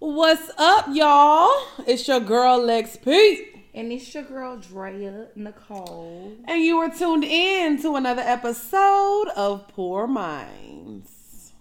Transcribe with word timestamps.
What's 0.00 0.48
up, 0.56 0.86
y'all? 0.92 1.50
It's 1.84 2.06
your 2.06 2.20
girl 2.20 2.62
Lex 2.62 2.96
Pete. 2.96 3.56
And 3.74 3.90
it's 3.90 4.14
your 4.14 4.22
girl 4.22 4.56
Drea 4.56 5.26
Nicole. 5.34 6.36
And 6.46 6.62
you 6.62 6.78
are 6.78 6.88
tuned 6.88 7.24
in 7.24 7.82
to 7.82 7.96
another 7.96 8.22
episode 8.22 9.26
of 9.34 9.66
Poor 9.66 10.06
Minds. 10.06 11.52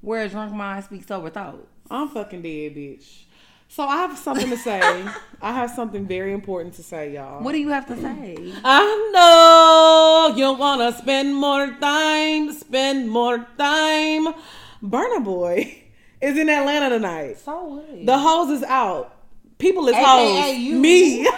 Where 0.00 0.22
a 0.22 0.28
drunk 0.28 0.52
mind 0.52 0.84
speaks 0.84 1.08
sober 1.08 1.30
thoughts. 1.30 1.66
I'm 1.90 2.08
fucking 2.10 2.42
dead, 2.42 2.76
bitch. 2.76 3.24
So 3.66 3.82
I 3.82 3.96
have 3.96 4.16
something 4.16 4.50
to 4.50 4.56
say. 4.56 4.80
I 5.42 5.52
have 5.52 5.70
something 5.72 6.06
very 6.06 6.32
important 6.32 6.74
to 6.74 6.84
say, 6.84 7.14
y'all. 7.14 7.42
What 7.42 7.50
do 7.50 7.58
you 7.58 7.70
have 7.70 7.88
to 7.88 8.00
say? 8.00 8.54
I 8.62 9.10
know 9.12 10.36
you 10.36 10.52
wanna 10.52 10.92
spend 10.92 11.34
more 11.34 11.72
time, 11.80 12.52
spend 12.52 13.10
more 13.10 13.48
time. 13.58 14.32
Burna 14.80 15.24
Boy 15.24 15.86
is 16.20 16.36
in 16.38 16.48
Atlanta 16.48 16.90
tonight. 16.90 17.38
So 17.38 17.64
what? 17.64 18.06
The 18.06 18.18
hose 18.18 18.50
is 18.50 18.62
out. 18.64 19.14
People 19.58 19.88
is 19.88 19.94
AKA 19.94 20.04
hoes. 20.04 20.58
you. 20.58 20.78
Me. 20.78 21.22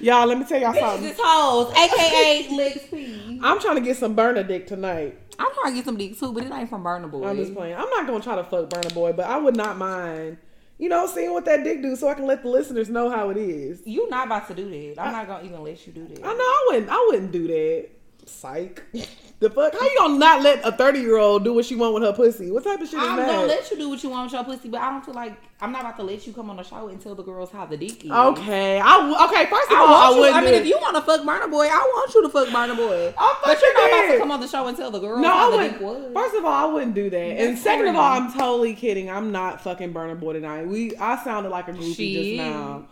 y'all, 0.00 0.26
let 0.26 0.38
me 0.38 0.44
tell 0.44 0.60
y'all 0.60 0.74
something. 0.74 1.02
This 1.02 1.18
hoes, 1.22 1.72
aka 1.76 2.48
Lex 2.56 2.86
P. 2.90 3.40
I'm 3.42 3.60
trying 3.60 3.76
to 3.76 3.80
get 3.82 3.96
some 3.96 4.16
Burna 4.16 4.46
dick 4.46 4.66
tonight. 4.66 5.18
I'm 5.38 5.52
trying 5.54 5.72
to 5.72 5.76
get 5.76 5.84
some 5.84 5.96
dick 5.96 6.18
too, 6.18 6.32
but 6.32 6.44
it 6.44 6.52
ain't 6.52 6.68
from 6.68 6.84
Burna 6.84 7.10
Boy. 7.10 7.26
I'm 7.26 7.36
just 7.36 7.54
playing. 7.54 7.74
I'm 7.76 7.90
not 7.90 8.06
gonna 8.06 8.22
try 8.22 8.36
to 8.36 8.44
fuck 8.44 8.68
Burna 8.70 8.92
Boy, 8.94 9.12
but 9.12 9.26
I 9.26 9.36
would 9.38 9.56
not 9.56 9.76
mind, 9.76 10.38
you 10.78 10.88
know, 10.88 11.06
seeing 11.06 11.32
what 11.32 11.44
that 11.46 11.64
dick 11.64 11.82
do, 11.82 11.96
so 11.96 12.08
I 12.08 12.14
can 12.14 12.26
let 12.26 12.42
the 12.42 12.48
listeners 12.48 12.88
know 12.88 13.10
how 13.10 13.30
it 13.30 13.36
is. 13.36 13.82
You 13.84 14.08
not 14.08 14.26
about 14.26 14.48
to 14.48 14.54
do 14.54 14.68
that. 14.70 15.02
I'm 15.02 15.12
not 15.12 15.26
gonna 15.26 15.44
even 15.44 15.62
let 15.62 15.86
you 15.86 15.92
do 15.92 16.06
that. 16.06 16.20
I 16.24 16.32
know 16.32 16.38
I 16.38 16.64
wouldn't. 16.70 16.88
I 16.90 17.06
wouldn't 17.10 17.32
do 17.32 17.46
that. 17.48 17.88
Psych. 18.24 18.82
the 19.40 19.50
fuck? 19.50 19.72
How 19.74 19.84
you 19.84 19.98
gonna 19.98 20.16
not 20.18 20.42
let 20.42 20.64
a 20.64 20.72
30 20.72 21.00
year 21.00 21.16
old 21.16 21.44
do 21.44 21.52
what 21.54 21.64
she 21.64 21.74
want 21.74 21.94
with 21.94 22.02
her 22.04 22.12
pussy? 22.12 22.50
What 22.50 22.64
type 22.64 22.80
of 22.80 22.86
shit 22.88 22.94
is 22.98 23.00
that? 23.00 23.10
I'm 23.10 23.16
that? 23.16 23.26
gonna 23.26 23.46
let 23.46 23.70
you 23.70 23.76
do 23.76 23.88
what 23.88 24.02
you 24.02 24.10
want 24.10 24.24
with 24.26 24.32
your 24.34 24.44
pussy, 24.44 24.68
but 24.68 24.80
I 24.80 24.90
don't 24.90 25.04
feel 25.04 25.14
like 25.14 25.36
I'm 25.60 25.72
not 25.72 25.80
about 25.82 25.96
to 25.98 26.02
let 26.04 26.26
you 26.26 26.32
come 26.32 26.48
on 26.50 26.56
the 26.56 26.62
show 26.62 26.88
and 26.88 27.00
tell 27.00 27.14
the 27.14 27.22
girls 27.22 27.50
how 27.50 27.66
the 27.66 27.76
dick 27.76 28.04
is. 28.04 28.10
okay. 28.10 28.80
I 28.80 28.96
w- 28.98 29.16
okay. 29.26 29.46
First 29.50 29.70
of 29.70 29.76
I 29.78 29.80
all, 29.80 30.22
I 30.24 30.28
you. 30.28 30.34
I 30.34 30.40
mean, 30.40 30.54
if 30.54 30.66
you 30.66 30.78
want 30.80 30.96
to 30.96 31.02
fuck 31.02 31.20
Burna 31.22 31.50
Boy, 31.50 31.66
I 31.66 31.76
want 31.78 32.14
you 32.14 32.22
to 32.22 32.28
fuck 32.28 32.48
Burna 32.48 32.76
Boy. 32.76 33.14
I'm 33.18 33.36
But 33.44 33.60
you're 33.60 33.74
not 33.74 33.90
fucking 33.90 34.04
about 34.06 34.12
to 34.12 34.18
come 34.18 34.30
on 34.30 34.40
the 34.40 34.48
show 34.48 34.66
and 34.68 34.76
tell 34.76 34.90
the 34.90 34.98
girls 35.00 35.20
No, 35.20 35.28
how 35.28 35.48
I 35.48 35.50
the 35.50 35.56
wouldn't. 35.56 35.72
dick 35.74 35.82
was. 35.82 36.12
First 36.14 36.34
of 36.36 36.44
all, 36.44 36.52
I 36.52 36.64
wouldn't 36.72 36.94
do 36.94 37.10
that. 37.10 37.16
and 37.18 37.58
second 37.58 37.88
of 37.88 37.96
all. 37.96 38.02
I'm 38.12 38.32
totally 38.32 38.74
kidding. 38.74 39.10
I'm 39.10 39.32
not 39.32 39.60
fucking 39.60 39.92
Burna 39.92 40.18
Boy 40.18 40.34
tonight. 40.34 40.66
We, 40.66 40.96
I 40.96 41.22
sounded 41.24 41.50
like 41.50 41.68
a 41.68 41.72
groupie 41.72 41.94
She 41.96 42.14
just 42.14 42.28
is. 42.30 42.38
now. 42.38 42.86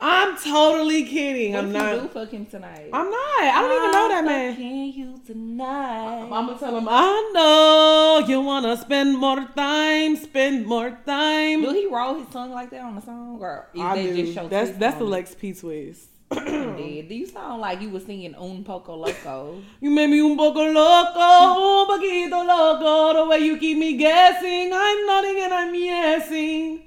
I'm 0.00 0.36
totally 0.36 1.04
kidding. 1.04 1.54
what 1.54 1.64
I'm 1.64 1.72
not. 1.72 1.94
you 1.96 2.00
do 2.02 2.08
fuck 2.08 2.30
him 2.30 2.46
tonight? 2.46 2.90
I'm 2.92 3.10
not. 3.10 3.40
I 3.42 3.60
don't 3.60 3.76
even 3.78 3.90
know 3.90 4.08
that 4.08 4.24
man. 4.24 4.52
Fucking 4.54 4.92
you 4.92 5.20
tonight. 5.26 6.22
I'm 6.22 6.30
gonna 6.46 6.58
tell 6.58 6.76
him. 6.78 6.86
I 6.88 7.30
know 7.34 8.24
you 8.26 8.40
wanna 8.40 8.76
spend 8.76 9.18
more 9.18 9.44
time. 9.56 10.14
Spend 10.16 10.66
more 10.66 10.90
time. 11.04 11.62
do 11.62 11.72
he 11.72 11.86
roll 11.86 12.14
his 12.20 12.28
tongue 12.28 12.52
like 12.52 12.70
that 12.70 12.82
on 12.82 12.94
the 12.94 13.00
song, 13.02 13.38
or 13.40 13.68
is 13.74 13.80
I 13.80 13.96
that 13.96 14.02
do. 14.14 14.16
just 14.22 14.34
your 14.36 14.48
That's 14.48 14.70
that's 14.78 14.98
the 14.98 15.04
on? 15.04 15.10
Lex 15.10 15.34
P 15.34 15.52
twist. 15.52 16.08
Did. 16.30 17.08
Do 17.08 17.14
you 17.14 17.26
sound 17.26 17.60
like 17.62 17.80
you 17.80 17.88
were 17.90 18.00
singing 18.00 18.34
Un 18.36 18.62
Poco 18.62 18.94
Loco? 18.94 19.62
You 19.80 19.90
made 19.90 20.10
me 20.10 20.20
un 20.20 20.36
poco 20.36 20.60
loco, 20.60 21.18
un 21.18 21.86
poquito 21.88 22.46
loco. 22.46 23.14
The 23.14 23.24
way 23.30 23.38
you 23.38 23.56
keep 23.56 23.78
me 23.78 23.96
guessing, 23.96 24.70
I'm 24.72 25.06
nodding 25.06 25.40
and 25.40 25.54
I'm 25.54 25.74
yesing. 25.74 26.82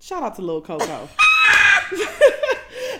Shout 0.00 0.22
out 0.22 0.34
to 0.36 0.42
Lil 0.42 0.62
Coco. 0.62 1.08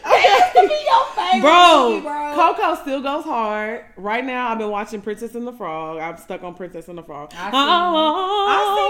that 0.06 0.52
used 0.54 0.62
to 0.62 0.68
be 0.68 0.84
your 0.84 1.04
favorite 1.14 1.42
Bro, 1.42 2.00
bro. 2.02 2.54
Coco 2.54 2.80
still 2.82 3.00
goes 3.02 3.24
hard. 3.24 3.84
Right 3.96 4.24
now, 4.24 4.48
I've 4.48 4.58
been 4.58 4.70
watching 4.70 5.00
Princess 5.00 5.34
and 5.34 5.46
the 5.46 5.52
Frog. 5.52 5.98
I'm 5.98 6.16
stuck 6.16 6.42
on 6.42 6.54
Princess 6.54 6.88
and 6.88 6.98
the 6.98 7.02
Frog. 7.02 7.32
I 7.34 7.50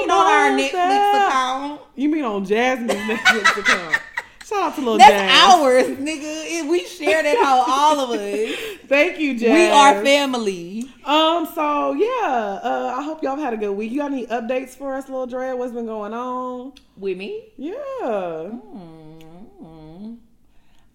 seen, 0.03 0.11
on 0.11 0.27
our 0.27 0.51
Netflix 0.59 1.29
account. 1.29 1.81
You 1.95 2.09
mean 2.09 2.25
on 2.25 2.45
Jasmine's 2.45 2.93
Netflix 3.01 3.59
account? 3.59 4.03
Shout 4.45 4.63
out 4.63 4.75
to 4.77 4.81
Lil 4.81 4.99
Jasmine. 4.99 5.17
That's 5.17 5.33
Jazz. 5.33 5.55
ours, 5.61 5.99
nigga. 5.99 6.71
We 6.71 6.85
share 6.85 7.21
that 7.23 7.37
how 7.43 7.65
all 7.67 7.99
of 8.01 8.11
us. 8.11 8.55
Thank 8.87 9.19
you, 9.19 9.37
Jazz. 9.37 9.53
We 9.53 9.67
are 9.69 10.05
family. 10.05 10.85
Um. 11.05 11.49
So 11.53 11.95
yeah. 11.95 12.61
Uh. 12.63 12.95
I 12.97 13.03
hope 13.03 13.25
y'all 13.25 13.37
had 13.37 13.55
a 13.55 13.57
good 13.57 13.73
week. 13.73 13.91
You 13.91 13.99
got 13.99 14.13
any 14.13 14.25
updates 14.29 14.71
for 14.71 14.95
us, 14.95 15.09
Lil 15.09 15.27
Dre? 15.27 15.53
What's 15.53 15.73
been 15.73 15.87
going 15.87 16.15
on? 16.15 16.75
With 16.97 17.19
me? 17.19 17.49
Yeah. 17.57 17.75
Mm. 17.75 18.96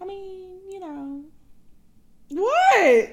I 0.01 0.05
mean, 0.05 0.49
you 0.69 0.79
know. 0.79 1.23
What? 2.29 3.09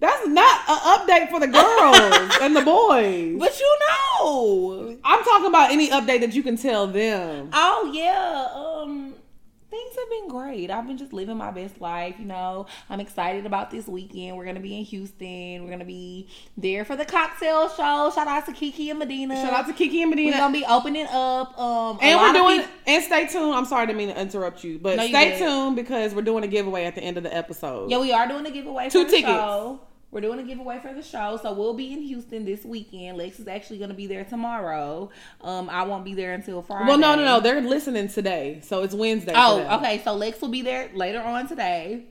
That's 0.00 0.26
not 0.26 0.60
an 0.68 0.78
update 0.98 1.30
for 1.30 1.38
the 1.38 1.46
girls 1.46 2.36
and 2.42 2.56
the 2.56 2.62
boys. 2.62 3.38
But 3.38 3.58
you 3.60 3.78
know. 3.88 4.98
I'm 5.04 5.22
talking 5.22 5.46
about 5.46 5.70
any 5.70 5.88
update 5.90 6.20
that 6.20 6.34
you 6.34 6.42
can 6.42 6.56
tell 6.56 6.88
them. 6.88 7.50
Oh 7.52 7.90
yeah. 7.94 8.48
Um 8.52 9.13
things 9.74 9.96
have 9.96 10.08
been 10.10 10.28
great. 10.28 10.70
I've 10.70 10.86
been 10.86 10.96
just 10.98 11.12
living 11.12 11.36
my 11.36 11.50
best 11.50 11.80
life, 11.80 12.14
you 12.18 12.24
know. 12.26 12.66
I'm 12.88 13.00
excited 13.00 13.44
about 13.46 13.70
this 13.70 13.88
weekend. 13.88 14.36
We're 14.36 14.44
gonna 14.44 14.60
be 14.60 14.78
in 14.78 14.84
Houston. 14.84 15.64
We're 15.64 15.70
gonna 15.70 15.84
be 15.84 16.28
there 16.56 16.84
for 16.84 16.94
the 16.96 17.04
cocktail 17.04 17.68
show. 17.70 18.12
Shout 18.14 18.28
out 18.28 18.46
to 18.46 18.52
Kiki 18.52 18.90
and 18.90 18.98
Medina. 18.98 19.34
Shout 19.36 19.52
out 19.52 19.66
to 19.66 19.72
Kiki 19.72 20.02
and 20.02 20.10
Medina. 20.10 20.32
We're 20.32 20.38
gonna 20.38 20.52
be 20.52 20.64
opening 20.66 21.06
up. 21.10 21.58
Um, 21.58 21.98
And 22.00 22.20
we're 22.20 22.32
doing, 22.32 22.60
peop- 22.60 22.70
and 22.86 23.02
stay 23.04 23.26
tuned. 23.26 23.54
I'm 23.54 23.64
sorry 23.64 23.86
to 23.88 23.92
mean 23.94 24.08
to 24.08 24.20
interrupt 24.20 24.62
you, 24.62 24.78
but 24.78 24.96
No, 24.96 25.06
stay 25.08 25.30
good. 25.30 25.38
tuned 25.38 25.76
because 25.76 26.14
we're 26.14 26.22
doing 26.22 26.44
a 26.44 26.48
giveaway 26.48 26.84
at 26.84 26.94
the 26.94 27.02
end 27.02 27.16
of 27.16 27.22
the 27.24 27.34
episode. 27.36 27.90
Yeah, 27.90 27.98
we 27.98 28.12
are 28.12 28.28
doing 28.28 28.46
a 28.46 28.50
giveaway 28.50 28.88
Two 28.90 29.00
for 29.04 29.10
the 29.10 29.16
tickets. 29.16 29.28
show. 29.32 29.80
We're 30.14 30.20
doing 30.20 30.38
a 30.38 30.44
giveaway 30.44 30.78
for 30.78 30.94
the 30.94 31.02
show, 31.02 31.40
so 31.42 31.52
we'll 31.52 31.74
be 31.74 31.92
in 31.92 32.00
Houston 32.00 32.44
this 32.44 32.64
weekend. 32.64 33.18
Lex 33.18 33.40
is 33.40 33.48
actually 33.48 33.78
going 33.78 33.90
to 33.90 33.96
be 33.96 34.06
there 34.06 34.22
tomorrow. 34.22 35.10
Um, 35.40 35.68
I 35.68 35.82
won't 35.82 36.04
be 36.04 36.14
there 36.14 36.34
until 36.34 36.62
Friday. 36.62 36.86
well, 36.86 36.98
no, 36.98 37.16
no, 37.16 37.24
no. 37.24 37.40
They're 37.40 37.60
listening 37.60 38.06
today, 38.06 38.60
so 38.62 38.84
it's 38.84 38.94
Wednesday. 38.94 39.32
Oh, 39.34 39.58
them. 39.58 39.80
okay. 39.80 40.00
So 40.04 40.14
Lex 40.14 40.40
will 40.40 40.50
be 40.50 40.62
there 40.62 40.88
later 40.94 41.20
on 41.20 41.48
today. 41.48 42.04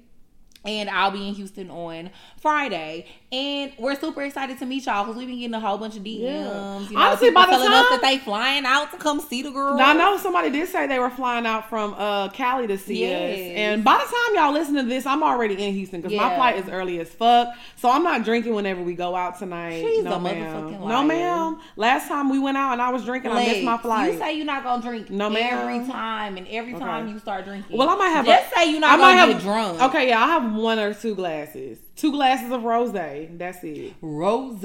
And 0.66 0.90
I'll 0.90 1.12
be 1.12 1.28
in 1.28 1.34
Houston 1.36 1.70
on 1.70 2.10
Friday. 2.40 3.06
And 3.32 3.74
we're 3.80 3.96
super 3.96 4.22
excited 4.22 4.60
to 4.60 4.66
meet 4.66 4.86
y'all 4.86 5.04
because 5.04 5.18
we've 5.18 5.28
been 5.28 5.40
getting 5.40 5.54
a 5.56 5.60
whole 5.60 5.78
bunch 5.78 5.98
of 5.98 6.04
DMs. 6.04 6.20
Yeah. 6.22 6.80
You 6.80 6.92
know, 6.92 7.00
Honestly, 7.02 7.32
by 7.32 7.46
the 7.48 7.52
telling 7.52 7.68
us 7.74 7.90
time- 7.90 8.00
that 8.00 8.02
they 8.02 8.18
flying 8.20 8.66
out 8.66 8.92
to 8.92 8.98
come 8.98 9.20
see 9.20 9.42
the 9.42 9.50
girl. 9.52 9.76
Now, 9.76 9.90
I 9.90 9.94
know 9.94 10.18
somebody 10.18 10.50
did 10.52 10.68
say 10.70 10.88
they 10.88 11.00
were 11.00 11.10
flying 11.10 11.46
out 11.46 11.68
from 11.70 11.96
uh, 11.96 12.30
Cali 12.30 12.68
to 12.68 12.78
see 12.78 13.06
us, 13.06 13.12
and 13.58 13.84
by 13.84 13.94
the 13.94 14.04
time 14.06 14.36
y'all 14.36 14.54
listen 14.54 14.76
to 14.76 14.84
this, 14.84 15.06
I'm 15.06 15.24
already 15.24 15.56
in 15.56 15.74
Houston 15.74 16.02
because 16.02 16.16
my 16.16 16.36
flight 16.36 16.58
is 16.58 16.70
early 16.70 17.00
as 17.00 17.10
fuck. 17.10 17.50
So 17.78 17.90
I'm 17.90 18.04
not 18.04 18.24
drinking 18.24 18.54
whenever 18.54 18.82
we 18.84 18.94
go 18.94 19.16
out 19.16 19.40
tonight. 19.40 19.82
She's 19.82 20.04
no, 20.04 20.14
a 20.14 20.20
ma'am. 20.20 20.72
motherfucking 20.72 20.88
No, 20.88 21.04
ma'am. 21.04 21.60
Last 21.76 22.08
time 22.08 22.30
we 22.30 22.40
went 22.40 22.56
out 22.58 22.74
and 22.74 22.82
I 22.82 22.90
was 22.92 23.04
drinking, 23.04 23.32
I 23.32 23.46
missed 23.46 23.64
my 23.64 23.78
flight. 23.80 24.14
You 24.14 24.20
say 24.20 24.38
you're 24.38 24.46
not 24.46 24.64
gonna 24.64 24.82
drink 24.82 25.10
No, 25.10 25.30
ma'am. 25.30 25.60
every 25.60 25.92
time, 25.92 26.38
and 26.38 26.48
every 26.50 26.74
time 26.74 27.08
you 27.10 27.20
start 27.20 27.46
drinking. 27.46 27.76
well, 27.78 27.90
I 27.90 27.96
might 27.96 28.10
have. 28.10 28.26
Just 28.26 28.52
a, 28.54 28.56
say 28.56 28.72
you're 28.72 28.80
not 28.80 29.00
I 29.00 29.02
might 29.02 29.14
have, 29.16 29.42
drunk. 29.42 29.82
Okay, 29.82 30.08
yeah, 30.10 30.24
I 30.24 30.28
have 30.28 30.53
one 30.56 30.80
or 30.80 30.94
two 30.94 31.16
glasses. 31.16 31.80
Two 31.96 32.12
glasses 32.12 32.52
of 32.52 32.64
rose. 32.64 32.92
That's 32.94 33.64
it. 33.64 33.94
Rose. 34.02 34.64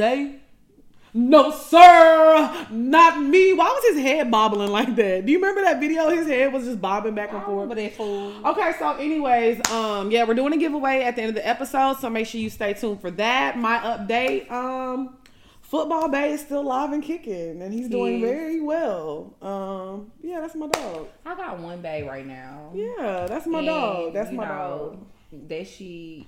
No, 1.15 1.51
sir, 1.51 2.67
not 2.71 3.21
me. 3.23 3.55
Why 3.55 3.65
was 3.65 3.95
his 3.97 4.03
head 4.05 4.31
bobbling 4.31 4.71
like 4.71 4.95
that? 4.97 5.25
Do 5.25 5.33
you 5.33 5.39
remember 5.39 5.63
that 5.63 5.81
video? 5.81 6.11
His 6.11 6.27
head 6.27 6.53
was 6.53 6.65
just 6.65 6.81
bobbing 6.83 7.15
back 7.15 7.33
and 7.33 7.43
forth. 7.45 7.75
that 7.75 7.95
fool. 7.95 8.47
Okay, 8.47 8.73
so 8.79 8.91
anyways, 8.95 9.69
um, 9.71 10.11
yeah, 10.11 10.25
we're 10.25 10.35
doing 10.35 10.53
a 10.53 10.59
giveaway 10.59 11.01
at 11.03 11.17
the 11.17 11.23
end 11.23 11.31
of 11.31 11.35
the 11.35 11.49
episode, 11.49 11.97
so 11.99 12.11
make 12.11 12.27
sure 12.27 12.41
you 12.41 12.51
stay 12.51 12.75
tuned 12.75 13.01
for 13.01 13.11
that. 13.13 13.57
My 13.59 13.79
update, 13.79 14.51
um, 14.51 15.17
football 15.63 16.09
bay 16.11 16.33
is 16.33 16.43
still 16.43 16.63
live 16.63 16.93
and 16.93 17.03
kicking, 17.03 17.63
and 17.63 17.73
he's 17.73 17.89
doing 17.89 18.21
Yes. 18.21 18.29
very 18.31 18.61
well. 18.61 19.35
Um, 19.41 20.13
yeah, 20.23 20.41
that's 20.41 20.55
my 20.55 20.69
dog. 20.69 21.09
I 21.25 21.35
got 21.35 21.59
one 21.59 21.81
bay 21.81 22.03
right 22.07 22.27
now. 22.27 22.71
Yeah, 22.75 23.27
that's 23.27 23.47
my 23.47 23.59
And, 23.61 23.67
dog. 23.67 24.13
That's 24.13 24.31
my 24.31 24.45
know, 24.47 24.53
dog. 24.91 25.07
That 25.33 25.67
she. 25.67 26.27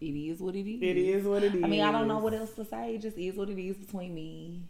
It 0.00 0.06
is 0.06 0.40
what 0.40 0.54
it 0.54 0.70
is. 0.70 0.80
It 0.80 0.96
is 0.96 1.24
what 1.24 1.42
it 1.42 1.54
is. 1.54 1.64
I 1.64 1.66
mean, 1.66 1.82
I 1.82 1.90
don't 1.90 2.06
know 2.06 2.18
what 2.18 2.32
else 2.32 2.52
to 2.52 2.64
say. 2.64 2.94
It 2.94 3.02
just 3.02 3.18
is 3.18 3.34
what 3.34 3.50
it 3.50 3.60
is 3.60 3.76
between 3.76 4.14
me 4.14 4.62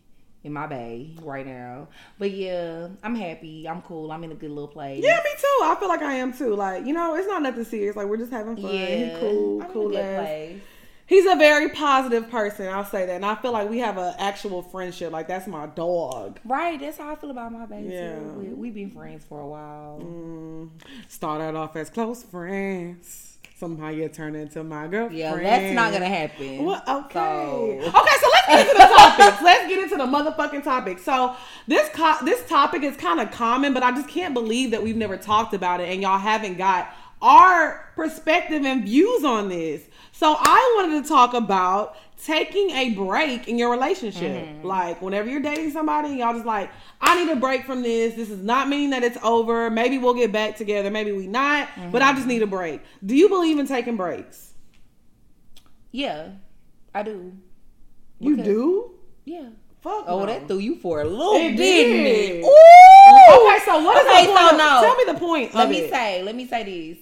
and 0.45 0.55
my 0.55 0.67
bae 0.67 1.09
right 1.23 1.47
now. 1.47 1.89
But 2.19 2.31
yeah, 2.31 2.89
I'm 3.03 3.15
happy. 3.15 3.69
I'm 3.69 3.83
cool. 3.83 4.11
I'm 4.11 4.25
in 4.25 4.33
a 4.33 4.35
good 4.35 4.51
little 4.51 4.69
place. 4.69 5.03
Yeah, 5.05 5.17
me 5.17 5.31
too. 5.39 5.65
I 5.65 5.77
feel 5.79 5.89
like 5.89 6.03
I 6.03 6.15
am 6.15 6.33
too. 6.33 6.55
Like, 6.55 6.87
you 6.87 6.95
know, 6.95 7.15
it's 7.15 7.29
not 7.29 7.43
nothing 7.43 7.65
serious. 7.65 7.97
Like, 7.97 8.07
we're 8.07 8.17
just 8.17 8.33
having 8.33 8.57
fun. 8.57 8.71
he 8.71 9.13
cool, 9.21 9.63
I'm 9.63 9.71
cool 9.71 9.91
in 9.91 9.97
a 9.97 10.03
good 10.03 10.05
ass. 10.05 10.61
He's 11.09 11.25
a 11.27 11.37
very 11.37 11.71
positive 11.71 12.29
person. 12.31 12.69
I'll 12.69 12.85
say 12.85 13.07
that, 13.07 13.15
and 13.17 13.25
I 13.25 13.35
feel 13.37 13.51
like 13.53 13.71
we 13.71 13.79
have 13.79 13.97
an 13.97 14.15
actual 14.19 14.61
friendship. 14.63 15.11
Like, 15.11 15.27
that's 15.27 15.47
my 15.47 15.67
dog. 15.67 16.39
Right, 16.45 16.79
that's 16.79 16.99
how 16.99 17.11
I 17.13 17.15
feel 17.17 17.31
about 17.31 17.51
my 17.51 17.65
baby 17.65 17.89
Yeah. 17.95 18.17
too. 18.19 18.25
We, 18.39 18.47
we've 18.49 18.75
been 18.75 18.91
friends 18.91 19.25
for 19.27 19.41
a 19.41 19.47
while. 19.47 20.01
Mm, 20.03 20.69
started 21.09 21.57
off 21.57 21.77
as 21.77 21.89
close 21.89 22.23
friends. 22.25 23.25
Somehow 23.57 23.89
you 23.89 24.09
turn 24.09 24.37
into 24.37 24.63
my 24.63 24.87
girlfriend. 24.87 25.19
Yeah, 25.19 25.35
that's 25.37 25.75
not 25.75 25.93
gonna 25.93 26.05
happen. 26.07 26.65
What? 26.65 26.87
Okay. 26.87 27.81
So- 27.83 27.89
Okay, 27.89 28.17
so 28.21 28.29
let's 28.31 28.47
get 28.47 28.61
into 28.61 28.73
the 28.75 28.87
topics. 28.87 29.43
let's 29.43 29.67
get 29.69 29.83
into 29.83 29.97
the 29.97 30.05
motherfucking 30.07 30.63
topic. 30.63 30.99
So 31.01 31.35
this 31.67 31.89
co- 31.93 32.25
this 32.25 32.47
topic 32.49 32.85
is 32.85 32.97
kind 32.97 33.19
of 33.19 33.33
common, 33.33 33.75
but 33.75 33.83
I 33.83 33.91
just 33.93 34.09
can't 34.09 34.33
believe 34.35 34.71
that 34.71 34.83
we've 34.83 34.97
never 34.97 35.17
talked 35.17 35.55
about 35.55 35.81
it 35.81 35.89
and 35.89 36.01
y'all 36.03 36.19
haven't 36.19 36.57
got 36.59 36.89
our 37.21 37.91
perspective 37.97 38.65
and 38.65 38.85
views 38.85 39.25
on 39.25 39.49
this. 39.49 39.83
So 40.19 40.35
I 40.37 40.75
wanted 40.81 41.01
to 41.05 41.09
talk 41.09 41.33
about 41.33 41.97
taking 42.25 42.71
a 42.71 42.91
break 42.95 43.47
in 43.47 43.57
your 43.57 43.71
relationship. 43.71 44.33
Mm-hmm. 44.49 44.67
Like 44.67 45.01
whenever 45.01 45.29
you're 45.31 45.39
dating 45.41 45.71
somebody, 45.71 46.09
and 46.09 46.19
y'all 46.19 46.33
just 46.35 46.45
like, 46.45 46.71
I 47.01 47.25
need 47.25 47.31
a 47.31 47.37
break 47.37 47.65
from 47.65 47.83
this. 47.83 48.15
This 48.15 48.29
is 48.29 48.43
not 48.43 48.69
meaning 48.69 48.91
that 48.91 49.05
it's 49.05 49.17
over. 49.23 49.71
Maybe 49.71 49.97
we'll 49.97 50.15
get 50.15 50.33
back 50.33 50.57
together. 50.57 50.91
Maybe 50.91 51.13
we 51.13 51.29
not. 51.29 51.69
But 51.93 52.03
I 52.03 52.11
just 52.15 52.23
Mm-hmm. 52.23 52.29
need 52.31 52.43
a 52.43 52.49
break. 52.49 52.81
Do 53.07 53.15
you 53.15 53.29
believe 53.29 53.61
in 53.61 53.69
taking 53.69 53.97
breaks? 53.97 54.55
Yeah, 55.93 56.31
I 56.93 57.05
do. 57.05 57.33
You 58.19 58.33
Because- 58.37 58.45
do? 58.47 58.91
Yeah. 59.25 59.49
Fuck. 59.83 60.05
Oh, 60.09 60.19
no. 60.21 60.27
that 60.27 60.49
threw 60.49 60.59
you 60.59 60.75
for 60.75 61.01
a 61.03 61.05
loop, 61.05 61.37
It 61.41 61.57
didn't 61.57 62.03
did. 62.05 62.37
it? 62.41 62.45
Ooh. 62.45 63.47
Okay, 63.47 63.59
so 63.65 63.85
what 63.85 63.97
is 64.05 64.11
Okay, 64.13 64.27
the 64.27 64.33
point? 64.33 64.51
so 64.51 64.57
no. 64.57 64.81
Tell 64.83 64.97
me 64.97 65.05
the 65.13 65.15
point 65.21 65.55
Let 65.55 65.71
me 65.71 65.79
it. 65.79 65.91
say, 65.91 66.23
let 66.25 66.35
me 66.35 66.49
say 66.49 66.65
this. 66.65 66.99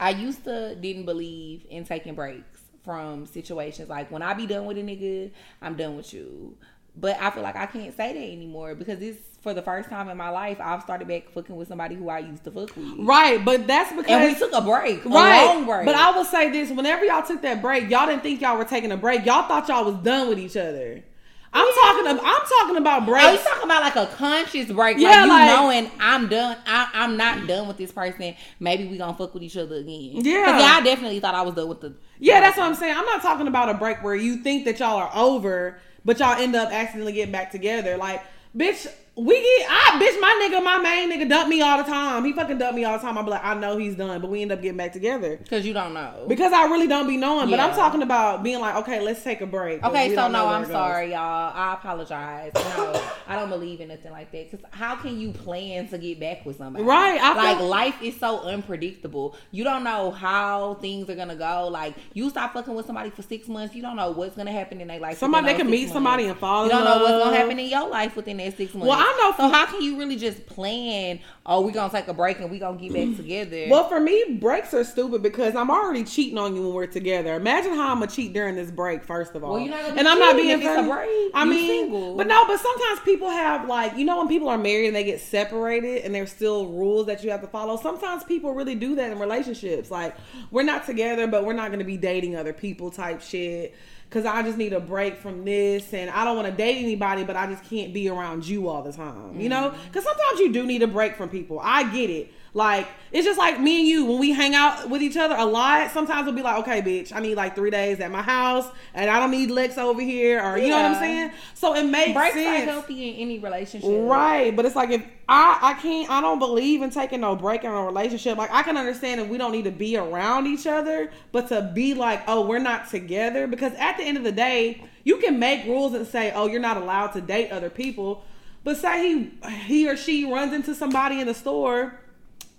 I 0.00 0.10
used 0.10 0.44
to 0.44 0.74
didn't 0.74 1.04
believe 1.04 1.66
in 1.68 1.84
taking 1.84 2.14
breaks 2.14 2.60
from 2.84 3.26
situations. 3.26 3.88
Like 3.88 4.10
when 4.10 4.22
I 4.22 4.34
be 4.34 4.46
done 4.46 4.64
with 4.64 4.78
a 4.78 4.82
nigga, 4.82 5.30
I'm 5.60 5.76
done 5.76 5.96
with 5.96 6.12
you. 6.14 6.56
But 6.96 7.18
I 7.20 7.30
feel 7.30 7.42
like 7.42 7.54
I 7.54 7.66
can't 7.66 7.96
say 7.96 8.12
that 8.12 8.18
anymore 8.18 8.74
because 8.74 8.98
this 8.98 9.16
for 9.42 9.54
the 9.54 9.62
first 9.62 9.88
time 9.88 10.08
in 10.08 10.16
my 10.16 10.28
life 10.28 10.58
I've 10.60 10.82
started 10.82 11.06
back 11.06 11.30
fucking 11.30 11.54
with 11.54 11.68
somebody 11.68 11.94
who 11.94 12.08
I 12.08 12.18
used 12.18 12.44
to 12.44 12.50
fuck 12.50 12.74
with. 12.76 12.98
Right, 12.98 13.42
but 13.44 13.66
that's 13.66 13.90
because 13.90 14.10
And 14.10 14.24
we 14.24 14.38
took 14.38 14.52
a 14.52 14.60
break, 14.60 15.04
a 15.04 15.08
right. 15.08 15.44
long 15.44 15.66
break. 15.66 15.86
But 15.86 15.94
I 15.94 16.10
will 16.10 16.24
say 16.24 16.50
this: 16.50 16.70
whenever 16.70 17.04
y'all 17.04 17.22
took 17.22 17.42
that 17.42 17.62
break, 17.62 17.90
y'all 17.90 18.06
didn't 18.06 18.22
think 18.22 18.40
y'all 18.40 18.56
were 18.58 18.64
taking 18.64 18.90
a 18.90 18.96
break. 18.96 19.24
Y'all 19.24 19.46
thought 19.46 19.68
y'all 19.68 19.84
was 19.84 20.02
done 20.02 20.28
with 20.28 20.38
each 20.38 20.56
other. 20.56 21.04
I'm 21.52 21.74
talking. 21.74 22.06
About, 22.06 22.24
I'm 22.24 22.46
talking 22.46 22.76
about 22.76 23.08
Are 23.08 23.32
you 23.32 23.38
talking 23.38 23.64
about 23.64 23.82
like 23.82 23.96
a 23.96 24.06
conscious 24.14 24.70
break? 24.70 24.98
Yeah, 24.98 25.08
like 25.08 25.22
you 25.22 25.28
like- 25.28 25.46
knowing 25.46 25.90
I'm 25.98 26.28
done. 26.28 26.56
I, 26.66 26.88
I'm 26.94 27.16
not 27.16 27.46
done 27.46 27.66
with 27.66 27.76
this 27.76 27.90
person. 27.92 28.34
Maybe 28.60 28.86
we 28.86 28.98
gonna 28.98 29.14
fuck 29.16 29.34
with 29.34 29.42
each 29.42 29.56
other 29.56 29.76
again. 29.76 30.24
Yeah. 30.24 30.58
yeah. 30.58 30.76
I 30.76 30.80
definitely 30.82 31.20
thought 31.20 31.34
I 31.34 31.42
was 31.42 31.54
done 31.54 31.68
with 31.68 31.80
the. 31.80 31.94
yeah, 32.18 32.40
that's 32.40 32.56
what 32.56 32.66
I'm 32.66 32.74
saying. 32.74 32.96
I'm 32.96 33.04
not 33.06 33.22
talking 33.22 33.48
about 33.48 33.68
a 33.68 33.74
break 33.74 34.02
where 34.02 34.14
you 34.14 34.36
think 34.36 34.64
that 34.66 34.78
y'all 34.78 34.96
are 34.96 35.10
over, 35.14 35.78
but 36.04 36.18
y'all 36.20 36.40
end 36.40 36.54
up 36.54 36.70
accidentally 36.72 37.12
getting 37.12 37.32
back 37.32 37.50
together. 37.50 37.96
Like, 37.96 38.22
bitch, 38.56 38.86
we 39.24 39.34
get. 39.34 39.66
I 39.70 39.98
bitch, 40.00 40.20
my 40.20 40.48
nigga, 40.48 40.62
my 40.64 40.78
main 40.78 41.10
nigga, 41.10 41.28
dump 41.28 41.48
me 41.48 41.60
all 41.60 41.78
the 41.78 41.84
time. 41.84 42.24
He 42.24 42.32
fucking 42.32 42.58
dump 42.58 42.74
me 42.76 42.84
all 42.84 42.96
the 42.98 43.02
time. 43.02 43.18
I'm 43.18 43.26
like, 43.26 43.44
I 43.44 43.54
know 43.54 43.76
he's 43.76 43.94
done, 43.96 44.20
but 44.20 44.30
we 44.30 44.42
end 44.42 44.52
up 44.52 44.62
getting 44.62 44.76
back 44.76 44.92
together. 44.92 45.36
Because 45.36 45.66
you 45.66 45.72
don't 45.72 45.94
know. 45.94 46.24
Because 46.28 46.52
I 46.52 46.64
really 46.66 46.86
don't 46.86 47.06
be 47.06 47.16
knowing, 47.16 47.50
but 47.50 47.60
I'm 47.60 47.74
talking 47.74 48.02
about 48.02 48.42
being 48.42 48.60
like, 48.60 48.76
okay, 48.76 49.00
let's 49.00 49.22
take 49.22 49.40
a 49.40 49.46
break. 49.46 49.82
Okay, 49.84 50.14
so 50.14 50.28
no, 50.28 50.46
I'm 50.46 50.66
sorry, 50.66 51.12
y'all. 51.12 51.52
I 51.54 51.74
apologize. 51.74 52.52
No, 52.54 53.02
I 53.26 53.36
don't 53.36 53.50
believe 53.50 53.80
in 53.80 53.88
nothing 53.88 54.12
like 54.12 54.30
that. 54.32 54.50
Because 54.50 54.64
how 54.72 54.96
can 54.96 55.18
you 55.20 55.32
plan 55.32 55.88
to 55.88 55.98
get 55.98 56.18
back 56.20 56.44
with 56.46 56.58
somebody? 56.58 56.84
Right, 56.84 57.20
I 57.20 57.34
like 57.34 57.58
feel- 57.58 57.68
life 57.68 58.02
is 58.02 58.16
so 58.18 58.40
unpredictable. 58.40 59.36
You 59.50 59.64
don't 59.64 59.84
know 59.84 60.10
how 60.10 60.74
things 60.74 61.08
are 61.10 61.14
gonna 61.14 61.36
go. 61.36 61.68
Like 61.68 61.94
you 62.14 62.30
stop 62.30 62.52
fucking 62.54 62.74
with 62.74 62.86
somebody 62.86 63.10
for 63.10 63.22
six 63.22 63.48
months, 63.48 63.74
you 63.74 63.82
don't 63.82 63.96
know 63.96 64.10
what's 64.10 64.36
gonna 64.36 64.52
happen 64.52 64.80
in 64.80 64.88
their 64.88 65.00
life. 65.00 65.18
Somebody- 65.18 65.46
they 65.48 65.54
can 65.54 65.70
meet 65.70 65.82
six 65.82 65.92
somebody 65.92 66.26
and 66.26 66.38
fall 66.38 66.64
You 66.64 66.70
don't 66.70 66.84
know 66.84 66.98
what's 66.98 67.24
gonna 67.24 67.36
happen 67.36 67.58
in 67.58 67.68
your 67.68 67.88
life 67.88 68.16
within 68.16 68.36
that 68.38 68.56
six 68.56 68.74
months. 68.74 68.88
Well, 68.88 68.98
I 69.10 69.18
know 69.18 69.36
So 69.36 69.52
how 69.52 69.66
can 69.66 69.82
you 69.82 69.98
really 69.98 70.16
just 70.16 70.46
plan? 70.46 71.20
Oh, 71.46 71.60
we 71.62 71.72
gonna 71.72 71.92
take 71.92 72.08
a 72.08 72.14
break 72.14 72.38
and 72.40 72.50
we 72.50 72.58
gonna 72.58 72.78
get 72.78 72.92
back 72.92 73.02
mm-hmm. 73.02 73.16
together. 73.16 73.66
Well, 73.68 73.88
for 73.88 73.98
me, 73.98 74.38
breaks 74.40 74.72
are 74.74 74.84
stupid 74.84 75.22
because 75.22 75.56
I'm 75.56 75.70
already 75.70 76.04
cheating 76.04 76.38
on 76.38 76.54
you 76.54 76.62
when 76.62 76.74
we're 76.74 76.86
together. 76.86 77.34
Imagine 77.34 77.74
how 77.74 77.90
I'm 77.90 77.98
gonna 77.98 78.10
cheat 78.10 78.32
during 78.32 78.54
this 78.54 78.70
break. 78.70 79.04
First 79.04 79.34
of 79.34 79.42
all, 79.42 79.54
Well, 79.54 79.62
you're 79.62 79.70
not 79.70 79.98
and 79.98 80.06
I'm 80.06 80.18
not 80.18 80.36
being 80.36 80.50
if 80.50 80.60
it's 80.60 80.66
a 80.68 80.74
funny. 80.76 80.88
break. 80.88 81.30
I 81.34 81.44
mean, 81.44 81.68
single. 81.68 82.16
but 82.16 82.26
no, 82.26 82.46
but 82.46 82.58
sometimes 82.60 83.00
people 83.00 83.30
have 83.30 83.68
like 83.68 83.96
you 83.96 84.04
know 84.04 84.18
when 84.18 84.28
people 84.28 84.48
are 84.48 84.58
married 84.58 84.86
and 84.88 84.96
they 84.96 85.04
get 85.04 85.20
separated 85.20 86.04
and 86.04 86.14
there's 86.14 86.30
still 86.30 86.66
rules 86.68 87.06
that 87.06 87.24
you 87.24 87.30
have 87.30 87.40
to 87.40 87.48
follow. 87.48 87.76
Sometimes 87.76 88.24
people 88.24 88.54
really 88.54 88.74
do 88.74 88.94
that 88.96 89.10
in 89.10 89.18
relationships. 89.18 89.90
Like 89.90 90.14
we're 90.50 90.62
not 90.62 90.86
together, 90.86 91.26
but 91.26 91.44
we're 91.44 91.52
not 91.52 91.70
gonna 91.70 91.84
be 91.84 91.96
dating 91.96 92.36
other 92.36 92.52
people 92.52 92.90
type 92.90 93.20
shit. 93.20 93.74
Cause 94.10 94.24
I 94.26 94.42
just 94.42 94.58
need 94.58 94.72
a 94.72 94.80
break 94.80 95.18
from 95.18 95.44
this, 95.44 95.94
and 95.94 96.10
I 96.10 96.24
don't 96.24 96.34
want 96.34 96.48
to 96.48 96.52
date 96.52 96.78
anybody, 96.82 97.22
but 97.22 97.36
I 97.36 97.46
just 97.46 97.62
can't 97.70 97.94
be 97.94 98.08
around 98.08 98.44
you 98.44 98.68
all 98.68 98.82
the 98.82 98.92
time. 98.92 99.38
You 99.40 99.48
know, 99.48 99.70
Mm-hmm. 99.70 99.86
because 99.86 100.02
sometimes 100.04 100.40
you 100.40 100.52
do 100.52 100.66
need 100.66 100.82
a 100.82 100.88
break 100.88 101.14
from 101.16 101.28
people. 101.28 101.60
I 101.62 101.84
get 101.92 102.10
it. 102.10 102.32
Like 102.52 102.88
it's 103.12 103.24
just 103.24 103.38
like 103.38 103.60
me 103.60 103.78
and 103.78 103.88
you 103.88 104.04
when 104.04 104.18
we 104.18 104.32
hang 104.32 104.54
out 104.54 104.90
with 104.90 105.02
each 105.02 105.16
other 105.16 105.36
a 105.36 105.44
lot. 105.44 105.90
Sometimes 105.92 106.26
we'll 106.26 106.34
be 106.34 106.42
like, 106.42 106.58
okay, 106.60 106.82
bitch, 106.82 107.14
I 107.14 107.20
need 107.20 107.36
like 107.36 107.54
three 107.54 107.70
days 107.70 108.00
at 108.00 108.10
my 108.10 108.22
house, 108.22 108.66
and 108.92 109.08
I 109.08 109.20
don't 109.20 109.30
need 109.30 109.50
Lex 109.50 109.78
over 109.78 110.00
here, 110.00 110.42
or 110.42 110.58
you 110.58 110.68
know 110.68 110.76
what 110.76 110.86
I'm 110.86 111.00
saying. 111.00 111.32
So 111.54 111.74
it 111.76 111.84
makes 111.84 112.12
breaks 112.12 112.36
are 112.36 112.42
sense. 112.42 112.64
healthy 112.70 113.10
in 113.10 113.16
any 113.16 113.38
relationship. 113.38 113.88
Right, 113.88 114.54
but 114.54 114.64
it's 114.64 114.74
like 114.74 114.90
if 114.90 115.04
I 115.28 115.58
I 115.62 115.74
can't 115.74 116.10
I 116.10 116.20
don't 116.20 116.40
believe 116.40 116.82
in 116.82 116.90
taking 116.90 117.20
no 117.20 117.36
break 117.36 117.62
in 117.62 117.70
a 117.70 117.84
relationship. 117.84 118.36
Like 118.36 118.52
I 118.52 118.64
can 118.64 118.76
understand 118.76 119.20
if 119.20 119.28
we 119.28 119.38
don't 119.38 119.52
need 119.52 119.64
to 119.64 119.70
be 119.70 119.96
around 119.96 120.48
each 120.48 120.66
other, 120.66 121.12
but 121.30 121.48
to 121.48 121.70
be 121.72 121.94
like, 121.94 122.22
oh, 122.26 122.46
we're 122.46 122.58
not 122.58 122.90
together 122.90 123.46
because 123.46 123.72
at 123.74 123.96
the 123.96 124.02
end 124.02 124.16
of 124.16 124.24
the 124.24 124.32
day, 124.32 124.82
you 125.04 125.18
can 125.18 125.38
make 125.38 125.66
rules 125.66 125.94
and 125.94 126.04
say, 126.06 126.32
oh, 126.34 126.48
you're 126.48 126.60
not 126.60 126.76
allowed 126.76 127.08
to 127.12 127.20
date 127.20 127.52
other 127.52 127.70
people. 127.70 128.24
But 128.62 128.76
say 128.76 129.02
he 129.02 129.30
he 129.66 129.88
or 129.88 129.96
she 129.96 130.30
runs 130.30 130.52
into 130.52 130.74
somebody 130.74 131.20
in 131.20 131.26
the 131.26 131.34
store, 131.34 131.99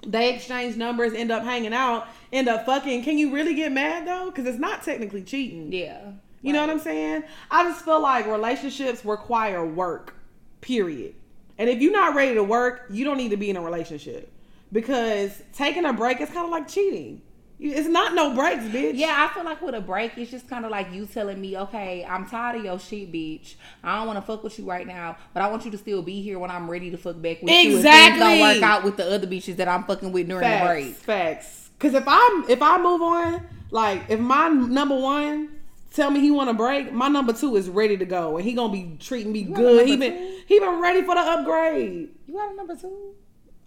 they 0.06 0.34
exchange 0.34 0.76
numbers, 0.76 1.14
end 1.14 1.32
up 1.32 1.44
hanging 1.44 1.74
out, 1.74 2.08
end 2.34 2.48
up 2.48 2.66
fucking. 2.66 3.04
Can 3.04 3.18
you 3.18 3.32
really 3.34 3.54
get 3.54 3.72
mad 3.72 4.08
though? 4.08 4.26
Because 4.26 4.46
it's 4.46 4.60
not 4.60 4.84
technically 4.84 5.24
cheating. 5.24 5.72
Yeah. 5.72 6.12
You 6.42 6.54
know 6.54 6.62
what 6.62 6.72
I'm 6.72 6.80
saying? 6.80 7.24
I 7.52 7.64
just 7.64 7.86
feel 7.86 8.02
like 8.02 8.26
relationships 8.26 9.06
require 9.06 9.66
work, 9.66 10.16
period. 10.60 11.14
And 11.58 11.70
if 11.70 11.82
you're 11.82 11.92
not 11.92 12.16
ready 12.16 12.34
to 12.34 12.44
work, 12.44 12.86
you 12.90 13.06
don't 13.06 13.18
need 13.18 13.30
to 13.30 13.38
be 13.38 13.52
in 13.52 13.58
a 13.58 13.62
relationship 13.62 14.32
because 14.72 15.44
taking 15.54 15.86
a 15.86 15.94
break 15.94 16.20
is 16.20 16.30
kind 16.30 16.46
of 16.46 16.50
like 16.50 16.68
cheating. 16.68 17.22
You- 17.62 17.74
It's 17.74 17.88
not 17.88 18.16
no 18.16 18.34
breaks, 18.34 18.64
bitch. 18.64 18.94
Yeah, 18.96 19.16
I 19.30 19.32
feel 19.36 19.44
like 19.46 19.62
with 19.62 19.76
a 19.76 19.82
break, 19.82 20.18
it's 20.18 20.32
just 20.32 20.50
kind 20.50 20.66
of 20.66 20.72
like 20.72 20.92
you 20.92 21.06
telling 21.06 21.40
me, 21.40 21.56
okay, 21.60 22.04
I'm 22.04 22.26
tired 22.28 22.58
of 22.58 22.66
your 22.66 22.80
shit, 22.80 23.12
bitch. 23.12 23.54
I 23.84 23.98
don't 23.98 24.08
want 24.08 24.18
to 24.18 24.24
fuck 24.24 24.44
with 24.44 24.58
you 24.58 24.66
right 24.66 24.88
now, 24.88 25.16
but 25.34 25.44
I 25.44 25.48
want 25.48 25.64
you 25.66 25.72
to 25.72 25.78
still 25.78 26.02
be 26.02 26.24
here 26.24 26.40
when 26.40 26.50
I'm 26.50 26.70
ready 26.70 26.90
to 26.90 26.98
fuck 26.98 27.22
back 27.22 27.42
with 27.44 27.52
you. 27.52 27.56
If 27.56 27.62
things 27.64 27.76
Exactly. 27.76 28.20
don't 28.20 28.40
work 28.40 28.64
out 28.64 28.84
with 28.84 28.98
the 28.98 29.06
other 29.14 29.28
bitches 29.28 29.58
that 29.58 29.68
I'm 29.68 29.84
fucking 29.84 30.12
with 30.12 30.28
during 30.28 30.50
the 30.50 30.66
break. 30.66 30.96
facts. 30.96 31.70
Because 31.78 31.94
if 31.94 32.04
I'm 32.08 32.50
if 32.50 32.62
I 32.64 32.82
move 32.82 33.02
on, 33.04 33.46
like 33.70 34.02
if 34.10 34.20
my 34.20 34.48
number 34.50 34.96
one 35.00 35.50
tell 35.94 36.10
me 36.10 36.20
he 36.20 36.32
want 36.32 36.50
a 36.50 36.54
break, 36.54 36.92
my 36.92 37.10
number 37.10 37.32
two 37.34 37.56
is 37.58 37.70
ready 37.70 37.96
to 37.98 38.06
go, 38.06 38.38
and 38.38 38.44
he 38.46 38.54
gonna 38.54 38.74
be 38.74 38.98
treating 39.00 39.32
me 39.32 39.42
a 39.42 39.56
good. 39.56 39.88
He 39.88 39.98
been 39.98 40.14
two? 40.14 40.38
he 40.48 40.60
been 40.60 40.80
ready 40.82 41.04
for 41.04 41.14
the 41.14 41.22
upgrade. 41.22 42.10
You 42.26 42.34
got 42.34 42.54
a 42.54 42.56
number 42.56 42.76
two? 42.76 43.14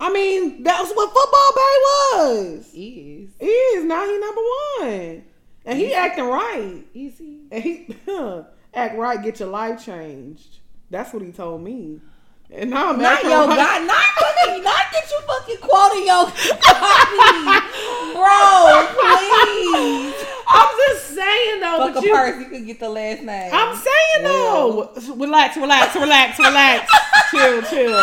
I 0.00 0.12
mean, 0.12 0.62
that's 0.62 0.90
what 0.92 1.12
football 1.12 1.52
bay 1.54 1.76
was. 2.12 2.70
He 2.72 3.28
Is 3.28 3.30
He 3.40 3.46
is 3.46 3.84
now 3.84 4.04
he 4.04 4.18
number 4.18 4.40
one, 4.80 5.24
and 5.64 5.78
he 5.78 5.94
acting 5.94 6.24
right. 6.24 6.84
easy. 6.94 7.40
And 7.50 7.62
he 7.62 7.96
act 8.74 8.96
right, 8.96 9.22
get 9.22 9.40
your 9.40 9.48
life 9.48 9.84
changed. 9.84 10.58
That's 10.90 11.12
what 11.12 11.22
he 11.22 11.32
told 11.32 11.62
me. 11.62 12.00
And 12.56 12.70
now 12.70 12.90
I'm 12.90 12.98
Not 13.00 13.14
acting 13.14 13.30
yo. 13.30 13.46
God, 13.48 13.86
not 13.86 14.04
fucking, 14.14 14.62
not 14.62 14.84
get 14.92 15.10
you 15.10 15.20
fucking 15.26 15.56
quoting 15.60 16.06
your 16.06 16.24
copy, 16.62 17.66
bro. 18.14 18.86
Please, 18.94 20.14
I'm 20.48 20.76
just 20.86 21.06
saying 21.14 21.60
though, 21.60 21.78
fuck 21.78 21.94
but 21.94 22.04
a 22.04 22.06
you. 22.06 22.14
purse. 22.14 22.38
You 22.40 22.46
could 22.46 22.66
get 22.66 22.78
the 22.80 22.88
last 22.88 23.22
name. 23.22 23.50
I'm 23.52 23.74
saying 23.76 24.22
though, 24.24 24.92
relax, 25.16 25.56
relax, 25.56 25.96
relax, 25.96 26.38
relax, 26.38 26.92
chill, 27.32 27.62
chill, 27.70 28.00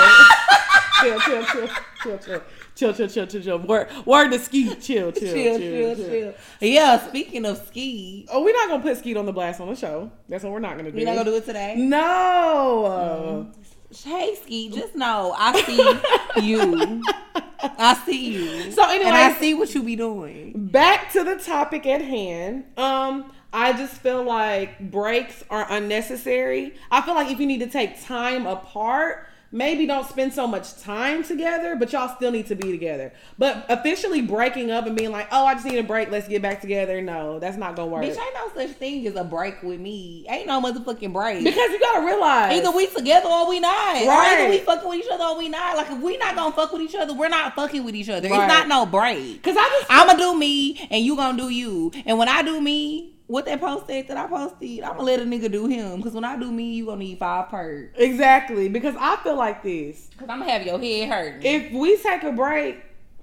chill, 1.01 1.19
chill, 1.19 1.45
chill, 1.45 1.67
chill, 2.03 2.17
chill. 2.17 2.41
Chill, 2.73 2.93
chill, 2.93 3.07
chill, 3.07 3.27
chill, 3.27 3.41
chill. 3.41 3.41
Chill. 3.43 3.67
Word, 3.67 3.87
word 4.05 4.29
to 4.31 4.39
ski. 4.39 4.67
Chill, 4.75 5.11
chill, 5.11 5.11
chill, 5.13 5.33
chill, 5.59 5.95
chill, 5.95 6.09
chill. 6.09 6.33
Yeah, 6.61 6.99
speaking 7.07 7.45
of 7.45 7.57
ski, 7.67 8.25
Oh, 8.31 8.43
we're 8.43 8.53
not 8.53 8.69
gonna 8.69 8.81
put 8.81 8.97
Skeet 8.97 9.17
on 9.17 9.25
the 9.25 9.33
blast 9.33 9.59
on 9.61 9.67
the 9.67 9.75
show. 9.75 10.09
That's 10.27 10.43
what 10.43 10.51
we're 10.53 10.59
not 10.59 10.77
gonna 10.77 10.91
do. 10.91 10.97
we 10.97 11.03
not 11.03 11.15
gonna 11.15 11.29
do 11.31 11.35
it 11.37 11.45
today. 11.45 11.75
No. 11.77 13.47
Mm-hmm. 13.51 13.60
Hey, 13.93 14.35
Ski, 14.41 14.69
just 14.69 14.95
know 14.95 15.33
I 15.37 15.61
see 15.63 16.41
you. 16.47 17.01
I 17.63 17.93
see 18.05 18.33
you. 18.33 18.71
So 18.71 18.83
anyway- 18.89 19.05
and 19.07 19.15
I 19.15 19.33
see 19.33 19.53
what 19.53 19.73
you 19.75 19.83
be 19.83 19.95
doing. 19.95 20.53
back 20.55 21.11
to 21.13 21.23
the 21.23 21.35
topic 21.35 21.85
at 21.85 22.01
hand. 22.01 22.65
Um, 22.77 23.31
I 23.53 23.73
just 23.73 23.95
feel 23.95 24.23
like 24.23 24.79
breaks 24.91 25.43
are 25.49 25.65
unnecessary. 25.69 26.73
I 26.89 27.01
feel 27.01 27.15
like 27.15 27.29
if 27.31 27.39
you 27.39 27.45
need 27.45 27.59
to 27.59 27.67
take 27.67 28.01
time 28.03 28.47
apart, 28.47 29.27
maybe 29.51 29.85
don't 29.85 30.07
spend 30.07 30.33
so 30.33 30.47
much 30.47 30.79
time 30.81 31.23
together, 31.23 31.75
but 31.75 31.91
y'all 31.91 32.13
still 32.15 32.31
need 32.31 32.47
to 32.47 32.55
be 32.55 32.71
together. 32.71 33.11
But 33.37 33.65
officially 33.69 34.21
breaking 34.21 34.71
up 34.71 34.85
and 34.85 34.95
being 34.95 35.11
like, 35.11 35.27
"Oh, 35.31 35.45
I 35.45 35.53
just 35.55 35.65
need 35.65 35.77
a 35.77 35.83
break. 35.83 36.09
Let's 36.11 36.27
get 36.27 36.41
back 36.41 36.61
together." 36.61 37.01
No, 37.01 37.39
that's 37.39 37.57
not 37.57 37.75
gonna 37.75 37.89
work. 37.91 38.03
Bitch, 38.03 38.09
ain't 38.09 38.33
no 38.35 38.51
such 38.55 38.75
thing 38.77 39.05
as 39.07 39.15
a 39.15 39.23
break 39.23 39.61
with 39.63 39.79
me. 39.79 40.25
Ain't 40.29 40.47
no 40.47 40.61
motherfucking 40.61 41.11
break. 41.13 41.43
because 41.43 41.69
you 41.71 41.79
gotta 41.79 42.05
realize 42.05 42.57
Either 42.57 42.71
we 42.71 42.87
together 42.87 43.27
or 43.27 43.47
we 43.49 43.59
not. 43.59 44.01
Or 44.03 44.07
Right. 44.07 44.39
either 44.41 44.49
we 44.49 44.57
fucking 44.59 44.87
with 44.89 44.99
each 44.99 45.11
other 45.11 45.23
or 45.23 45.37
we 45.37 45.49
not. 45.49 45.75
Like 45.77 45.91
if 45.91 45.99
we 45.99 46.17
not 46.17 46.35
gonna 46.35 46.55
fuck 46.55 46.71
with 46.71 46.81
each 46.81 46.95
other, 46.95 47.13
we're 47.13 47.29
not 47.29 47.55
fucking 47.55 47.83
with 47.83 47.95
each 47.95 48.09
other. 48.09 48.29
Right. 48.29 48.39
It's 48.39 48.47
not 48.47 48.67
no 48.67 48.85
break. 48.85 49.41
Cause 49.43 49.55
I 49.57 49.67
just 49.79 49.85
I'ma 49.91 50.13
do 50.13 50.37
me 50.37 50.87
and 50.89 51.03
you 51.03 51.15
gonna 51.15 51.37
do 51.37 51.49
you. 51.49 51.91
And 52.05 52.17
when 52.17 52.27
I 52.29 52.41
do 52.41 52.61
me, 52.61 53.13
what 53.31 53.45
that 53.45 53.61
post 53.61 53.87
said 53.87 54.09
that 54.09 54.17
I 54.17 54.27
posted, 54.27 54.81
I'ma 54.81 55.01
let 55.03 55.21
a 55.21 55.23
nigga 55.23 55.49
do 55.49 55.65
him. 55.65 56.03
Cause 56.03 56.11
when 56.11 56.25
I 56.25 56.37
do 56.37 56.51
me, 56.51 56.73
you 56.73 56.87
gonna 56.87 56.97
need 56.97 57.17
five 57.17 57.47
perks. 57.49 57.97
exactly 57.97 58.67
because 58.67 58.93
I 58.99 59.15
feel 59.23 59.37
like 59.37 59.63
this. 59.63 60.09
Cause 60.17 60.27
I'ma 60.29 60.43
have 60.45 60.65
your 60.65 60.77
head 60.77 61.09
hurting. 61.09 61.41
If 61.41 61.71
we 61.71 61.97
take 61.97 62.23
a 62.23 62.31
break, 62.31 62.77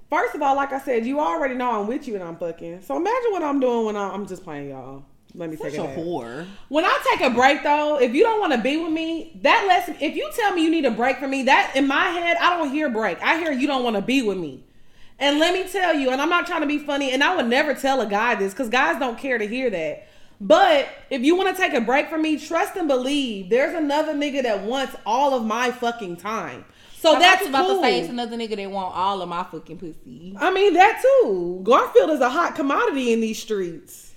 First 0.09 0.33
of 0.33 0.41
all, 0.41 0.55
like 0.55 0.73
I 0.73 0.79
said, 0.79 1.05
you 1.05 1.19
already 1.19 1.53
know 1.53 1.79
I'm 1.79 1.85
with 1.85 2.07
you 2.07 2.15
and 2.15 2.23
I'm 2.23 2.35
fucking. 2.35 2.81
So 2.81 2.97
imagine 2.97 3.31
what 3.31 3.43
I'm 3.43 3.59
doing 3.59 3.85
when 3.85 3.95
I'm, 3.95 4.11
I'm 4.11 4.25
just 4.27 4.43
playing 4.43 4.69
y'all. 4.69 5.03
Let 5.35 5.51
me 5.51 5.55
Such 5.55 5.73
take 5.73 5.81
a 5.81 5.83
back. 5.83 5.95
whore. 5.97 6.47
When 6.69 6.83
I 6.83 6.99
take 7.11 7.21
a 7.21 7.29
break 7.29 7.61
though, 7.61 7.99
if 7.99 8.15
you 8.15 8.23
don't 8.23 8.39
want 8.39 8.51
to 8.53 8.57
be 8.57 8.77
with 8.77 8.91
me, 8.91 9.39
that 9.43 9.65
lets 9.67 10.01
if 10.01 10.15
you 10.15 10.27
tell 10.35 10.55
me 10.55 10.63
you 10.63 10.71
need 10.71 10.85
a 10.85 10.89
break 10.89 11.19
from 11.19 11.29
me, 11.29 11.43
that 11.43 11.73
in 11.75 11.85
my 11.85 12.05
head, 12.05 12.37
I 12.41 12.57
don't 12.57 12.71
hear 12.71 12.89
break. 12.89 13.21
I 13.21 13.37
hear 13.37 13.51
you 13.51 13.67
don't 13.67 13.83
want 13.83 13.97
to 13.97 14.01
be 14.01 14.23
with 14.23 14.39
me. 14.39 14.63
And 15.19 15.37
let 15.37 15.53
me 15.53 15.69
tell 15.69 15.93
you, 15.93 16.11
and 16.11 16.21
I'm 16.21 16.29
not 16.29 16.47
trying 16.47 16.61
to 16.61 16.67
be 16.67 16.79
funny, 16.79 17.11
and 17.11 17.23
I 17.23 17.35
would 17.35 17.47
never 17.47 17.73
tell 17.73 17.99
a 18.01 18.05
guy 18.05 18.35
this 18.35 18.53
because 18.53 18.69
guys 18.69 18.97
don't 18.99 19.17
care 19.17 19.37
to 19.37 19.45
hear 19.45 19.69
that. 19.69 20.07
But 20.41 20.87
if 21.09 21.21
you 21.21 21.35
want 21.35 21.53
to 21.55 21.61
take 21.61 21.73
a 21.73 21.81
break 21.81 22.09
from 22.09 22.21
me, 22.21 22.39
trust 22.39 22.77
and 22.77 22.87
believe 22.87 23.49
there's 23.49 23.75
another 23.75 24.13
nigga 24.13 24.43
that 24.43 24.63
wants 24.63 24.95
all 25.05 25.33
of 25.33 25.45
my 25.45 25.71
fucking 25.71 26.15
time. 26.17 26.63
So 26.95 27.15
I 27.15 27.19
that's 27.19 27.45
about 27.45 27.65
cool. 27.67 27.75
to 27.77 27.81
say 27.81 27.99
it's 27.99 28.09
another 28.09 28.37
nigga 28.37 28.55
that 28.55 28.71
want 28.71 28.95
all 28.95 29.21
of 29.21 29.27
my 29.27 29.43
fucking 29.43 29.77
pussy. 29.77 30.35
I 30.39 30.51
mean 30.51 30.73
that 30.75 31.01
too. 31.01 31.59
Garfield 31.63 32.11
is 32.11 32.21
a 32.21 32.29
hot 32.29 32.55
commodity 32.55 33.11
in 33.11 33.19
these 33.19 33.39
streets. 33.41 34.13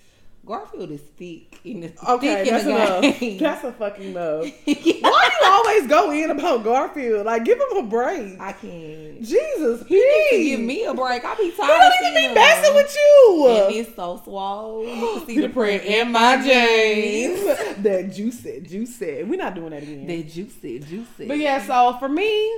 Garfield 0.47 0.91
is 0.93 1.01
thick 1.01 1.52
in 1.65 1.81
the 1.81 1.93
Okay, 2.09 2.49
that's 2.49 2.65
the 2.65 2.71
enough. 2.71 3.21
game. 3.21 3.39
That's 3.43 3.63
a 3.65 3.73
fucking 3.73 4.13
no. 4.13 4.41
Why 4.65 4.75
do 4.75 4.91
you 4.91 5.33
always 5.45 5.87
go 5.87 6.11
in 6.11 6.31
about 6.31 6.65
Garfield? 6.65 7.25
Like, 7.27 7.45
give 7.45 7.59
him 7.59 7.77
a 7.77 7.83
break. 7.85 8.41
I 8.41 8.53
can't. 8.53 9.23
Jesus, 9.23 9.87
He 9.87 9.95
needs 9.95 10.31
to 10.31 10.45
give 10.45 10.61
me 10.61 10.85
a 10.85 10.93
break. 10.95 11.25
I 11.25 11.35
be 11.37 11.53
tired. 11.53 11.69
don't 11.69 11.83
of 11.87 12.17
even 12.17 12.31
be 12.31 12.35
messing 12.35 12.75
with 12.75 12.97
you. 12.97 13.47
And 13.49 13.75
it's 13.77 13.95
so 13.95 14.21
swole. 14.25 14.85
You 14.85 15.19
can 15.19 15.27
see 15.27 15.41
the 15.41 15.49
print 15.51 15.85
in 15.85 16.11
my 16.11 16.37
jeans. 16.43 17.41
that 17.83 18.13
juicy, 18.13 18.61
juicy. 18.63 19.23
We're 19.23 19.37
not 19.39 19.55
doing 19.55 19.71
that 19.71 19.83
again. 19.85 20.07
They 20.07 20.25
juicy, 20.25 20.81
juicy. 20.81 21.29
But 21.29 21.39
yeah, 21.39 21.65
so 21.65 21.97
for 22.01 22.09
me, 22.09 22.53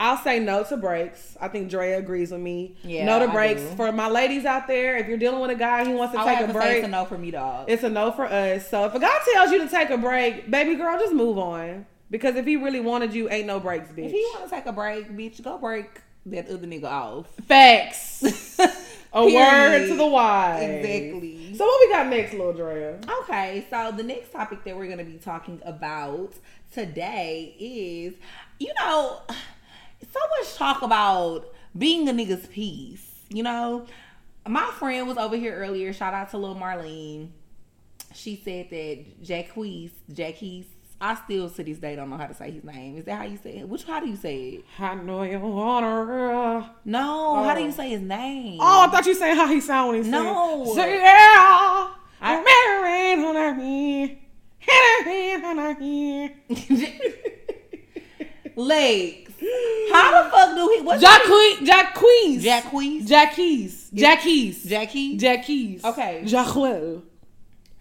I'll 0.00 0.16
say 0.16 0.40
no 0.40 0.64
to 0.64 0.78
breaks. 0.78 1.36
I 1.38 1.48
think 1.48 1.70
Drea 1.70 1.98
agrees 1.98 2.30
with 2.30 2.40
me. 2.40 2.74
Yeah, 2.82 3.04
no 3.04 3.18
to 3.18 3.30
breaks. 3.30 3.62
For 3.76 3.92
my 3.92 4.08
ladies 4.08 4.46
out 4.46 4.66
there, 4.66 4.96
if 4.96 5.06
you're 5.06 5.18
dealing 5.18 5.40
with 5.40 5.50
a 5.50 5.54
guy 5.54 5.84
who 5.84 5.92
wants 5.92 6.14
to 6.14 6.20
I 6.20 6.36
take 6.36 6.48
a 6.48 6.52
break, 6.52 6.78
it's 6.78 6.86
a 6.86 6.88
no 6.88 7.04
for 7.04 7.18
me, 7.18 7.30
dog. 7.30 7.70
it's 7.70 7.82
a 7.82 7.90
no 7.90 8.10
for 8.10 8.24
us. 8.24 8.66
So 8.66 8.86
if 8.86 8.94
a 8.94 8.98
guy 8.98 9.18
tells 9.34 9.50
you 9.52 9.58
to 9.58 9.68
take 9.68 9.90
a 9.90 9.98
break, 9.98 10.50
baby 10.50 10.74
girl, 10.74 10.98
just 10.98 11.12
move 11.12 11.36
on. 11.36 11.84
Because 12.10 12.34
if 12.36 12.46
he 12.46 12.56
really 12.56 12.80
wanted 12.80 13.12
you, 13.12 13.28
ain't 13.30 13.46
no 13.46 13.60
breaks, 13.60 13.90
bitch. 13.90 14.06
If 14.06 14.12
you 14.12 14.32
want 14.34 14.48
to 14.48 14.56
take 14.56 14.64
a 14.64 14.72
break, 14.72 15.10
bitch, 15.10 15.42
go 15.42 15.58
break 15.58 16.00
that 16.26 16.48
other 16.48 16.66
nigga 16.66 16.84
off. 16.84 17.26
Facts. 17.46 18.56
A 19.12 19.24
word 19.24 19.88
to 19.88 19.96
the 19.96 20.06
wise. 20.06 20.62
Exactly. 20.62 21.54
So 21.56 21.66
what 21.66 21.80
we 21.80 21.92
got 21.92 22.06
next, 22.06 22.32
Lil 22.32 22.52
Drea? 22.52 23.00
Okay, 23.22 23.66
so 23.68 23.92
the 23.96 24.04
next 24.04 24.30
topic 24.32 24.62
that 24.64 24.76
we're 24.76 24.86
going 24.86 24.98
to 24.98 25.04
be 25.04 25.18
talking 25.18 25.60
about 25.64 26.32
today 26.72 27.56
is, 27.58 28.14
you 28.60 28.72
know, 28.78 29.20
so 30.02 30.20
much 30.38 30.54
talk 30.56 30.82
about 30.82 31.52
being 31.76 32.08
a 32.08 32.12
nigga's 32.12 32.46
piece. 32.48 33.06
You 33.28 33.42
know, 33.42 33.86
my 34.48 34.66
friend 34.78 35.06
was 35.06 35.16
over 35.18 35.36
here 35.36 35.54
earlier. 35.54 35.92
Shout 35.92 36.14
out 36.14 36.30
to 36.30 36.38
Lil 36.38 36.54
Marlene. 36.56 37.28
She 38.12 38.40
said 38.44 38.70
that 38.70 39.22
Jacquees, 39.22 39.90
Jacquees, 40.12 40.64
I 41.00 41.14
still 41.14 41.48
to 41.48 41.62
this 41.64 41.78
day 41.78 41.96
don't 41.96 42.10
know 42.10 42.16
how 42.18 42.26
to 42.26 42.34
say 42.34 42.50
his 42.50 42.64
name. 42.64 42.98
Is 42.98 43.04
that 43.06 43.16
how 43.18 43.24
you 43.24 43.38
say 43.42 43.58
it? 43.58 43.68
Which 43.68 43.84
how 43.84 44.00
do 44.00 44.06
you 44.08 44.16
say 44.16 44.36
it? 44.48 44.64
I 44.78 44.94
know 44.96 45.22
you 45.22 45.38
her. 45.38 46.70
No, 46.84 47.42
how 47.44 47.54
do 47.54 47.60
Oh. 47.60 47.64
you 47.66 47.72
say 47.72 47.88
his 47.90 48.02
name? 48.02 48.58
Oh, 48.60 48.86
I 48.86 48.90
thought 48.90 49.06
you 49.06 49.14
saying 49.14 49.36
how 49.36 49.46
he 49.46 49.60
sound 49.60 49.92
when 49.92 50.04
he 50.04 50.10
No. 50.10 50.64
sang. 50.66 50.74
Say 50.74 50.96
yeah. 50.98 51.04
I- 51.06 51.96
I, 52.22 53.24
on 53.24 53.36
our 53.36 53.54
hand. 53.54 54.16
Hand 54.58 55.44
on 55.46 55.58
our 55.58 55.72
hand. 55.72 56.34
Legs. 58.56 59.29
How 59.92 60.22
the 60.22 60.30
fuck 60.30 60.54
do 60.54 60.68
he? 60.74 60.82
What's 60.82 61.02
Jacquees. 61.02 61.58
Jacquees. 61.66 62.42
Jacquees? 62.42 63.02
Jacquees. 63.06 63.90
Jacquees. 63.92 64.66
Jackie? 64.66 65.18
Jacquees. 65.18 65.84
Okay. 65.84 66.22
Jacquel. 66.24 67.02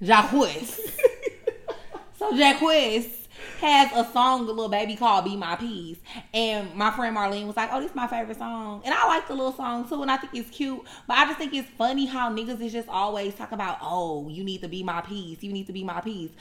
Jacquez. 0.01 0.79
so 2.17 2.31
Jacquez 2.35 3.18
has 3.59 3.89
a 3.93 4.09
song, 4.11 4.45
the 4.45 4.51
little 4.53 4.69
baby 4.69 4.95
called 4.95 5.25
"Be 5.25 5.35
My 5.35 5.55
Peace," 5.55 5.97
and 6.33 6.73
my 6.75 6.91
friend 6.91 7.15
Marlene 7.15 7.47
was 7.47 7.55
like, 7.55 7.69
"Oh, 7.71 7.79
this 7.79 7.89
is 7.91 7.95
my 7.95 8.07
favorite 8.07 8.37
song," 8.37 8.81
and 8.85 8.93
I 8.93 9.07
like 9.07 9.27
the 9.27 9.35
little 9.35 9.53
song 9.53 9.87
too, 9.87 10.01
and 10.01 10.09
I 10.11 10.17
think 10.17 10.33
it's 10.35 10.49
cute. 10.49 10.81
But 11.07 11.17
I 11.17 11.25
just 11.25 11.37
think 11.37 11.53
it's 11.53 11.69
funny 11.77 12.05
how 12.05 12.29
niggas 12.31 12.61
is 12.61 12.71
just 12.71 12.89
always 12.89 13.35
talk 13.35 13.51
about, 13.51 13.77
"Oh, 13.81 14.27
you 14.29 14.43
need 14.43 14.61
to 14.61 14.67
be 14.67 14.83
my 14.83 15.01
peace. 15.01 15.39
You 15.41 15.51
need 15.51 15.67
to 15.67 15.73
be 15.73 15.83
my 15.83 16.01
peace." 16.01 16.31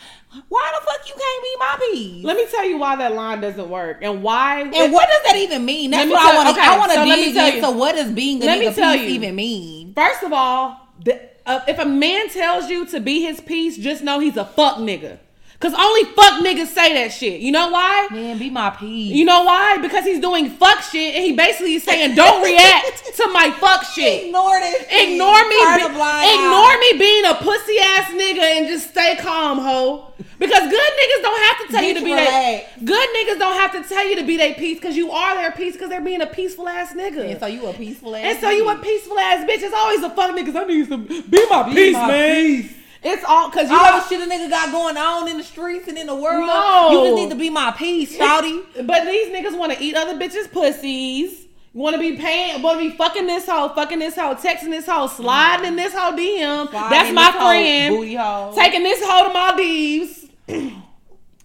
Why 0.49 0.73
the 0.79 0.85
fuck 0.87 1.09
you 1.09 1.15
can't 1.15 1.43
be 1.43 1.57
my 1.59 1.77
peace? 1.93 2.25
Let 2.25 2.37
me 2.37 2.47
tell 2.51 2.65
you 2.69 2.79
why 2.79 2.97
that 2.97 3.15
line 3.15 3.41
doesn't 3.41 3.69
work 3.69 3.99
and 4.03 4.23
why. 4.23 4.61
and 4.63 4.93
what 4.93 5.09
does 5.09 5.23
that 5.27 5.37
even 5.37 5.65
mean? 5.65 5.91
That's 5.91 6.11
what 6.11 6.21
I 6.21 6.31
tell- 6.31 6.37
want 6.37 6.49
to. 6.49 6.61
okay, 6.61 6.69
I 6.71 6.79
want 6.79 6.91
to 6.93 6.97
so 6.99 7.05
let 7.05 7.19
me 7.19 7.25
dig 7.27 7.35
tell 7.35 7.49
you. 7.49 7.55
into 7.57 7.71
what 7.71 7.95
does 7.95 8.11
being 8.13 8.43
a 8.43 8.47
Let 8.47 8.59
me 8.61 8.67
nigga 8.67 8.75
tell 8.75 8.95
peace 8.95 9.03
you. 9.09 9.15
even 9.15 9.35
mean. 9.37 9.95
First 9.95 10.23
of 10.23 10.33
all, 10.33 10.89
the, 11.05 11.21
uh, 11.47 11.61
if 11.69 11.79
a 11.79 11.85
man 11.87 12.29
tells 12.31 12.69
you 12.71 12.87
to 12.87 13.01
be 13.01 13.23
his 13.23 13.41
piece, 13.41 13.77
just 13.77 14.03
know 14.03 14.19
he's 14.19 14.37
a 14.37 14.45
fuck 14.45 14.77
nigga. 14.77 15.19
Cause 15.61 15.75
only 15.77 16.05
fuck 16.15 16.39
niggas 16.45 16.69
say 16.69 16.95
that 16.95 17.11
shit. 17.13 17.41
You 17.41 17.51
know 17.51 17.69
why? 17.71 18.07
Man, 18.13 18.39
be 18.39 18.49
my 18.49 18.71
peace. 18.71 19.13
You 19.13 19.25
know 19.25 19.43
why? 19.43 19.79
Because 19.79 20.05
he's 20.05 20.21
doing 20.21 20.51
fuck 20.51 20.83
shit 20.83 21.17
and 21.17 21.25
he 21.25 21.33
basically 21.33 21.75
is 21.75 21.83
saying, 21.83 22.15
"Don't 22.15 22.45
react 22.45 23.03
to 23.17 23.27
my 23.33 23.51
fuck 23.59 23.83
shit." 23.95 24.27
Ignore 24.27 24.61
this. 24.61 24.83
Ignore 24.89 25.49
me. 25.49 25.57
Be- 25.83 25.83
ignore 26.31 26.79
me 26.79 26.93
being 26.97 27.25
a 27.25 27.35
pussy 27.43 27.75
ass 27.83 28.09
nigga 28.13 28.39
and 28.39 28.69
just 28.69 28.91
stay 28.91 29.17
calm, 29.17 29.59
ho. 29.59 30.13
Because 30.39 30.71
good 30.71 30.93
niggas 31.01 31.23
don't 31.23 31.43
have 31.43 31.67
to 31.67 31.73
tell 31.73 31.83
you 31.83 31.95
to 31.95 32.05
be 32.05 32.15
that. 32.15 32.85
Good 32.85 33.09
niggas 33.17 33.39
don't 33.41 33.59
have 33.59 33.73
to 33.73 33.83
tell 33.89 34.07
you 34.09 34.15
to 34.15 34.25
be 34.25 34.37
their 34.37 34.55
piece 34.55 34.79
because 34.79 34.97
you 34.97 35.11
are 35.11 35.35
their 35.35 35.51
piece 35.51 35.73
because 35.73 35.89
they're 35.89 36.01
being 36.01 36.21
a 36.23 36.27
peaceful 36.29 36.69
ass 36.69 36.93
nigga. 36.95 37.31
And 37.33 37.41
so 37.41 37.47
you 37.47 37.67
a 37.67 37.73
peaceful 37.73 38.15
ass. 38.15 38.25
And 38.25 38.39
so 38.41 38.51
you 38.51 38.69
a 38.71 38.77
peaceful 38.79 39.19
ass 39.19 39.41
bitch. 39.45 39.63
It's 39.63 39.75
always 39.75 40.05
a 40.05 40.11
fuck 40.11 40.37
niggas. 40.37 40.55
I 40.55 40.65
need 40.67 40.89
some 40.89 41.05
be 41.05 41.49
my 41.51 41.65
peace, 41.75 41.95
my 41.95 42.07
man. 42.07 42.71
It's 43.03 43.25
all 43.25 43.49
because 43.51 43.71
you 43.71 43.77
all 43.77 43.93
know, 43.93 44.01
the 44.01 44.09
shit 44.09 44.21
a 44.21 44.31
nigga 44.31 44.51
got 44.51 44.73
going 44.73 44.97
on 44.97 45.29
in 45.29 45.39
the 45.39 45.45
streets 45.45 45.87
and 45.89 45.97
in 45.97 46.07
the 46.09 46.15
world. 46.17 46.47
No. 46.47 46.91
You 46.91 47.05
just 47.09 47.15
need 47.17 47.31
to 47.31 47.37
be 47.37 47.51
my 47.51 47.71
peace, 47.73 48.17
shouty. 48.17 48.65
But 48.87 49.05
these 49.05 49.29
niggas 49.29 49.57
want 49.57 49.73
to 49.73 49.83
eat 49.83 49.95
other 49.95 50.15
bitches' 50.19 50.51
pussies. 50.51 51.47
Want 51.75 51.95
to 51.95 52.01
be 52.01 52.17
paying, 52.17 52.61
want 52.63 52.81
to 52.81 52.91
be 52.91 52.97
fucking 52.97 53.27
this 53.27 53.47
hoe, 53.47 53.69
fucking 53.69 53.99
this 54.01 54.17
hoe, 54.17 54.35
texting 54.35 54.71
this 54.71 54.87
hoe, 54.87 55.07
sliding 55.07 55.67
in 55.67 55.77
this 55.77 55.93
hoe 55.95 56.17
DM. 56.17 56.71
That's 56.73 57.13
my 57.13 57.31
friend. 57.31 57.95
booty 57.95 58.15
hole. 58.17 58.53
Taking 58.55 58.83
this 58.83 59.01
hoe 59.05 59.29
to 59.29 59.35
my 59.35 59.51
Maldives. 59.51 60.27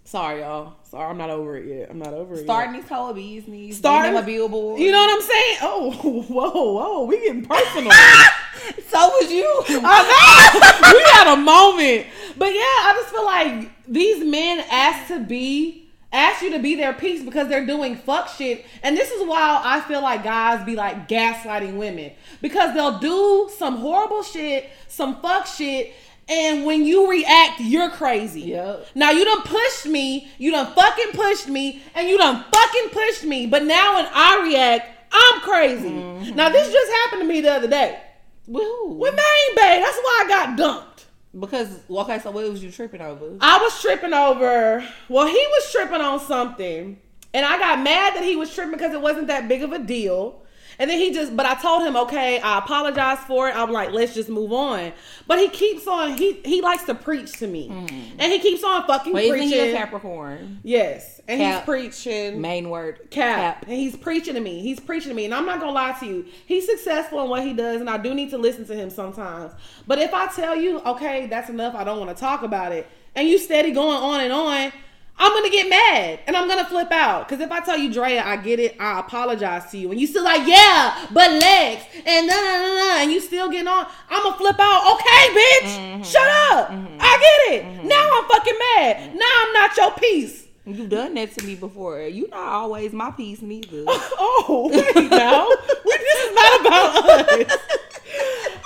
Sorry, 0.06 0.40
y'all. 0.42 0.74
Sorry, 0.84 1.10
I'm 1.10 1.18
not 1.18 1.30
over 1.30 1.58
it 1.58 1.66
yet. 1.68 1.90
I'm 1.90 2.00
not 2.00 2.14
over 2.14 2.36
it. 2.36 2.44
Starting 2.44 2.74
yet. 2.76 2.82
this 2.84 2.90
whole 2.90 3.14
business. 3.14 3.78
Starting- 3.78 4.14
Starting 4.14 4.18
a 4.18 4.22
billboard. 4.22 4.80
You 4.80 4.92
know 4.92 5.00
what 5.00 5.14
I'm 5.16 5.22
saying? 5.28 5.58
Oh, 5.62 6.26
whoa, 6.30 6.74
whoa, 6.74 7.04
we 7.06 7.20
getting 7.20 7.46
personal. 7.46 7.92
So 8.90 9.10
was 9.10 9.32
you. 9.32 9.64
I 9.84 10.84
know. 10.84 10.94
we 10.98 11.04
had 11.14 11.34
a 11.34 11.38
moment. 11.38 12.06
But 12.38 12.54
yeah, 12.54 12.62
I 12.62 12.94
just 12.96 13.14
feel 13.14 13.26
like 13.26 13.72
these 13.88 14.24
men 14.24 14.64
ask 14.70 15.08
to 15.08 15.20
be 15.20 15.90
ask 16.12 16.44
you 16.44 16.52
to 16.52 16.60
be 16.60 16.76
their 16.76 16.94
piece 16.94 17.24
because 17.24 17.48
they're 17.48 17.66
doing 17.66 17.96
fuck 17.96 18.30
shit. 18.30 18.66
And 18.84 18.96
this 18.96 19.10
is 19.10 19.28
why 19.28 19.62
I 19.64 19.82
feel 19.82 20.02
like 20.02 20.24
guys 20.24 20.64
be 20.64 20.76
like 20.76 21.08
gaslighting 21.08 21.78
women. 21.78 22.12
Because 22.40 22.76
they'll 22.76 23.00
do 23.00 23.50
some 23.58 23.78
horrible 23.78 24.22
shit, 24.22 24.70
some 24.88 25.20
fuck 25.22 25.48
shit, 25.48 25.94
and 26.30 26.66
when 26.66 26.86
you 26.86 27.10
react, 27.10 27.60
you're 27.60 27.90
crazy. 27.90 28.42
Yep. 28.42 28.88
Now 28.96 29.12
you 29.12 29.26
done 29.26 29.42
pushed 29.42 29.88
me, 29.88 30.30
you 30.38 30.52
done 30.52 30.74
fucking 30.74 31.12
pushed 31.14 31.50
me, 31.50 31.82
and 31.96 32.08
you 32.08 32.18
done 32.18 32.46
fucking 32.52 32.90
pushed 32.92 33.26
me. 33.26 33.48
But 33.48 33.64
now 33.64 33.96
when 33.96 34.08
I 34.14 34.42
react, 34.44 34.90
I'm 35.12 35.42
crazy. 35.42 35.90
Mm-hmm. 35.90 36.36
Now 36.36 36.50
this 36.50 36.72
just 36.72 36.92
happened 36.92 37.24
to 37.24 37.28
me 37.28 37.42
the 37.42 37.52
other 37.52 37.68
day. 37.68 38.00
Woo. 38.48 38.94
With 38.94 39.16
Main 39.16 39.56
Bay, 39.56 39.80
that's 39.84 39.98
why 39.98 40.24
I 40.26 40.28
got 40.28 40.58
dumped. 40.58 41.06
Because 41.40 41.80
okay, 41.90 42.20
so 42.20 42.32
what 42.32 42.48
was 42.50 42.64
you 42.64 42.72
tripping 42.72 43.02
over? 43.02 43.38
I 43.42 43.58
was 43.58 43.82
tripping 43.82 44.14
over. 44.14 44.86
Well, 45.10 45.26
he 45.26 45.34
was 45.34 45.72
tripping 45.72 46.02
on 46.02 46.20
something, 46.20 47.00
and 47.34 47.46
I 47.46 47.58
got 47.58 47.80
mad 47.80 48.16
that 48.16 48.24
he 48.24 48.36
was 48.36 48.54
tripping 48.54 48.74
because 48.74 48.94
it 48.94 49.02
wasn't 49.02 49.28
that 49.28 49.48
big 49.48 49.64
of 49.64 49.72
a 49.72 49.80
deal. 49.80 50.43
And 50.80 50.90
then 50.90 51.00
he 51.00 51.14
just, 51.14 51.36
but 51.36 51.46
I 51.46 51.56
told 51.56 51.84
him, 51.84 51.96
okay, 51.96 52.40
I 52.40 52.58
apologize 52.60 53.20
for 53.20 53.50
it. 53.50 53.56
I'm 53.56 53.72
like, 53.72 53.92
let's 53.92 54.14
just 54.14 54.30
move 54.30 54.52
on. 54.52 54.92
But 55.28 55.40
he 55.40 55.50
keeps 55.50 55.88
on. 55.88 56.18
He 56.18 56.34
he 56.46 56.62
likes 56.62 56.84
to 56.86 56.96
preach 56.96 57.34
to 57.40 57.48
me, 57.48 57.70
mm-hmm. 57.70 58.20
and 58.20 58.32
he 58.32 58.40
keeps 58.40 58.64
on 58.64 58.86
fucking 58.86 59.16
isn't 59.16 59.32
preaching. 59.32 59.50
he 59.50 59.70
a 59.70 59.74
Capricorn? 59.74 60.60
Yes, 60.64 61.22
and 61.28 61.40
Cap. 61.40 61.56
he's 61.56 61.66
preaching. 61.66 62.42
Main 62.42 62.70
word. 62.70 63.10
Cap. 63.10 63.64
And 63.64 63.74
he's 63.74 63.96
preaching 63.96 64.34
to 64.36 64.42
me. 64.42 64.62
He's 64.62 64.80
preaching 64.80 65.10
to 65.10 65.16
me. 65.16 65.26
And 65.26 65.34
I'm 65.34 65.46
not 65.46 65.60
gonna 65.60 65.72
lie 65.72 65.96
to 66.00 66.06
you. 66.06 66.26
He's 66.46 66.66
successful 66.66 67.24
in 67.24 67.30
what 67.30 67.44
he 67.44 67.54
does, 67.54 67.80
and 67.80 67.90
I 67.90 67.98
do 67.98 68.14
need 68.14 68.32
to 68.32 68.38
listen 68.38 68.66
to 68.66 68.76
him 68.76 68.90
sometimes. 68.90 69.54
But 69.88 70.00
if 70.00 70.14
I 70.14 70.28
tell 70.28 70.56
you, 70.56 70.80
okay, 70.82 71.28
that's 71.28 71.50
enough, 71.50 71.76
I 71.76 71.84
don't 71.84 72.00
want 72.00 72.16
to 72.16 72.20
talk 72.20 72.44
about 72.44 72.72
it, 72.72 72.88
and 73.16 73.28
you 73.28 73.38
steady 73.38 73.72
going 73.72 73.98
on 73.98 74.22
and 74.22 74.34
on, 74.34 74.72
I'm 75.18 75.32
gonna 75.32 75.50
get 75.50 75.70
mad 75.70 76.20
and 76.28 76.36
I'm 76.36 76.48
gonna 76.48 76.66
flip 76.66 76.92
out. 76.92 77.28
Cause 77.30 77.40
if 77.40 77.52
I 77.52 77.60
tell 77.60 77.78
you, 77.78 77.94
Drea, 77.94 78.24
I 78.24 78.38
get 78.38 78.60
it, 78.60 78.76
I 78.80 79.00
apologize 79.00 79.70
to 79.72 79.78
you, 79.78 79.92
and 79.92 80.00
you 80.00 80.08
still 80.08 80.24
like, 80.24 80.48
yeah, 80.48 81.08
but 81.12 81.32
legs 81.32 81.84
and 82.06 82.28
nah, 82.28 82.36
nah, 82.36 82.60
nah, 82.60 82.78
nah, 82.78 83.02
and 83.02 83.12
you 83.12 83.22
still 83.22 83.50
getting 83.50 83.68
on, 83.68 83.86
I'm 84.10 84.24
gonna 84.24 84.38
flip 84.38 84.60
out. 84.60 84.94
Okay, 84.96 85.30
bitch, 85.30 85.78
mm-hmm. 85.78 86.04
shut 86.04 86.28
up. 86.52 86.70
Mm-hmm. 86.70 86.98
I 87.00 87.46
get 87.48 87.54
it. 87.54 87.66
Mm-hmm. 87.66 87.88
Now 87.88 88.10
I'm 88.14 88.30
fucking 88.30 88.60
mad. 88.76 89.16
Now 89.16 89.44
I'm 89.46 89.54
not 89.54 89.78
your 89.78 89.92
piece. 89.92 90.48
You've 90.66 90.90
done 90.90 91.14
that 91.16 91.34
to 91.34 91.46
me 91.46 91.56
before. 91.56 92.02
You're 92.02 92.30
not 92.30 92.48
always 92.48 92.94
my 92.94 93.12
piece 93.12 93.42
neither. 93.42 93.84
oh, 93.88 94.70
wait 94.72 95.10
now. 95.12 95.48
this 95.86 96.20
is 96.20 96.36
not 96.36 96.62
about 96.62 97.50
us. 97.50 97.58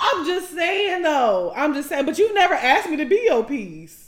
I'm 0.00 0.24
just 0.24 0.54
saying 0.54 1.02
though. 1.02 1.52
I'm 1.56 1.74
just 1.74 1.88
saying, 1.88 2.06
but 2.06 2.16
you've 2.18 2.34
never 2.34 2.54
asked 2.54 2.88
me 2.88 2.96
to 2.98 3.04
be 3.04 3.22
your 3.24 3.44
piece. 3.44 4.07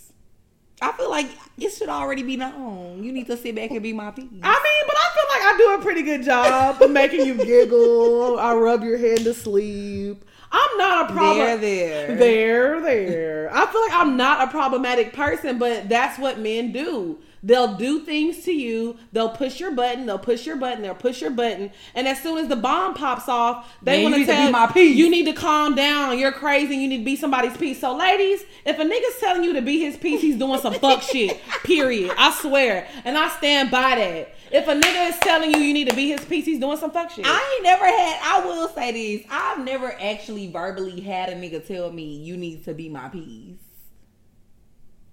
I 0.83 0.93
feel 0.93 1.11
like 1.11 1.27
it 1.59 1.71
should 1.71 1.89
already 1.89 2.23
be 2.23 2.37
known. 2.37 3.05
You 3.05 3.13
need 3.13 3.27
to 3.27 3.37
sit 3.37 3.55
back 3.55 3.71
and 3.71 3.83
be 3.83 3.93
my 3.93 4.11
piece. 4.11 4.25
I 4.25 4.27
mean, 4.29 4.85
but 4.87 4.97
I 4.97 5.11
feel 5.15 5.25
like 5.29 5.43
I 5.43 5.59
do 5.59 5.81
a 5.81 5.83
pretty 5.83 6.03
good 6.03 6.23
job 6.23 6.81
of 6.81 6.91
making 6.91 7.27
you 7.27 7.35
giggle. 7.35 8.39
I 8.39 8.55
rub 8.55 8.83
your 8.83 8.97
head 8.97 9.19
to 9.19 9.35
sleep. 9.35 10.25
I'm 10.53 10.79
not 10.79 11.11
a 11.11 11.13
problem. 11.13 11.39
There, 11.39 11.59
there. 11.59 12.17
There, 12.17 12.81
there. 12.81 13.51
I 13.53 13.67
feel 13.67 13.81
like 13.83 13.93
I'm 13.93 14.17
not 14.17 14.49
a 14.49 14.51
problematic 14.51 15.13
person, 15.13 15.59
but 15.59 15.89
that's 15.89 16.19
what 16.19 16.39
men 16.39 16.73
do. 16.73 17.19
They'll 17.43 17.75
do 17.75 18.01
things 18.05 18.45
to 18.45 18.53
you. 18.53 18.99
They'll 19.13 19.31
push 19.31 19.61
your 19.61 19.71
button. 19.71 20.05
They'll 20.07 20.19
push 20.19 20.47
your 20.47 20.57
button. 20.57 20.83
They'll 20.83 20.95
push 20.95 21.23
your 21.23 21.31
button. 21.31 21.71
And 21.95 22.07
as 22.07 22.23
soon 22.23 22.39
as 22.39 22.49
the 22.49 22.57
bomb 22.57 22.95
pops 22.95 23.29
off, 23.29 23.67
they 23.83 24.03
want 24.03 24.15
to 24.15 24.27
tell 24.27 24.69
piece. 24.69 24.97
you 24.97 25.09
need 25.09 25.25
to 25.25 25.33
calm 25.33 25.75
down. 25.75 26.19
You're 26.19 26.33
crazy. 26.33 26.77
You 26.77 26.89
need 26.89 26.99
to 26.99 27.05
be 27.05 27.17
somebody's 27.17 27.57
piece. 27.57 27.81
So, 27.81 27.97
ladies, 27.97 28.43
if 28.67 28.79
a 28.79 28.85
nigga's 28.85 29.19
telling 29.21 29.43
you 29.43 29.55
to 29.55 29.63
be 29.63 29.81
his 29.81 29.97
piece, 29.97 30.21
he's 30.21 30.37
doing 30.37 30.61
some 30.61 30.75
fuck 30.75 31.01
shit. 31.13 31.41
Period. 31.65 32.13
I 32.19 32.31
swear, 32.33 32.87
and 33.05 33.17
I 33.17 33.29
stand 33.31 33.71
by 33.71 33.95
that. 33.97 34.35
If 34.53 34.67
a 34.67 34.73
nigga 34.75 35.11
is 35.11 35.19
telling 35.21 35.53
you 35.55 35.61
you 35.61 35.73
need 35.73 35.89
to 35.89 35.95
be 35.95 36.09
his 36.11 36.25
piece, 36.25 36.45
he's 36.45 36.59
doing 36.59 36.77
some 36.77 36.91
fuck 36.91 37.11
shit. 37.11 37.25
I 37.27 37.55
ain't 37.55 37.63
never 37.63 37.87
had. 37.87 38.19
I 38.23 38.45
will 38.45 38.69
say 38.69 38.93
this: 38.93 39.27
I've 39.31 39.65
never 39.65 39.93
actually 39.93 40.51
verbally 40.51 41.01
had 41.01 41.31
a 41.31 41.35
nigga 41.35 41.65
tell 41.67 41.91
me 41.91 42.17
you 42.17 42.37
need 42.37 42.65
to 42.65 42.75
be 42.75 42.89
my 42.89 43.09
piece. 43.09 43.57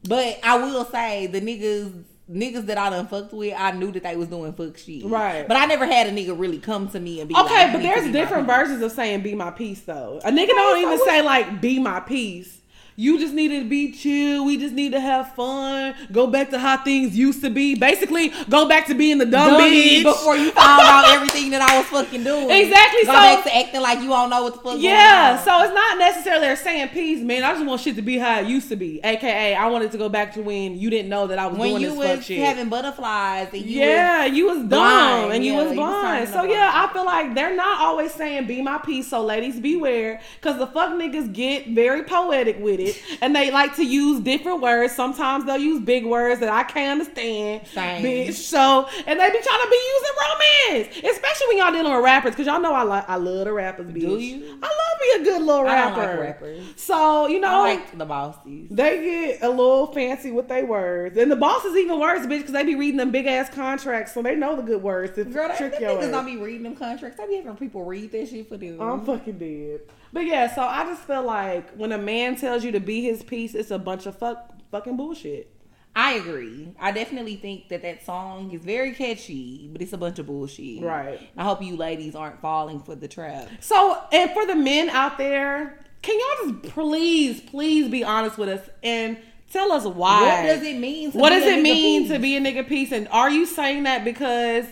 But 0.07 0.39
I 0.43 0.57
will 0.57 0.83
say 0.85 1.27
the 1.27 1.39
niggas. 1.39 2.03
Niggas 2.29 2.65
that 2.65 2.77
I 2.77 2.89
done 2.89 3.07
fucked 3.07 3.31
with, 3.31 3.53
I 3.57 3.71
knew 3.71 3.91
that 3.91 4.03
they 4.03 4.15
was 4.17 4.27
doing 4.27 4.51
fuck 4.53 4.77
shit. 4.77 5.05
Right. 5.05 5.47
But 5.47 5.55
I 5.55 5.65
never 5.65 5.85
had 5.85 6.07
a 6.07 6.11
nigga 6.11 6.37
really 6.37 6.59
come 6.59 6.89
to 6.89 6.99
me 6.99 7.21
and 7.21 7.29
be 7.29 7.35
Okay, 7.35 7.43
like, 7.43 7.73
but 7.73 7.81
"You 7.81 7.87
need 7.87 7.95
to 7.95 8.01
there's 8.01 8.13
different 8.13 8.47
versions 8.47 8.81
of 8.81 8.91
saying 8.91 9.21
"be 9.21 9.33
my 9.33 9.51
piece" 9.51 9.81
though. 9.81 10.19
A 10.25 10.31
nigga 10.31 10.49
don't 10.49 10.79
even 10.79 10.99
say 11.05 11.21
like 11.21 11.61
"be 11.61 11.79
my 11.79 12.01
piece." 12.01 12.61
You 12.99 13.19
just 13.19 13.35
need 13.35 13.49
to 13.49 13.63
be 13.63 13.91
chill. 13.91 14.43
We 14.43 14.57
just 14.57 14.73
need 14.73 14.93
to 14.93 14.99
have 14.99 15.35
fun. 15.35 15.93
Go 16.11 16.25
back 16.25 16.49
to 16.49 16.57
how 16.57 16.77
things 16.77 17.15
used 17.15 17.41
to 17.43 17.51
be. 17.51 17.75
Basically, 17.75 18.33
go 18.49 18.67
back 18.67 18.87
to 18.87 18.95
being 18.95 19.19
the 19.19 19.25
dumb 19.27 19.51
Dummy 19.51 19.99
bitch. 19.99 20.03
before 20.03 20.35
you 20.35 20.49
found 20.49 20.81
out 20.83 21.05
everything 21.09 21.51
that 21.51 21.61
I 21.61 21.77
was 21.77 21.85
fucking 21.89 22.23
doing. 22.23 22.49
Exactly, 22.49 23.01
Go 23.05 23.11
so- 23.11 23.19
back 23.19 23.43
to 23.43 23.55
acting 23.55 23.81
like 23.81 23.99
you 24.01 24.07
don't 24.07 24.31
know 24.31 24.41
what 24.41 24.53
the 24.55 24.59
fuck. 24.61 24.79
Yeah, 24.79 25.37
so 25.43 25.61
it's 25.63 25.75
not 25.75 25.99
necessarily 25.99 26.41
they're 26.47 26.55
saying 26.55 26.87
peace, 26.89 27.21
man. 27.21 27.43
I 27.43 27.53
just 27.53 27.67
want 27.67 27.81
shit 27.81 27.97
to 27.97 28.01
be 28.01 28.17
how 28.17 28.39
it 28.39 28.47
used 28.47 28.67
to 28.69 28.75
be. 28.75 28.99
AKA, 29.03 29.53
I 29.53 29.67
wanted 29.67 29.91
to 29.91 29.99
go 29.99 30.09
back 30.09 30.33
to 30.33 30.41
when 30.41 30.79
you 30.79 30.89
didn't 30.89 31.09
know 31.09 31.27
that 31.27 31.37
I 31.37 31.45
was 31.45 31.59
when 31.59 31.69
doing 31.69 31.81
you 31.83 31.89
this 31.89 31.97
was 31.99 32.07
fuck 32.07 32.21
shit. 32.23 32.39
having 32.39 32.67
butterflies 32.67 33.49
and 33.53 33.61
you 33.63 33.79
yeah, 33.79 34.25
you 34.25 34.47
was 34.47 34.57
dumb 34.57 34.67
blind. 34.69 35.33
and 35.33 35.45
you 35.45 35.51
Yeah, 35.53 35.63
was 35.65 35.73
you 35.75 35.79
was 35.81 35.87
blind. 35.87 36.29
turning 36.29 36.33
so 36.33 36.51
yeah. 36.51 36.71
I 36.73 36.91
feel 36.91 37.05
like 37.05 37.35
they're 37.35 37.55
not 37.55 37.79
always 37.79 38.11
saying 38.11 38.47
"be 38.47 38.63
my 38.63 38.79
piece." 38.79 39.07
So 39.07 39.23
ladies, 39.23 39.59
beware, 39.59 40.19
because 40.41 40.57
the 40.57 40.65
fuck 40.65 40.93
niggas 40.93 41.31
get 41.31 41.67
very 41.67 42.03
poetic 42.03 42.57
with 42.59 42.79
it, 42.79 42.86
and 43.21 43.35
they 43.35 43.51
like 43.51 43.75
to 43.75 43.85
use 43.85 44.19
different 44.21 44.61
words. 44.61 44.93
Sometimes 44.93 45.45
they'll 45.45 45.57
use 45.57 45.81
big 45.81 46.05
words 46.05 46.39
that 46.39 46.49
I 46.49 46.63
can't 46.63 46.99
understand. 46.99 47.67
Same. 47.67 48.03
Bitch. 48.03 48.33
So 48.33 48.87
and 49.05 49.19
they 49.19 49.29
be 49.29 49.39
trying 49.41 49.61
to 49.61 49.69
be 49.69 49.81
using 49.93 50.15
romance, 50.27 51.15
especially 51.15 51.47
when 51.47 51.57
y'all 51.57 51.71
dealing 51.71 51.93
with 51.93 52.03
rappers, 52.03 52.31
because 52.31 52.47
y'all 52.47 52.61
know 52.61 52.73
I 52.73 52.83
like 52.83 53.09
I 53.09 53.15
love 53.15 53.45
the 53.45 53.53
rappers. 53.53 53.87
Bitch. 53.87 54.01
Do 54.01 54.17
you? 54.19 54.59
I 54.61 54.67
love 54.67 55.01
me 55.01 55.21
a 55.21 55.23
good 55.23 55.41
little 55.41 55.67
I 55.67 55.73
rapper. 55.75 56.01
don't 56.01 56.09
like 56.09 56.19
rappers. 56.19 56.65
So 56.75 57.27
you 57.27 57.39
know. 57.39 57.65
I 57.65 57.75
like 57.75 57.97
the 57.97 58.05
bossies. 58.05 58.67
They 58.69 59.03
get 59.03 59.43
a 59.43 59.49
little 59.49 59.87
fancy 59.87 60.31
with 60.31 60.47
their 60.47 60.65
words, 60.65 61.17
and 61.17 61.31
the 61.31 61.35
boss 61.35 61.65
is 61.65 61.75
even 61.75 61.99
worse, 61.99 62.25
bitch, 62.25 62.39
because 62.39 62.51
they 62.51 62.63
be 62.63 62.75
reading 62.75 62.97
them 62.97 63.11
big 63.11 63.25
ass 63.25 63.49
contracts, 63.49 64.13
so 64.13 64.21
they 64.21 64.35
know 64.35 64.55
the 64.55 64.61
good 64.61 64.81
words 64.81 65.17
Girl, 65.17 65.49
they, 65.49 65.55
trick 65.55 65.73
them 65.73 65.81
your 65.81 65.91
niggas 65.91 66.11
don't 66.11 66.25
be 66.25 66.37
reading 66.37 66.63
them 66.63 66.75
contracts. 66.75 67.19
I 67.19 67.27
be 67.27 67.35
having 67.35 67.55
people 67.55 67.83
read 67.83 68.11
that 68.11 68.29
shit 68.29 68.47
for 68.47 68.57
them. 68.57 68.79
I'm 68.81 69.05
fucking 69.05 69.37
dead. 69.37 69.81
But 70.13 70.25
yeah, 70.25 70.53
so 70.53 70.61
I 70.61 70.83
just 70.85 71.03
feel 71.03 71.23
like 71.23 71.71
when 71.71 71.91
a 71.91 71.97
man 71.97 72.35
tells 72.35 72.63
you 72.63 72.71
to 72.71 72.79
be 72.79 73.01
his 73.03 73.23
piece, 73.23 73.55
it's 73.55 73.71
a 73.71 73.79
bunch 73.79 74.05
of 74.05 74.17
fuck 74.17 74.53
fucking 74.71 74.97
bullshit. 74.97 75.53
I 75.95 76.13
agree. 76.13 76.75
I 76.79 76.91
definitely 76.91 77.37
think 77.37 77.69
that 77.69 77.81
that 77.81 78.05
song 78.05 78.51
is 78.51 78.61
very 78.61 78.91
catchy, 78.91 79.67
but 79.71 79.81
it's 79.81 79.93
a 79.93 79.97
bunch 79.97 80.19
of 80.19 80.27
bullshit. 80.27 80.83
Right. 80.83 81.19
I 81.35 81.43
hope 81.43 81.63
you 81.63 81.75
ladies 81.75 82.15
aren't 82.15 82.39
falling 82.39 82.81
for 82.81 82.93
the 82.93 83.07
trap. 83.07 83.49
So, 83.61 83.99
and 84.11 84.29
for 84.29 84.45
the 84.45 84.55
men 84.55 84.89
out 84.91 85.17
there, 85.17 85.79
can 86.03 86.19
y'all 86.19 86.51
just 86.51 86.73
please, 86.73 87.41
please 87.41 87.89
be 87.89 88.03
honest 88.03 88.37
with 88.37 88.47
us 88.47 88.69
and 88.83 89.17
tell 89.51 89.71
us 89.71 89.85
why? 89.85 90.21
What 90.21 90.43
does 90.43 90.61
it 90.61 90.77
mean? 90.77 91.13
To 91.13 91.17
what 91.17 91.31
does 91.31 91.43
a 91.43 91.57
it 91.57 91.63
mean 91.63 92.03
piece? 92.03 92.11
to 92.11 92.19
be 92.19 92.37
a 92.37 92.41
nigga 92.41 92.67
piece? 92.67 92.91
And 92.91 93.07
are 93.07 93.31
you 93.31 93.47
saying 93.47 93.83
that 93.83 94.05
because 94.05 94.65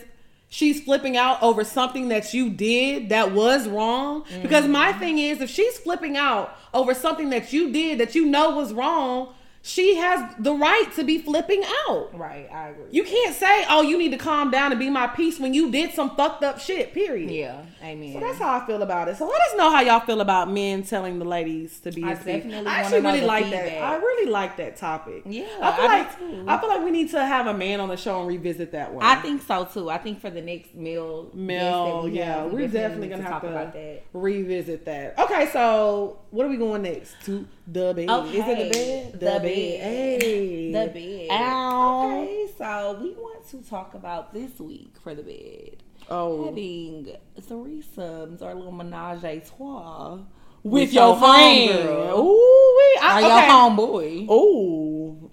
she's 0.48 0.80
flipping 0.82 1.16
out 1.16 1.42
over 1.42 1.64
something 1.64 2.08
that 2.08 2.32
you 2.34 2.50
did 2.50 3.08
that 3.10 3.32
was 3.32 3.68
wrong? 3.68 4.24
Because 4.42 4.66
my 4.66 4.90
Mm-hmm. 4.90 5.00
thing 5.00 5.18
is, 5.18 5.40
if 5.40 5.50
she's 5.50 5.78
flipping 5.78 6.16
out 6.16 6.56
over 6.72 6.94
something 6.94 7.30
that 7.30 7.52
you 7.52 7.70
did 7.72 7.98
that 7.98 8.14
you 8.14 8.24
know 8.26 8.50
was 8.56 8.72
wrong, 8.72 9.34
she 9.62 9.96
has 9.96 10.32
the 10.38 10.54
right 10.54 10.88
to 10.94 11.02
be 11.02 11.18
flipping 11.18 11.64
out. 11.88 12.16
Right, 12.16 12.48
I 12.52 12.68
agree. 12.68 12.84
You 12.92 13.02
can't 13.02 13.34
say, 13.34 13.64
"Oh, 13.68 13.82
you 13.82 13.98
need 13.98 14.10
to 14.12 14.16
calm 14.16 14.50
down 14.52 14.70
and 14.70 14.78
be 14.78 14.88
my 14.90 15.08
piece" 15.08 15.40
when 15.40 15.54
you 15.54 15.72
did 15.72 15.92
some 15.92 16.14
fucked 16.14 16.44
up 16.44 16.60
shit. 16.60 16.94
Period. 16.94 17.30
yeah, 17.32 17.62
amen. 17.86 18.12
So 18.14 18.20
that's 18.20 18.38
how 18.38 18.58
I 18.60 18.66
feel 18.66 18.82
about 18.82 19.08
it. 19.08 19.16
So 19.16 19.26
let 19.26 19.40
us 19.40 19.56
know 19.56 19.70
how 19.70 19.80
y'all 19.80 20.00
feel 20.00 20.20
about 20.20 20.50
men 20.50 20.82
telling 20.82 21.18
the 21.18 21.24
ladies 21.24 21.78
to 21.80 21.92
be 21.92 22.02
I 22.04 22.14
definitely 22.14 22.66
I 22.66 22.80
actually 22.80 23.00
really 23.00 23.20
like 23.22 23.44
feedback. 23.44 23.64
that. 23.66 23.82
I 23.82 23.96
really 23.96 24.30
like 24.30 24.56
that 24.58 24.76
topic. 24.76 25.22
Yeah, 25.26 25.44
I 25.62 25.72
feel 25.76 25.84
I 25.84 25.98
like 25.98 26.18
too. 26.18 26.44
I 26.48 26.58
feel 26.58 26.68
like 26.68 26.84
we 26.84 26.90
need 26.90 27.10
to 27.10 27.24
have 27.24 27.46
a 27.46 27.54
man 27.54 27.80
on 27.80 27.88
the 27.88 27.96
show 27.96 28.18
and 28.20 28.28
revisit 28.28 28.72
that 28.72 28.92
one. 28.92 29.04
I 29.04 29.16
think 29.16 29.42
so 29.42 29.64
too. 29.64 29.88
I 29.90 29.98
think 29.98 30.20
for 30.20 30.30
the 30.30 30.42
next 30.42 30.74
meal, 30.74 31.24
that 31.24 31.34
Mel, 31.34 32.02
we 32.04 32.12
yeah, 32.12 32.42
have, 32.42 32.52
we 32.52 32.62
we're 32.62 32.68
definitely 32.68 33.08
need 33.08 33.10
gonna 33.14 33.22
to 33.22 33.28
have 33.28 33.32
talk 33.34 33.42
to 33.42 33.48
about 33.50 33.72
that. 33.72 34.02
revisit 34.12 34.84
that. 34.84 35.18
Okay, 35.18 35.48
so 35.52 36.18
what 36.30 36.46
are 36.46 36.48
we 36.48 36.56
going 36.56 36.82
next? 36.82 37.14
To 37.26 37.46
the 37.66 37.92
bed. 37.94 38.08
Is 38.26 38.34
it 38.34 38.56
the 38.56 38.70
bed? 38.70 39.12
the 39.20 39.40
bed. 39.40 39.42
Hey. 39.80 40.72
The 40.72 40.86
bed. 41.28 41.28
Ow. 41.30 42.06
Okay, 42.22 42.46
so 42.58 42.98
we 43.00 43.10
want 43.12 43.46
to 43.48 43.62
talk 43.62 43.94
about 43.94 44.32
this 44.34 44.58
week 44.58 44.94
for 45.02 45.14
the 45.14 45.22
bed. 45.22 45.82
Oh. 46.08 46.46
Having 46.46 47.16
threesomes 47.40 48.42
or 48.42 48.50
a 48.50 48.54
little 48.54 48.72
menage 48.72 49.24
a 49.24 49.40
trois 49.40 50.18
With, 50.62 50.92
your 50.92 51.16
friend. 51.18 51.70
homegirl. 51.70 52.18
Ooh. 52.18 52.78
I, 53.02 53.12
Or 53.12 53.18
okay. 53.18 53.28
your 53.28 54.26
homeboy. 54.28 54.30
Ooh. 54.30 55.30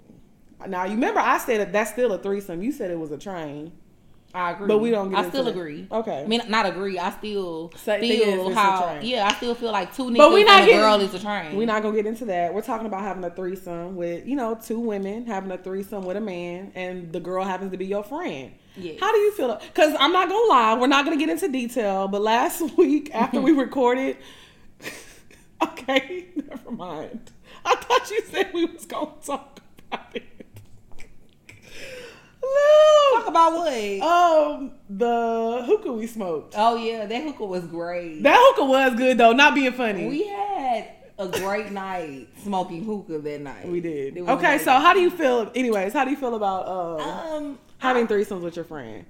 Now 0.66 0.84
you 0.84 0.92
remember 0.94 1.20
I 1.20 1.38
said 1.38 1.60
that 1.60 1.72
that's 1.72 1.90
still 1.92 2.12
a 2.12 2.18
threesome. 2.18 2.62
You 2.62 2.72
said 2.72 2.90
it 2.90 2.98
was 2.98 3.12
a 3.12 3.18
train. 3.18 3.72
I 4.34 4.50
agree. 4.50 4.66
But 4.66 4.78
we 4.78 4.90
don't 4.90 5.10
get 5.10 5.18
I 5.20 5.28
still 5.28 5.46
agree. 5.46 5.86
Okay. 5.92 6.22
I 6.22 6.26
mean, 6.26 6.42
not 6.48 6.66
agree. 6.66 6.98
I 6.98 7.10
still 7.12 7.70
Say- 7.76 8.00
feel 8.00 8.50
how. 8.52 8.98
Yeah, 9.00 9.28
I 9.28 9.34
still 9.34 9.54
feel 9.54 9.70
like 9.70 9.94
two 9.94 10.06
niggas 10.10 10.16
But 10.18 10.32
we 10.32 10.42
not 10.42 10.54
and 10.56 10.62
a 10.64 10.66
getting- 10.66 10.80
girl 10.80 11.00
is 11.00 11.14
a 11.14 11.18
train. 11.20 11.56
We're 11.56 11.66
not 11.68 11.82
gonna 11.82 11.94
get 11.94 12.06
into 12.06 12.24
that. 12.24 12.52
We're 12.52 12.62
talking 12.62 12.86
about 12.88 13.02
having 13.02 13.22
a 13.22 13.30
threesome 13.30 13.94
with, 13.94 14.26
you 14.26 14.34
know, 14.34 14.56
two 14.60 14.80
women 14.80 15.26
having 15.26 15.52
a 15.52 15.56
threesome 15.58 16.04
with 16.04 16.16
a 16.16 16.20
man, 16.20 16.72
and 16.74 17.12
the 17.12 17.20
girl 17.20 17.44
happens 17.44 17.70
to 17.70 17.78
be 17.78 17.86
your 17.86 18.02
friend. 18.02 18.50
Yes. 18.76 18.98
How 18.98 19.12
do 19.12 19.18
you 19.18 19.30
feel? 19.32 19.56
Because 19.72 19.94
I'm 20.00 20.12
not 20.12 20.28
gonna 20.28 20.48
lie, 20.48 20.74
we're 20.74 20.88
not 20.88 21.04
gonna 21.04 21.16
get 21.16 21.28
into 21.28 21.46
detail. 21.48 22.08
But 22.08 22.22
last 22.22 22.60
week 22.76 23.14
after 23.14 23.40
we 23.40 23.52
recorded, 23.66 24.16
okay, 25.62 26.26
never 26.48 26.70
mind. 26.72 27.30
I 27.64 27.76
thought 27.76 28.10
you 28.10 28.20
said 28.30 28.50
we 28.52 28.64
was 28.66 28.84
gonna 28.84 29.12
talk 29.24 29.60
about 29.92 30.16
it. 30.16 30.24
Talk 33.14 33.28
about 33.28 33.52
what? 33.52 34.00
Um, 34.02 34.72
the 34.88 35.62
hookah 35.66 35.92
we 35.92 36.06
smoked. 36.06 36.54
oh 36.56 36.76
yeah, 36.76 37.06
that 37.06 37.22
hookah 37.24 37.44
was 37.44 37.64
great. 37.66 38.22
That 38.22 38.36
hookah 38.38 38.64
was 38.64 38.94
good 38.96 39.18
though, 39.18 39.32
not 39.32 39.54
being 39.54 39.72
funny. 39.72 40.08
we 40.08 40.26
had 40.26 40.90
a 41.18 41.28
great 41.28 41.70
night 41.70 42.28
smoking 42.42 42.84
hookah 42.84 43.18
that 43.18 43.40
night. 43.40 43.68
We 43.68 43.80
did. 43.80 44.18
Okay, 44.18 44.58
so 44.58 44.72
how 44.72 44.92
do 44.92 45.00
you 45.00 45.10
feel? 45.10 45.50
Anyways, 45.54 45.92
how 45.92 46.04
do 46.04 46.10
you 46.10 46.16
feel 46.16 46.34
about 46.34 46.66
um, 46.68 47.00
um 47.08 47.58
having 47.78 48.06
threesomes 48.06 48.42
with 48.42 48.56
your 48.56 48.64
friend? 48.64 49.04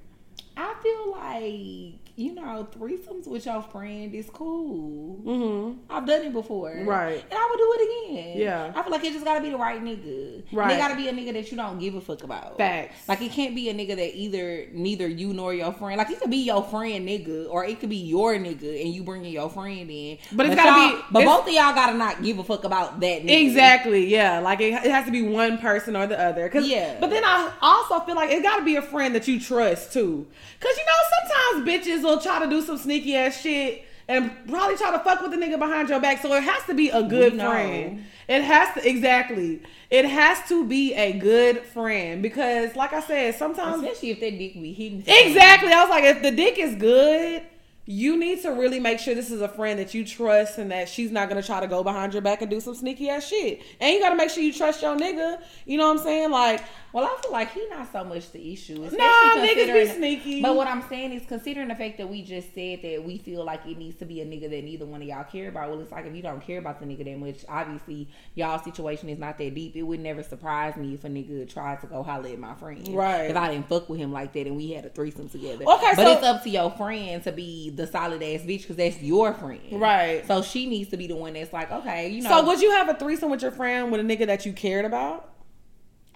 I 0.57 0.75
feel 0.83 1.11
like 1.13 2.04
you 2.17 2.33
know 2.35 2.67
threesomes 2.79 3.27
with 3.27 3.45
your 3.47 3.61
friend 3.63 4.15
is 4.15 4.31
cool. 4.33 5.21
Mm-hmm. 5.25 5.79
I've 5.91 6.07
done 6.07 6.23
it 6.23 6.33
before, 6.33 6.73
Right. 6.85 7.25
And 7.29 7.33
I 7.33 7.49
would 7.51 7.59
do 7.59 7.75
it 7.77 8.15
again. 8.29 8.41
Yeah. 8.41 8.73
I 8.75 8.83
feel 8.83 8.93
like 8.93 9.05
it 9.05 9.13
just 9.13 9.25
gotta 9.25 9.41
be 9.41 9.51
the 9.51 9.57
right 9.57 9.83
nigga. 9.83 10.45
Right. 10.53 10.65
And 10.71 10.73
it 10.73 10.79
gotta 10.79 10.97
be 10.97 11.09
a 11.09 11.13
nigga 11.13 11.33
that 11.33 11.51
you 11.51 11.57
don't 11.57 11.79
give 11.79 11.95
a 11.97 12.01
fuck 12.01 12.23
about. 12.23 12.57
Facts. 12.57 13.09
Like 13.09 13.21
it 13.21 13.33
can't 13.33 13.55
be 13.55 13.69
a 13.69 13.75
nigga 13.75 13.97
that 13.97 14.17
either 14.17 14.67
neither 14.73 15.09
you 15.09 15.33
nor 15.33 15.53
your 15.55 15.73
friend. 15.73 15.99
Like 15.99 16.11
it 16.11 16.21
could 16.21 16.31
be 16.31 16.39
your 16.45 16.63
friend 16.63 17.09
nigga, 17.09 17.49
or 17.51 17.65
it 17.65 17.81
could 17.81 17.91
be 17.91 17.97
your 17.97 18.35
nigga 18.35 18.81
and 18.85 18.95
you 18.95 19.03
bringing 19.03 19.33
your 19.33 19.51
friend 19.51 19.91
in. 19.91 20.19
But 20.33 20.47
it's 20.47 20.55
gotta 20.55 20.97
be- 20.97 21.03
But 21.11 21.25
both 21.25 21.49
of 21.49 21.53
y'all 21.53 21.75
gotta 21.75 21.97
not 21.99 22.23
give 22.23 22.39
a 22.39 22.45
fuck 22.45 22.63
about 22.65 23.01
that. 23.01 23.23
Nigga. 23.25 23.41
Exactly. 23.47 24.07
Yeah. 24.07 24.39
Like 24.39 24.61
it, 24.61 24.73
it 24.75 24.91
has 24.91 25.05
to 25.07 25.11
be 25.13 25.23
one 25.23 25.59
person 25.59 25.97
or 25.97 26.07
the 26.07 26.21
other. 26.21 26.49
Cause, 26.49 26.67
Yeah. 26.67 26.97
But 27.01 27.11
then 27.11 27.25
I 27.25 27.51
also 27.61 27.99
feel 28.05 28.15
like 28.15 28.31
it 28.31 28.43
got 28.43 28.59
to 28.59 28.65
be 28.65 28.77
a 28.77 28.83
friend 28.83 29.15
that 29.17 29.27
you 29.27 29.41
trust 29.41 29.93
too. 29.93 30.27
Cause 30.61 30.77
you 30.77 30.85
know 30.87 31.63
sometimes 31.65 31.69
bitches 31.69 32.04
will 32.05 32.21
try 32.21 32.39
to 32.45 32.49
do 32.49 32.63
some 32.63 32.79
sneaky 32.79 33.17
ass 33.17 33.41
shit 33.41 33.85
and 34.07 34.31
probably 34.49 34.77
try 34.77 34.91
to 34.93 34.99
fuck 34.99 35.23
with 35.23 35.31
the 35.31 35.37
nigga 35.37 35.59
behind 35.59 35.89
your 35.89 36.01
back. 36.01 36.21
So 36.21 36.33
it 36.35 36.43
has 36.43 36.63
to 36.65 36.75
be 36.75 36.91
a 36.91 37.03
good 37.03 37.35
friend. 37.35 38.05
It 38.29 38.43
has 38.43 38.75
to 38.75 38.89
exactly. 38.89 39.63
It 39.91 40.05
has 40.07 40.47
to 40.49 40.67
be 40.67 40.95
a 40.95 41.13
good 41.19 41.63
friend 41.63 42.23
because, 42.23 42.75
like 42.77 42.93
I 42.93 43.01
said, 43.01 43.35
sometimes 43.35 43.83
Especially 43.83 44.11
if 44.11 44.21
that 44.21 44.39
dick 44.39 44.55
be 44.55 44.73
hidden. 44.73 45.05
exactly. 45.07 45.73
I 45.73 45.81
was 45.83 45.91
like, 45.91 46.05
if 46.05 46.23
the 46.23 46.31
dick 46.31 46.59
is 46.59 46.75
good, 46.75 47.43
you 47.87 48.17
need 48.19 48.41
to 48.43 48.49
really 48.51 48.81
make 48.81 48.99
sure 48.99 49.15
this 49.15 49.31
is 49.31 49.43
a 49.43 49.49
friend 49.49 49.79
that 49.79 49.93
you 49.93 50.05
trust 50.07 50.57
and 50.59 50.71
that 50.71 50.89
she's 50.89 51.11
not 51.11 51.29
gonna 51.29 51.43
try 51.43 51.61
to 51.61 51.67
go 51.67 51.83
behind 51.85 52.15
your 52.15 52.23
back 52.23 52.41
and 52.41 52.51
do 52.51 52.59
some 52.61 52.75
sneaky 52.75 53.11
ass 53.11 53.27
shit. 53.29 53.61
And 53.79 53.93
you 53.95 54.01
gotta 54.01 54.17
make 54.17 54.31
sure 54.31 54.43
you 54.43 54.55
trust 54.55 54.81
your 54.81 54.97
nigga. 54.97 55.41
You 55.67 55.77
know 55.77 55.89
what 55.89 55.99
I'm 55.99 56.05
saying? 56.05 56.31
Like, 56.31 56.63
Well, 56.95 57.07
I 57.07 57.21
feel 57.21 57.33
like 57.33 57.53
he 57.53 57.67
not 57.71 57.91
so 57.91 58.05
much 58.05 58.31
the 58.31 58.53
issue. 58.53 58.79
nah, 58.79 58.89
niggas 58.89 59.73
be 59.73 59.87
sneaky. 59.87 60.41
But 60.43 60.55
what 60.55 60.69
I'm 60.69 60.81
saying 60.89 61.13
is, 61.13 61.27
considering 61.27 61.67
the 61.67 61.75
fact 61.75 61.99
that 61.99 62.09
we 62.09 62.23
just 62.23 62.55
said 62.55 62.83
that 62.83 63.03
we 63.05 63.19
feel 63.19 63.45
like 63.45 63.67
it 63.67 63.77
needs 63.77 63.99
to 63.99 64.05
be 64.05 64.21
a 64.21 64.25
nigga 64.25 64.49
that 64.49 64.63
neither 64.63 64.87
one 64.87 65.03
of 65.03 65.09
y'all 65.09 65.25
care 65.25 65.49
about. 65.49 65.71
Well, 65.71 65.81
it's 65.81 65.91
like 65.91 66.07
if 66.07 66.15
you 66.15 66.23
don't 66.23 66.41
care 66.41 66.61
about 66.61 66.79
the 66.79 66.87
nigga 66.87 67.05
that 67.07 67.19
much, 67.19 67.45
obviously 67.49 68.09
y'all 68.37 68.63
situation 68.63 69.09
is 69.09 69.19
not 69.19 69.39
that 69.39 69.55
deep. 69.57 69.75
It 69.75 69.83
would 69.83 69.99
never 69.99 70.23
surprise 70.23 70.77
me 70.77 70.95
if 70.95 71.03
a 71.03 71.09
nigga 71.09 71.53
tried 71.53 71.81
to 71.81 71.89
go 71.89 72.05
holler 72.05 72.29
at 72.29 72.39
my 72.39 72.55
friend, 72.55 72.87
Right. 72.95 73.29
If 73.29 73.37
I 73.37 73.51
didn't 73.51 73.69
fuck 73.69 73.89
with 73.89 73.99
him 73.99 74.13
like 74.13 74.33
that 74.35 74.47
and 74.47 74.57
we 74.57 74.71
had 74.71 74.85
a 74.85 74.89
threesome 74.89 75.29
together, 75.29 75.65
Okay, 75.65 75.93
But 75.97 76.05
so- 76.05 76.13
it's 76.13 76.23
up 76.23 76.45
to 76.45 76.51
your 76.51 76.71
friend 76.71 77.21
to 77.25 77.33
be 77.33 77.71
the 77.71 77.89
solid 77.89 78.23
ass 78.23 78.43
bitch 78.43 78.61
because 78.61 78.77
that's 78.77 79.03
your 79.03 79.35
friend, 79.35 79.61
Right. 79.73 80.25
So 80.29 80.43
she 80.43 80.67
needs 80.67 80.91
to 80.91 80.97
be 80.97 81.09
the 81.09 81.17
one 81.17 81.33
that's 81.33 81.53
like, 81.53 81.73
okay, 81.73 82.09
you 82.11 82.23
know, 82.23 82.31
so 82.31 82.47
would 82.47 82.61
you 82.61 82.71
have 82.71 82.89
a 82.89 82.95
threesome 82.95 83.31
with 83.31 83.43
your 83.43 83.51
friend 83.51 83.91
with 83.91 84.01
a 84.01 84.05
nigga 84.05 84.27
that 84.29 84.47
you 84.47 84.53
cared 84.53 84.85
about? 84.85 85.31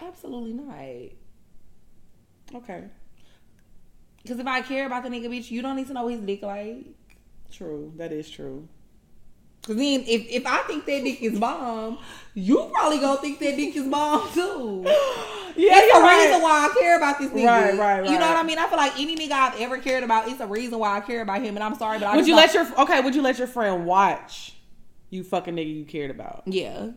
Absolutely 0.01 0.53
not. 0.53 0.75
Okay, 2.63 2.83
Because 4.23 4.39
if 4.39 4.47
I 4.47 4.61
care 4.61 4.87
about 4.87 5.03
the 5.03 5.09
nigga, 5.09 5.25
bitch, 5.27 5.51
you 5.51 5.61
don't 5.61 5.75
need 5.75 5.87
to 5.87 5.93
know 5.93 6.07
his 6.07 6.19
dick 6.21 6.41
like. 6.41 6.85
true. 7.51 7.93
That 7.97 8.11
is 8.11 8.29
true. 8.29 8.67
Cause 9.63 9.75
then 9.75 10.01
if, 10.07 10.25
if 10.29 10.47
I 10.47 10.59
think 10.59 10.85
that 10.85 11.03
dick 11.03 11.21
is 11.21 11.37
bomb, 11.37 11.99
you 12.33 12.69
probably 12.73 12.97
gonna 12.99 13.19
think 13.21 13.39
that 13.39 13.55
dick 13.57 13.75
is 13.75 13.87
bomb 13.87 14.31
too. 14.33 14.85
Yeah, 15.55 15.71
It's 15.73 15.97
a 15.97 16.01
right. 16.01 16.25
reason 16.27 16.41
why 16.41 16.69
I 16.71 16.79
care 16.79 16.95
about 16.95 17.19
this 17.19 17.31
nigga. 17.31 17.45
Right, 17.45 17.77
right, 17.77 18.05
You 18.05 18.17
know 18.17 18.27
what 18.27 18.37
I 18.37 18.43
mean? 18.43 18.57
I 18.57 18.67
feel 18.69 18.77
like 18.77 18.97
any 18.97 19.17
nigga 19.17 19.31
I've 19.33 19.59
ever 19.59 19.77
cared 19.77 20.03
about, 20.03 20.29
it's 20.29 20.39
a 20.39 20.47
reason 20.47 20.79
why 20.79 20.95
I 20.95 21.01
care 21.01 21.21
about 21.21 21.41
him. 21.41 21.57
And 21.57 21.63
I'm 21.63 21.75
sorry, 21.75 21.99
but 21.99 22.07
I 22.07 22.15
Would 22.15 22.27
you 22.27 22.35
let 22.35 22.53
your 22.53 22.65
okay? 22.79 23.01
Would 23.01 23.13
you 23.13 23.21
let 23.21 23.37
your 23.37 23.47
friend 23.47 23.85
watch 23.85 24.53
you 25.09 25.21
fucking 25.23 25.53
nigga 25.55 25.75
you 25.75 25.83
cared 25.83 26.11
about? 26.11 26.43
Yeah. 26.45 26.91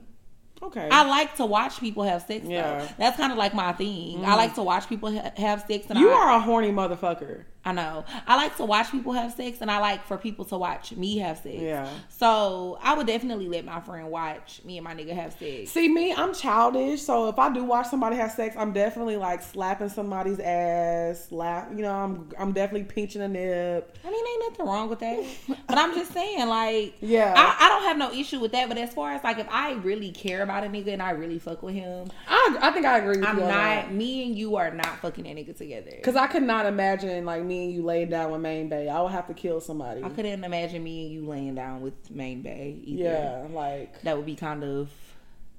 Okay. 0.63 0.89
I 0.91 1.07
like 1.09 1.37
to 1.37 1.47
watch 1.47 1.81
people 1.81 2.05
have 2.05 2.23
sex 2.23 2.45
Yeah. 2.47 2.79
though. 2.79 2.89
That's 2.99 3.17
kind 3.17 3.33
of 3.33 3.39
like 3.39 3.53
my 3.53 3.73
thing. 3.73 4.25
I 4.25 4.35
mm. 4.35 4.37
like 4.37 4.55
to 4.55 4.63
watch 4.63 4.89
people 4.89 5.13
ha- 5.13 5.33
have 5.37 5.65
sex 5.67 5.87
and 5.89 5.99
you 5.99 6.11
I, 6.11 6.15
are 6.15 6.37
a 6.37 6.41
horny 6.41 6.71
motherfucker. 6.71 7.45
I 7.65 7.73
know. 7.73 8.05
I 8.27 8.37
like 8.37 8.57
to 8.57 8.65
watch 8.65 8.91
people 8.91 9.13
have 9.13 9.33
sex 9.35 9.59
and 9.61 9.71
I 9.71 9.79
like 9.79 10.05
for 10.05 10.19
people 10.19 10.45
to 10.47 10.59
watch 10.59 10.93
me 10.93 11.19
have 11.19 11.39
sex. 11.39 11.61
Yeah. 11.61 11.89
So 12.09 12.79
I 12.83 12.95
would 12.95 13.07
definitely 13.07 13.49
let 13.49 13.65
my 13.65 13.81
friend 13.81 14.11
watch 14.11 14.61
me 14.65 14.79
and 14.79 14.85
my 14.85 14.95
nigga 14.95 15.13
have 15.15 15.33
sex. 15.35 15.71
See 15.71 15.89
me, 15.89 16.13
I'm 16.13 16.35
childish, 16.35 17.03
so 17.03 17.29
if 17.29 17.39
I 17.39 17.53
do 17.53 17.63
watch 17.63 17.87
somebody 17.87 18.17
have 18.17 18.33
sex, 18.33 18.57
I'm 18.59 18.73
definitely 18.73 19.17
like 19.17 19.43
slapping 19.43 19.89
somebody's 19.91 20.41
ass, 20.41 21.27
slap. 21.29 21.71
You 21.71 21.83
know, 21.83 21.93
I'm 21.93 22.29
I'm 22.37 22.53
definitely 22.53 22.85
pinching 22.85 23.23
a 23.23 23.29
nip. 23.29 23.97
I 24.05 24.11
mean, 24.11 24.27
ain't 24.27 24.51
nothing 24.51 24.67
wrong 24.67 24.89
with 24.89 24.99
that. 24.99 25.25
But 25.69 25.79
I'm 25.79 25.95
just 25.95 26.13
saying, 26.13 26.49
like, 26.49 26.95
Yeah. 27.01 27.33
I, 27.37 27.67
I 27.67 27.69
don't 27.69 27.85
have 27.85 27.97
no 27.97 28.13
issue 28.13 28.41
with 28.41 28.53
that. 28.53 28.69
But 28.69 28.77
as 28.79 28.93
far 28.93 29.13
as 29.13 29.23
like, 29.23 29.39
if 29.39 29.47
I 29.49 29.73
really 29.75 30.11
care 30.11 30.43
about 30.43 30.65
a 30.65 30.67
nigga 30.67 30.89
and 30.89 31.03
I 31.03 31.11
really 31.11 31.39
fuck 31.39 31.63
with 31.63 31.75
him, 31.75 32.11
I 32.27 32.59
I 32.61 32.71
think 32.73 32.87
I 32.87 32.99
agree 32.99 33.19
with 33.19 33.29
I'm 33.29 33.39
not. 33.39 33.93
Me 33.93 34.27
and 34.27 34.37
you 34.37 34.57
are 34.57 34.73
not 34.73 34.99
fucking 34.99 35.25
that 35.25 35.37
nigga 35.37 35.57
together. 35.57 35.93
Because 35.95 36.17
I 36.17 36.27
could 36.27 36.43
not 36.43 36.67
imagine 36.67 37.25
like 37.25 37.45
me 37.45 37.52
and 37.65 37.73
you 37.73 37.83
laying 37.83 38.11
down 38.11 38.31
with 38.31 38.41
Main 38.41 38.69
Bay. 38.69 38.89
I 38.89 39.01
would 39.03 39.13
have 39.13 39.27
to 39.29 39.35
kill 39.35 39.61
somebody. 39.61 40.03
I 40.03 40.09
couldn't 40.09 40.43
imagine 40.45 40.83
me 40.83 41.05
and 41.07 41.13
you 41.15 41.27
laying 41.27 41.55
down 41.55 41.81
with 41.81 42.11
Main 42.11 42.43
Bay. 42.43 42.81
Either. 42.85 43.03
Yeah, 43.03 43.47
like 43.51 44.03
that 44.03 44.17
would 44.17 44.27
be 44.27 44.37
kind 44.37 44.65
of. 44.65 44.91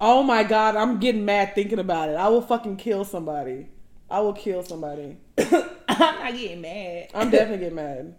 oh 0.02 0.24
my 0.24 0.44
god, 0.44 0.76
I'm 0.76 1.00
getting 1.00 1.26
mad 1.26 1.54
thinking 1.56 1.80
about 1.80 2.10
it. 2.10 2.16
I 2.16 2.28
will 2.30 2.42
fucking 2.42 2.78
kill 2.78 3.06
somebody. 3.06 3.68
I 4.10 4.20
will 4.20 4.34
kill 4.34 4.64
somebody. 4.64 5.18
I'm 5.38 5.66
not 5.98 6.34
getting 6.34 6.62
mad. 6.62 7.08
I'm 7.14 7.30
definitely 7.30 7.58
getting 7.60 7.76
mad. 7.76 8.16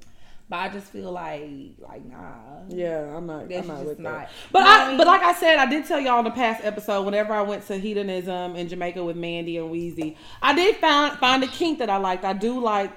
But 0.46 0.56
I 0.56 0.68
just 0.68 0.88
feel 0.88 1.10
like, 1.10 1.42
like, 1.78 2.04
nah. 2.04 2.34
Yeah, 2.68 3.16
I'm 3.16 3.26
not. 3.26 3.48
That's 3.48 3.62
I'm 3.66 3.74
not 3.76 3.86
with 3.86 3.98
not- 3.98 4.12
that. 4.12 4.30
But 4.52 4.58
You 4.58 4.64
know 4.64 4.70
I, 4.70 4.74
I 4.84 4.88
mean? 4.88 4.98
but 4.98 5.06
like 5.06 5.22
I 5.22 5.32
said, 5.32 5.58
I 5.58 5.64
did 5.66 5.86
tell 5.86 5.98
y'all 5.98 6.18
in 6.18 6.24
the 6.26 6.30
past 6.32 6.62
episode. 6.64 7.02
Whenever 7.06 7.32
I 7.32 7.40
went 7.40 7.66
to 7.68 7.78
hedonism 7.78 8.54
in 8.54 8.68
Jamaica 8.68 9.02
with 9.02 9.16
Mandy 9.16 9.56
and 9.56 9.70
Wheezy, 9.70 10.18
I 10.42 10.54
did 10.54 10.76
find 10.76 11.16
find 11.18 11.42
a 11.44 11.46
kink 11.46 11.78
that 11.78 11.88
I 11.88 11.96
liked. 11.96 12.24
I 12.24 12.34
do 12.34 12.60
like 12.60 12.92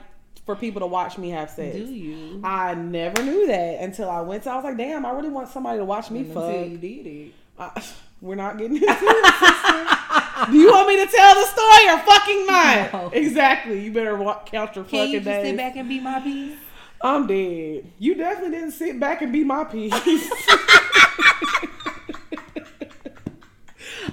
for 0.47 0.55
people 0.55 0.79
to 0.79 0.87
watch 0.87 1.17
me 1.19 1.29
have 1.29 1.51
sex. 1.51 1.75
Do 1.75 1.83
you? 1.83 2.41
I 2.43 2.73
never 2.73 3.21
knew 3.21 3.45
that 3.47 3.81
until 3.83 4.09
I 4.09 4.21
went 4.21 4.43
to. 4.43 4.49
I 4.49 4.55
was 4.55 4.63
like, 4.63 4.77
damn, 4.77 5.05
I 5.05 5.11
really 5.11 5.29
want 5.29 5.49
somebody 5.49 5.77
to 5.77 5.85
watch 5.85 6.09
me 6.09 6.23
fuck. 6.23 6.55
You 6.69 6.77
did 6.77 7.05
it. 7.05 7.33
I- 7.59 7.83
we're 8.21 8.33
not 8.35 8.57
getting 8.57 8.77
into 8.77 8.87
it. 8.89 10.47
Do 10.49 10.57
you 10.57 10.71
want 10.71 10.87
me 10.87 11.05
to 11.05 11.11
tell 11.11 11.35
the 11.35 11.45
story 11.45 11.89
or 11.89 11.97
fucking 11.99 12.45
not? 12.47 12.93
No. 12.93 13.09
Exactly. 13.13 13.83
You 13.83 13.91
better 13.91 14.15
wa- 14.15 14.39
count 14.45 14.75
your 14.75 14.85
Can 14.85 14.99
fucking 14.99 15.13
you 15.13 15.19
days. 15.19 15.45
sit 15.47 15.57
back 15.57 15.75
and 15.75 15.87
be 15.89 15.99
my 15.99 16.19
piece? 16.21 16.55
I'm 17.01 17.27
dead. 17.27 17.91
You 17.99 18.15
definitely 18.15 18.57
didn't 18.57 18.71
sit 18.71 18.99
back 18.99 19.21
and 19.21 19.31
be 19.33 19.43
my 19.43 19.63
piece. 19.65 19.93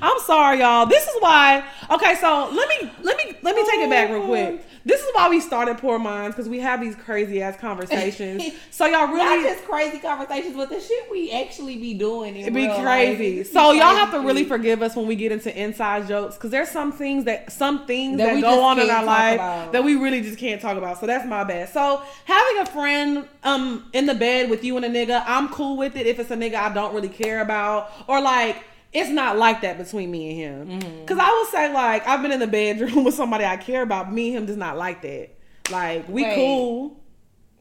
I'm 0.02 0.18
sorry, 0.20 0.58
y'all. 0.60 0.86
This 0.86 1.04
is 1.06 1.14
why. 1.20 1.64
Okay, 1.90 2.14
so 2.16 2.50
let 2.52 2.68
me 2.68 2.90
let 3.02 3.16
me 3.16 3.36
let 3.42 3.54
me 3.56 3.62
take 3.70 3.80
it 3.80 3.90
back 3.90 4.10
real 4.10 4.26
quick. 4.26 4.48
Um, 4.50 4.60
This 4.86 5.00
is 5.00 5.08
why 5.14 5.30
we 5.30 5.40
started 5.40 5.78
Poor 5.78 5.98
Minds 5.98 6.36
because 6.36 6.48
we 6.48 6.60
have 6.60 6.80
these 6.80 6.94
crazy 6.94 7.40
ass 7.42 7.56
conversations. 7.58 8.42
So 8.70 8.86
y'all 8.86 9.06
Not 9.06 9.14
really 9.14 9.44
just 9.44 9.64
crazy 9.64 9.98
conversations, 9.98 10.56
but 10.56 10.68
the 10.68 10.80
shit 10.80 11.08
we 11.10 11.30
actually 11.30 11.76
be 11.78 11.94
doing. 11.94 12.34
It'd 12.36 12.52
be 12.52 12.66
life. 12.66 12.82
crazy. 12.82 13.40
It 13.40 13.46
So 13.46 13.70
be 13.72 13.78
y'all 13.78 13.94
have 13.94 14.10
to 14.10 14.20
really 14.20 14.44
forgive 14.44 14.82
us 14.82 14.96
when 14.96 15.06
we 15.06 15.14
get 15.14 15.30
into 15.32 15.56
inside 15.56 16.08
jokes 16.08 16.34
because 16.34 16.50
there's 16.50 16.68
some 16.70 16.90
things 16.92 17.24
that 17.24 17.52
some 17.52 17.86
things 17.86 18.18
That 18.18 18.26
that, 18.26 18.34
we 18.34 18.40
go 18.42 18.62
on 18.64 18.80
in 18.80 18.90
our 18.90 19.04
life 19.04 19.34
about. 19.36 19.72
that 19.72 19.84
we 19.84 19.94
really 19.94 20.20
just 20.22 20.38
can't 20.38 20.60
talk 20.60 20.76
about. 20.76 20.98
So 20.98 21.06
that's 21.06 21.24
my 21.26 21.44
bad. 21.44 21.68
So 21.68 22.02
having 22.24 22.62
a 22.62 22.66
friend 22.66 23.28
um 23.44 23.88
in 23.92 24.06
the 24.06 24.14
bed 24.14 24.50
with 24.50 24.64
you 24.64 24.76
and 24.76 24.84
a 24.84 24.88
nigga, 24.90 25.22
I'm 25.24 25.48
cool 25.50 25.76
with 25.76 25.96
it 25.96 26.06
if 26.06 26.18
it's 26.18 26.30
a 26.32 26.36
nigga 26.36 26.56
I 26.56 26.74
don't 26.74 26.94
really 26.94 27.08
care 27.08 27.40
about 27.40 27.90
or 28.08 28.20
like. 28.20 28.64
It's 28.94 29.10
not 29.10 29.36
like 29.36 29.60
that 29.62 29.76
between 29.76 30.10
me 30.10 30.42
and 30.42 30.68
him. 30.70 30.80
Mm-hmm. 30.80 31.04
Cause 31.04 31.18
I 31.20 31.30
would 31.38 31.48
say 31.50 31.72
like 31.74 32.06
I've 32.06 32.22
been 32.22 32.32
in 32.32 32.40
the 32.40 32.46
bedroom 32.46 33.04
with 33.04 33.14
somebody 33.14 33.44
I 33.44 33.56
care 33.56 33.82
about. 33.82 34.12
Me 34.12 34.28
and 34.28 34.38
him 34.38 34.46
does 34.46 34.56
not 34.56 34.78
like 34.78 35.02
that. 35.02 35.30
Like 35.70 36.08
we 36.08 36.22
Wait. 36.22 36.34
cool. 36.36 37.00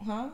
Huh? 0.05 0.29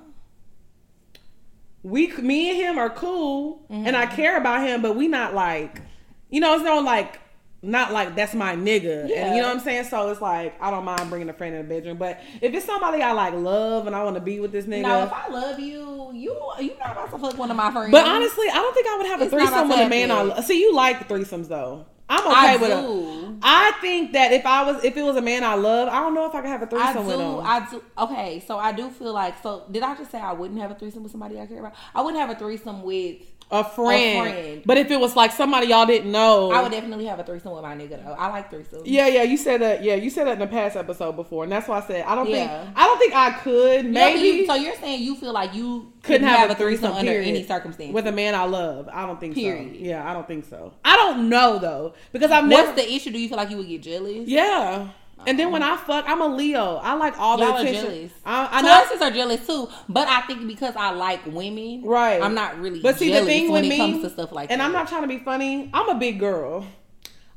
we 1.82 2.08
me 2.18 2.50
and 2.50 2.58
him 2.58 2.78
are 2.78 2.90
cool 2.90 3.66
and 3.70 3.88
Mm-hmm. 3.88 3.96
I 3.96 4.06
care 4.14 4.38
about 4.38 4.68
him, 4.68 4.82
but 4.82 4.96
we 4.96 5.08
not 5.08 5.34
like 5.34 5.82
you 6.30 6.40
know, 6.42 6.54
it's 6.56 6.64
no 6.64 6.80
like 6.82 7.20
not 7.62 7.92
like 7.92 8.16
that's 8.16 8.34
my 8.34 8.56
nigga. 8.56 9.02
And 9.02 9.10
Yeah. 9.10 9.36
you 9.36 9.42
know 9.42 9.48
what 9.50 9.58
I'm 9.58 9.64
saying? 9.64 9.84
So 9.86 10.10
it's 10.12 10.22
like 10.22 10.56
I 10.62 10.72
don't 10.72 10.86
mind 10.86 11.10
bringing 11.10 11.30
a 11.30 11.34
friend 11.34 11.56
in 11.56 11.68
the 11.68 11.74
bedroom. 11.74 11.98
But 11.98 12.20
if 12.42 12.54
it's 12.54 12.66
somebody 12.66 13.02
I 13.02 13.12
like 13.12 13.34
love 13.34 13.86
and 13.88 13.96
I 13.96 14.04
want 14.04 14.16
to 14.16 14.22
be 14.22 14.40
with 14.40 14.52
this 14.52 14.66
nigga. 14.66 14.84
No, 14.84 15.04
if 15.04 15.12
I 15.14 15.28
love 15.28 15.60
you, 15.60 16.12
you 16.14 16.36
you 16.60 16.72
not 16.80 16.92
about 16.94 17.12
to 17.12 17.18
fuck 17.18 17.38
one 17.38 17.52
of 17.52 17.58
my 17.58 17.72
friends. 17.72 17.92
but 17.92 18.06
honestly, 18.06 18.48
I 18.50 18.56
don't 18.56 18.74
think 18.74 18.88
I 18.88 18.98
would 18.98 19.08
have 19.08 19.22
a 19.22 19.24
It's 19.26 19.34
threesome 19.34 19.70
with 19.70 19.80
a 19.80 19.90
man 19.90 20.12
I 20.12 20.22
love. 20.22 20.44
See, 20.46 20.60
you 20.60 20.74
like 20.74 21.08
threesomes 21.10 21.48
though. 21.48 21.86
I'm 22.12 22.26
okay 22.26 22.36
I 22.36 22.56
with 22.58 22.70
do. 22.72 23.34
it. 23.34 23.40
I 23.44 23.72
think 23.82 24.14
that 24.14 24.32
if 24.32 24.44
I 24.44 24.64
was 24.64 24.84
if 24.84 24.98
it 24.98 25.04
was 25.04 25.16
a 25.16 25.22
man 25.22 25.44
I 25.44 25.54
love, 25.54 25.90
I 25.90 26.00
don't 26.00 26.16
know 26.16 26.26
if 26.28 26.34
I 26.34 26.42
could 26.42 26.50
have 26.50 26.62
a 26.64 26.66
threesome 26.66 27.06
with 27.06 27.20
him. 27.20 27.40
I 27.44 27.68
do. 27.70 27.84
Okay, 28.00 28.44
so 28.48 28.58
I 28.58 28.72
do 28.72 28.90
feel 28.90 29.14
like. 29.14 29.44
So 29.44 29.66
did 29.70 29.84
I 29.84 29.96
just 29.96 30.10
say 30.10 30.20
I 30.20 30.32
wouldn't 30.34 30.60
have 30.60 30.72
a 30.72 30.76
threesome 30.76 31.04
with 31.04 31.12
somebody 31.12 31.40
I 31.40 31.46
care 31.46 31.60
about? 31.60 31.74
I 31.94 32.02
wouldn't 32.02 32.20
have 32.20 32.32
a 32.36 32.40
threesome 32.40 32.82
with. 32.82 33.18
A 33.52 33.64
friend. 33.64 34.30
friend. 34.30 34.62
But 34.66 34.78
if 34.78 34.92
it 34.92 35.00
was 35.00 35.16
like 35.16 35.32
somebody 35.32 35.68
y'all 35.68 35.86
didn't 35.86 36.12
know, 36.12 36.52
I 36.52 36.62
would 36.62 36.72
definitely 36.72 37.06
have 37.06 37.20
a 37.20 37.24
threesome 37.24 37.52
with 37.54 37.64
my 37.64 37.76
nigga 37.76 38.04
though. 38.04 38.12
I 38.14 38.28
like 38.28 38.52
threesomes. 38.52 38.84
Yeah, 38.86 39.08
yeah, 39.08 39.24
you 39.24 39.38
said 39.38 39.62
that. 39.62 39.84
Yeah, 39.84 39.96
you 39.96 40.10
said 40.10 40.28
that 40.28 40.34
in 40.34 40.40
the 40.40 40.48
past 40.48 40.76
episode 40.76 41.14
before, 41.16 41.44
and 41.44 41.52
that's 41.52 41.68
why 41.68 41.80
I 41.80 41.82
said 41.88 42.06
I 42.06 42.16
don't 42.16 42.30
Yeah. 42.30 42.64
think 42.66 42.78
I 42.78 42.86
don't 42.86 42.98
think 43.00 43.16
I 43.16 43.32
could. 43.32 43.86
You 43.86 43.92
know, 43.92 44.00
Maybe 44.06 44.20
you- 44.20 44.46
so 44.46 44.54
you're 44.56 44.76
saying 44.76 45.02
you 45.02 45.16
feel 45.16 45.34
like 45.34 45.54
you 45.56 45.92
couldn't 46.04 46.28
have, 46.28 46.50
a 46.52 46.56
threesome, 46.56 46.94
under 46.94 47.12
period, 47.12 47.28
any 47.28 47.44
circumstance. 47.44 47.94
with 47.94 48.08
a 48.08 48.12
man 48.12 48.34
I 48.36 48.44
love. 48.46 48.88
I 48.92 49.06
don't 49.06 49.20
think 49.20 49.36
Period. 49.36 49.74
so. 49.76 49.80
Yeah, 49.82 50.10
I 50.10 50.14
don't 50.14 50.28
think 50.28 50.46
so. 50.46 50.74
I 50.86 50.96
don't 50.96 51.28
know 51.30 51.60
though 51.60 51.94
because 52.14 52.32
I've 52.32 52.46
never. 52.46 52.68
What's 52.72 52.82
the 52.82 52.94
issue? 52.94 53.12
Do 53.12 53.20
you 53.20 53.28
feel 53.28 53.38
like 53.38 53.50
you 53.50 53.58
would 53.58 53.68
get 53.68 53.82
jealous? 53.82 54.28
yeah, 54.28 54.90
and 55.28 55.38
then 55.40 55.52
when 55.52 55.62
I 55.64 55.76
fuck, 55.78 56.06
I'm 56.08 56.22
a 56.22 56.28
Leo. 56.28 56.76
I 56.78 56.94
like 56.96 57.18
all 57.20 57.38
the 57.38 57.44
Y'all 57.46 57.58
are 57.58 57.62
attention. 57.62 57.86
jealous. 57.86 58.12
I, 58.26 58.48
I 58.52 58.62
know. 58.62 58.70
Tauruses 58.84 59.02
are 59.02 59.12
jealous 59.12 59.46
too, 59.48 59.68
but 59.88 60.08
I 60.08 60.22
think 60.22 60.48
because 60.48 60.76
I 60.76 60.92
like 60.92 61.26
women, 61.26 61.84
Right. 61.84 62.22
I'm 62.22 62.34
not 62.34 62.60
really. 62.60 62.82
But 62.82 62.98
see, 62.98 63.12
the 63.12 63.26
thing 63.26 63.52
when 63.52 63.64
with 63.64 63.66
it 63.66 63.70
me, 63.70 63.78
comes 63.78 64.04
to 64.04 64.10
stuff 64.10 64.32
like 64.32 64.52
and 64.52 64.62
that. 64.62 64.66
I'm 64.66 64.72
not 64.74 64.88
trying 64.88 65.02
to 65.04 65.08
be 65.08 65.20
funny. 65.20 65.70
I'm 65.74 65.90
a 65.90 65.96
big 65.96 66.20
girl. 66.20 66.66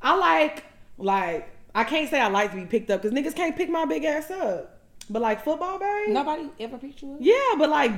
I 0.01 0.16
like 0.16 0.64
like 0.99 1.49
I 1.75 1.85
can't 1.85 2.09
say 2.11 2.21
I 2.21 2.29
like 2.29 2.51
to 2.51 2.57
be 2.57 2.66
picked 2.66 2.90
up 2.90 3.03
because 3.03 3.16
niggas 3.16 3.35
can't 3.35 3.57
pick 3.57 3.68
my 3.71 3.85
big 3.87 4.05
ass 4.05 4.31
up. 4.31 4.82
But 5.12 5.20
like 5.20 5.44
football, 5.44 5.79
babe. 5.79 6.09
Nobody 6.09 6.48
ever 6.59 6.79
picked 6.79 7.03
you 7.03 7.12
up. 7.12 7.18
Yeah, 7.20 7.55
but 7.59 7.68
like 7.68 7.92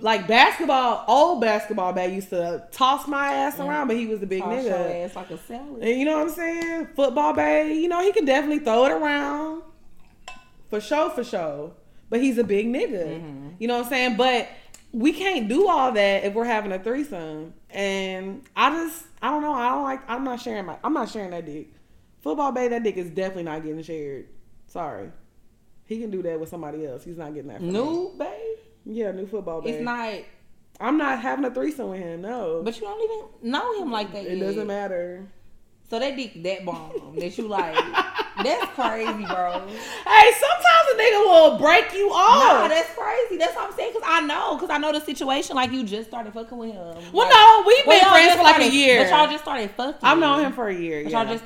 like 0.00 0.28
basketball, 0.28 1.04
old 1.08 1.40
basketball 1.40 1.94
back 1.94 2.10
used 2.10 2.28
to 2.30 2.66
toss 2.70 3.08
my 3.08 3.32
ass 3.32 3.58
around, 3.58 3.88
but 3.88 3.96
he 3.96 4.06
was 4.06 4.22
a 4.22 4.26
big 4.26 4.42
Toss 4.42 4.64
your 4.64 4.74
nigga. 4.74 5.04
ass 5.06 5.16
like 5.16 5.30
a 5.30 5.38
salad. 5.38 5.82
And 5.82 5.98
you 5.98 6.04
know 6.04 6.18
what 6.18 6.28
I'm 6.28 6.34
saying? 6.34 6.88
Football 6.94 7.32
bay, 7.32 7.72
you 7.72 7.88
know, 7.88 8.02
he 8.02 8.12
can 8.12 8.26
definitely 8.26 8.58
throw 8.58 8.84
it 8.84 8.92
around. 8.92 9.62
For 10.68 10.80
sure, 10.80 11.08
for 11.10 11.24
sure. 11.24 11.72
But 12.10 12.20
he's 12.20 12.36
a 12.36 12.44
big 12.44 12.66
nigga. 12.66 13.06
Mm-hmm. 13.06 13.48
You 13.58 13.66
know 13.66 13.78
what 13.78 13.84
I'm 13.86 13.90
saying? 13.90 14.16
But 14.18 14.48
we 14.92 15.12
can't 15.12 15.48
do 15.48 15.66
all 15.66 15.92
that 15.92 16.24
if 16.24 16.34
we're 16.34 16.44
having 16.44 16.72
a 16.72 16.78
threesome. 16.78 17.54
And 17.70 18.42
I 18.54 18.70
just, 18.70 19.04
I 19.22 19.30
don't 19.30 19.40
know. 19.40 19.54
I 19.54 19.70
don't 19.70 19.84
like. 19.84 20.00
I'm 20.10 20.24
not 20.24 20.40
sharing 20.40 20.66
my. 20.66 20.76
I'm 20.84 20.92
not 20.92 21.08
sharing 21.08 21.30
that 21.30 21.46
dick. 21.46 21.72
Football 22.20 22.52
bay, 22.52 22.68
that 22.68 22.82
dick 22.82 22.98
is 22.98 23.08
definitely 23.08 23.44
not 23.44 23.62
getting 23.62 23.82
shared. 23.82 24.26
Sorry, 24.66 25.10
he 25.90 25.98
can 26.00 26.10
do 26.10 26.22
that 26.22 26.38
with 26.38 26.48
somebody 26.48 26.86
else. 26.86 27.02
He's 27.04 27.18
not 27.18 27.34
getting 27.34 27.48
that. 27.50 27.58
From 27.58 27.66
me. 27.66 27.72
New 27.72 28.14
babe. 28.16 28.28
Yeah, 28.86 29.10
new 29.10 29.26
football 29.26 29.60
bay. 29.60 29.70
It's 29.72 29.82
not. 29.84 30.14
I'm 30.80 30.96
not 30.96 31.18
having 31.20 31.44
a 31.44 31.50
threesome 31.52 31.90
with 31.90 31.98
him. 31.98 32.22
No, 32.22 32.62
But 32.64 32.76
you 32.76 32.82
don't 32.86 33.02
even 33.02 33.50
know 33.50 33.82
him 33.82 33.90
like 33.90 34.12
that. 34.12 34.24
it 34.24 34.38
yet. 34.38 34.46
doesn't 34.46 34.66
matter. 34.68 35.26
So 35.90 35.98
that 35.98 36.14
dick 36.16 36.40
that 36.44 36.64
bomb 36.64 37.16
that 37.18 37.36
you 37.36 37.48
like. 37.48 37.74
that's 38.44 38.66
crazy, 38.74 39.24
bro. 39.26 39.66
Hey, 39.66 40.30
sometimes 40.32 40.86
a 40.92 40.96
nigga 40.96 41.24
will 41.26 41.58
break 41.58 41.92
you 41.92 42.08
Nah, 42.08 42.14
off. 42.14 42.68
that's 42.70 42.94
crazy. 42.94 43.36
That's 43.36 43.56
what 43.56 43.68
I'm 43.68 43.76
saying. 43.76 43.92
Cause 43.94 44.02
I 44.06 44.20
know. 44.20 44.56
Cause 44.58 44.70
I 44.70 44.78
know 44.78 44.92
the 44.92 45.00
situation. 45.00 45.56
Like 45.56 45.72
you 45.72 45.82
just 45.82 46.08
started 46.08 46.32
fucking 46.32 46.56
with 46.56 46.70
him. 46.72 46.96
well, 47.12 47.26
Like- 47.26 47.30
no, 47.34 47.64
we've 47.66 47.84
been 47.84 48.00
y'all 48.00 48.10
friends 48.12 48.36
for 48.36 48.42
like 48.44 48.60
a 48.62 48.70
year. 48.70 49.02
But 49.02 49.10
y'all 49.10 49.26
just 49.26 49.42
started 49.42 49.70
fucking. 49.72 49.98
I've 50.04 50.18
known 50.18 50.44
him 50.44 50.52
for 50.52 50.68
a 50.68 50.74
year. 50.74 51.02
But 51.02 51.10
yeah. 51.12 51.22
y'all 51.24 51.32
just 51.32 51.44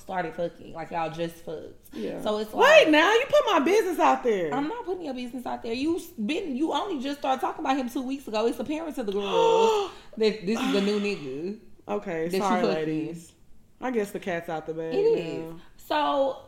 started 0.00 0.34
fucking. 0.34 0.72
Like 0.72 0.90
y'all 0.90 1.10
just 1.10 1.36
fucked. 1.36 1.88
Yeah. 1.92 2.20
So 2.22 2.38
it's 2.38 2.52
like. 2.52 2.84
Wait, 2.84 2.90
now 2.90 3.12
you 3.12 3.24
put 3.28 3.52
my 3.52 3.60
business 3.60 3.98
out 3.98 4.22
there. 4.22 4.52
I'm 4.54 4.68
not 4.68 4.84
putting 4.84 5.04
your 5.04 5.14
business 5.14 5.46
out 5.46 5.62
there. 5.62 5.72
You 5.72 6.00
been 6.24 6.56
you 6.56 6.72
only 6.72 7.02
just 7.02 7.18
started 7.20 7.40
talking 7.40 7.64
about 7.64 7.76
him 7.76 7.88
two 7.88 8.02
weeks 8.02 8.26
ago. 8.28 8.46
It's 8.46 8.58
apparent 8.58 8.94
to 8.96 9.02
the 9.02 9.12
girls 9.12 9.90
that 10.16 10.46
this 10.46 10.60
is 10.60 10.72
the 10.72 10.80
new 10.80 11.00
nigga. 11.00 11.58
okay, 11.88 12.28
That 12.28 12.38
sorry, 12.38 12.62
ladies. 12.64 13.32
I 13.80 13.90
guess 13.90 14.10
the 14.10 14.20
cat's 14.20 14.48
out 14.48 14.66
the 14.66 14.74
bag. 14.74 14.94
It 14.94 14.98
is. 14.98 15.52
now. 15.52 15.60
So 15.76 16.38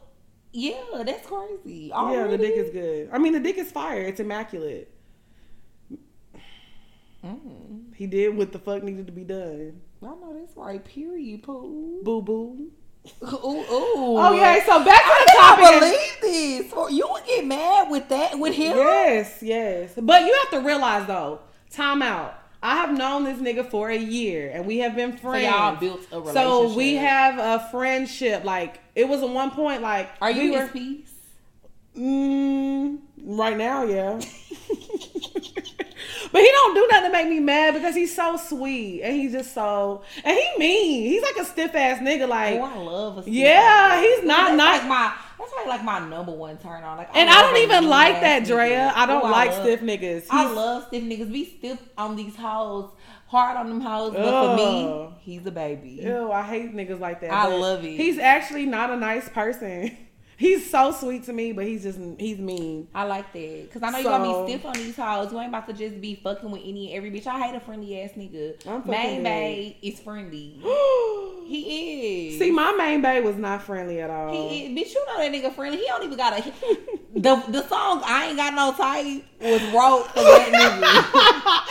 yeah, 0.53 1.03
that's 1.05 1.27
crazy. 1.27 1.91
Yeah, 1.95 2.27
the 2.27 2.39
dick 2.39 2.55
is 2.57 2.71
good. 2.71 3.11
I 3.13 3.19
mean, 3.19 3.33
the 3.33 3.41
dick 3.41 3.59
is 3.59 3.71
fire. 3.71 4.03
It's 4.03 4.21
immaculate. 4.21 4.93
Mm. 7.25 7.95
He 7.95 8.07
did 8.07 8.37
what 8.37 8.53
the 8.53 8.59
fuck 8.59 8.83
needed 8.83 9.07
to 9.07 9.13
be 9.13 9.25
done. 9.25 9.81
I 10.03 10.07
know 10.07 10.37
that's 10.39 10.57
right. 10.57 10.85
Period. 10.85 11.43
Pooh. 11.43 12.01
Boo 12.03 12.23
boo. 12.23 12.71
Ooh, 13.23 13.65
ooh. 13.73 14.19
Okay, 14.19 14.63
so 14.67 14.85
back 14.85 15.03
to 15.03 15.11
I 15.11 15.25
the 15.27 15.33
topic. 15.39 15.65
can't 15.65 15.81
believe 15.81 16.69
this. 16.71 16.97
You 16.97 17.09
would 17.11 17.25
get 17.27 17.47
mad 17.47 17.91
with 17.91 18.09
that 18.11 18.39
with 18.39 18.55
him. 18.55 18.77
Yes, 18.77 19.39
yes. 19.43 19.93
But 20.01 20.23
you 20.27 20.35
have 20.43 20.51
to 20.61 20.67
realize 20.67 21.07
though, 21.07 21.41
time 21.71 22.03
out. 22.03 22.35
I 22.63 22.75
have 22.77 22.97
known 22.97 23.23
this 23.25 23.39
nigga 23.39 23.71
for 23.71 23.89
a 23.89 23.97
year 23.97 24.51
and 24.53 24.67
we 24.67 24.79
have 24.79 24.97
been 24.97 25.13
So 25.13 25.19
friends. 25.19 25.45
y'all 25.47 25.77
built 25.77 26.01
a 26.13 26.19
relationship. 26.21 26.35
So 26.43 26.75
we 26.77 26.95
have 26.97 27.39
a 27.39 27.69
friendship. 27.71 28.45
Like 28.45 28.81
it 28.95 29.09
was 29.09 29.23
at 29.23 29.29
one 29.29 29.53
point 29.53 29.81
like 29.81 30.11
Are 30.21 30.31
you 30.31 30.51
we 30.53 30.59
were 30.59 30.67
piece? 30.69 31.11
mm, 31.97 32.99
right 33.25 33.57
now, 33.57 33.85
yeah. 33.85 34.21
but 36.33 36.41
he 36.43 36.49
don't 36.51 36.75
do 36.75 36.87
nothing 36.91 37.11
to 37.11 37.13
make 37.13 37.29
me 37.29 37.41
mad 37.41 37.75
because 37.75 37.95
he's 37.95 38.15
so 38.15 38.37
sweet 38.37 39.03
and 39.03 39.15
he's 39.17 39.33
just 39.33 39.53
so 39.55 40.03
and 40.25 40.37
he 40.37 40.49
mean. 40.59 41.03
He's 41.11 41.23
like 41.23 41.37
a 41.37 41.45
stiff 41.45 41.75
ass 41.75 42.01
nigga. 42.01 42.25
Oh, 42.25 42.27
like 42.27 42.55
Oh, 42.61 42.65
I 42.65 42.77
love 42.79 43.19
a 43.19 43.23
stiff 43.23 43.35
yeah, 43.35 44.01
he's 44.01 44.25
not 44.25 44.49
that's 44.49 44.57
nice. 44.57 44.79
Like 44.81 44.89
my 44.89 45.15
that's 45.39 45.53
probably 45.53 45.71
like 45.71 45.85
my 45.85 45.99
number 46.01 46.33
one 46.33 46.59
turn 46.59 46.83
on. 46.83 46.99
Like, 46.99 47.11
and 47.15 47.31
I 47.31 47.43
don't 47.43 47.57
even 47.59 47.89
like 47.89 48.21
that. 48.23 48.45
Drea. 48.45 48.93
I 48.95 49.07
don't 49.07 49.25
Oh, 49.25 49.31
like 49.31 49.51
love- 49.53 49.63
stiff 49.63 49.81
niggas. 49.81 50.27
I 50.31 50.43
He's- 50.45 50.57
love 50.57 50.87
stiff 50.89 51.03
niggas. 51.05 51.33
Be 51.33 51.45
stiff 51.59 51.79
on 51.97 52.17
these 52.17 52.35
hoes, 52.35 52.91
hard 53.29 53.57
on 53.57 53.69
them 53.69 53.81
hoes. 53.81 54.15
But 54.15 54.25
for 54.51 54.57
me, 54.57 55.11
he's 55.21 55.47
a 55.47 55.53
baby. 55.53 56.01
Ew, 56.03 56.33
I 56.33 56.43
hate 56.43 56.75
niggas 56.75 56.99
like 56.99 57.21
that. 57.21 57.33
I 57.33 57.47
love 57.47 57.85
it. 57.85 57.97
He's 57.97 58.19
actually 58.19 58.67
not 58.67 58.91
a 58.91 58.97
nice 58.97 59.29
person. 59.29 59.97
He's 60.39 60.71
so 60.71 60.93
sweet 60.93 61.25
to 61.25 61.33
me, 61.33 61.51
but 61.51 61.67
he's 61.67 61.83
just 61.83 61.99
he's 62.17 62.39
mean. 62.39 62.87
I 62.95 63.03
like 63.03 63.33
that 63.33 63.63
because 63.65 63.83
I 63.83 63.91
know 63.91 63.99
you're 63.99 64.19
gonna 64.19 64.47
be 64.47 64.53
stiff 64.53 64.65
on 64.67 64.75
these 64.75 64.95
hoes. 64.97 65.33
You 65.33 65.41
ain't 65.41 65.49
about 65.49 65.67
to 65.67 65.73
just 65.73 66.01
be 66.01 66.15
fucking 66.15 66.49
with 66.49 66.63
any 66.65 66.95
and 66.95 66.97
every 66.97 67.11
bitch. 67.11 67.27
I 67.27 67.41
hate 67.45 67.57
a 67.57 67.61
friendly 67.61 68.01
ass 68.01 68.11
nigga. 68.17 68.65
I'm 68.65 68.89
Main 68.89 69.25
bae 69.25 69.75
is 69.83 69.99
friendly. 69.99 70.63
He 71.49 72.35
is. 72.35 72.39
See, 72.39 72.51
my 72.51 72.73
main 72.73 73.01
babe 73.01 73.25
was 73.25 73.37
not 73.37 73.63
friendly 73.63 74.03
at 74.03 74.11
all. 74.11 74.31
He 74.31 74.67
is, 74.67 74.71
bitch, 74.71 74.95
you 74.95 75.07
know 75.07 75.17
that 75.17 75.33
nigga 75.33 75.51
friendly. 75.55 75.79
He 75.79 75.87
don't 75.87 76.05
even 76.05 76.19
got 76.19 76.39
a. 76.39 76.43
the 77.17 77.43
the 77.49 77.67
song 77.67 78.03
I 78.05 78.27
ain't 78.27 78.37
got 78.37 78.53
no 78.53 78.73
type 78.73 79.25
was 79.41 79.63
wrote 79.73 80.09
for 80.09 80.23
that 80.23 80.51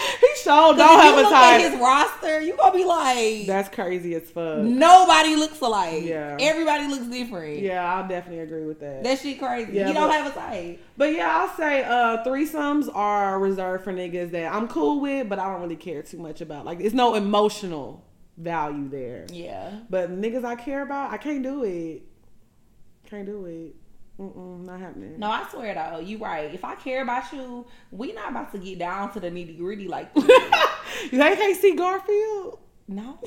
nigga. 0.16 0.16
Don't 0.47 0.99
have 0.99 1.15
you 1.15 1.21
a 1.21 1.23
look 1.23 1.33
at 1.33 1.61
his 1.61 1.79
roster, 1.79 2.41
you 2.41 2.55
gonna 2.57 2.73
be 2.75 2.83
like, 2.85 3.45
That's 3.47 3.69
crazy 3.69 4.15
as 4.15 4.29
fuck. 4.29 4.59
nobody 4.59 5.35
looks 5.35 5.59
alike. 5.61 6.03
Yeah. 6.03 6.37
everybody 6.39 6.87
looks 6.87 7.07
different. 7.07 7.59
Yeah, 7.59 7.83
I'll 7.95 8.07
definitely 8.07 8.39
agree 8.41 8.65
with 8.65 8.79
that. 8.79 9.03
that 9.03 9.19
shit 9.19 9.39
crazy. 9.39 9.73
Yeah, 9.73 9.87
he 9.87 9.93
don't 9.93 10.09
have 10.11 10.31
a 10.31 10.35
type. 10.37 10.81
but 10.97 11.13
yeah, 11.13 11.37
I'll 11.37 11.55
say 11.57 11.83
uh 11.83 12.23
threesomes 12.23 12.89
are 12.93 13.39
reserved 13.39 13.83
for 13.83 13.93
niggas 13.93 14.31
that 14.31 14.53
I'm 14.53 14.67
cool 14.67 14.99
with, 15.01 15.27
but 15.29 15.39
I 15.39 15.51
don't 15.51 15.61
really 15.61 15.75
care 15.75 16.01
too 16.01 16.17
much 16.17 16.41
about. 16.41 16.65
Like, 16.65 16.79
it's 16.79 16.93
no 16.95 17.15
emotional 17.15 18.03
value 18.37 18.87
there. 18.89 19.25
Yeah. 19.31 19.79
But 19.89 20.11
niggas 20.11 20.43
I 20.45 20.55
care 20.55 20.81
about, 20.83 21.11
I 21.11 21.17
can't 21.17 21.43
do 21.43 21.63
it. 21.63 22.03
Can't 23.09 23.25
do 23.25 23.45
it. 23.45 23.75
Mm-mm, 24.19 24.65
not 24.65 24.79
happening. 24.79 25.19
No, 25.19 25.29
I 25.29 25.45
swear 25.51 25.73
though, 25.75 25.99
you 25.99 26.17
right. 26.17 26.51
If 26.53 26.65
I 26.65 26.73
care 26.75 27.03
about 27.03 27.31
you, 27.31 27.65
we 27.91 28.13
not 28.13 28.31
about 28.31 28.51
to 28.53 28.57
get 28.57 28.79
down 28.79 29.11
to 29.13 29.19
the 29.19 29.29
nitty 29.29 29.57
gritty 29.57 29.87
like 29.87 30.13
that. 30.15 30.73
They 31.11 31.17
can't 31.35 31.55
see 31.57 31.75
Garfield. 31.75 32.57
no, 32.87 33.19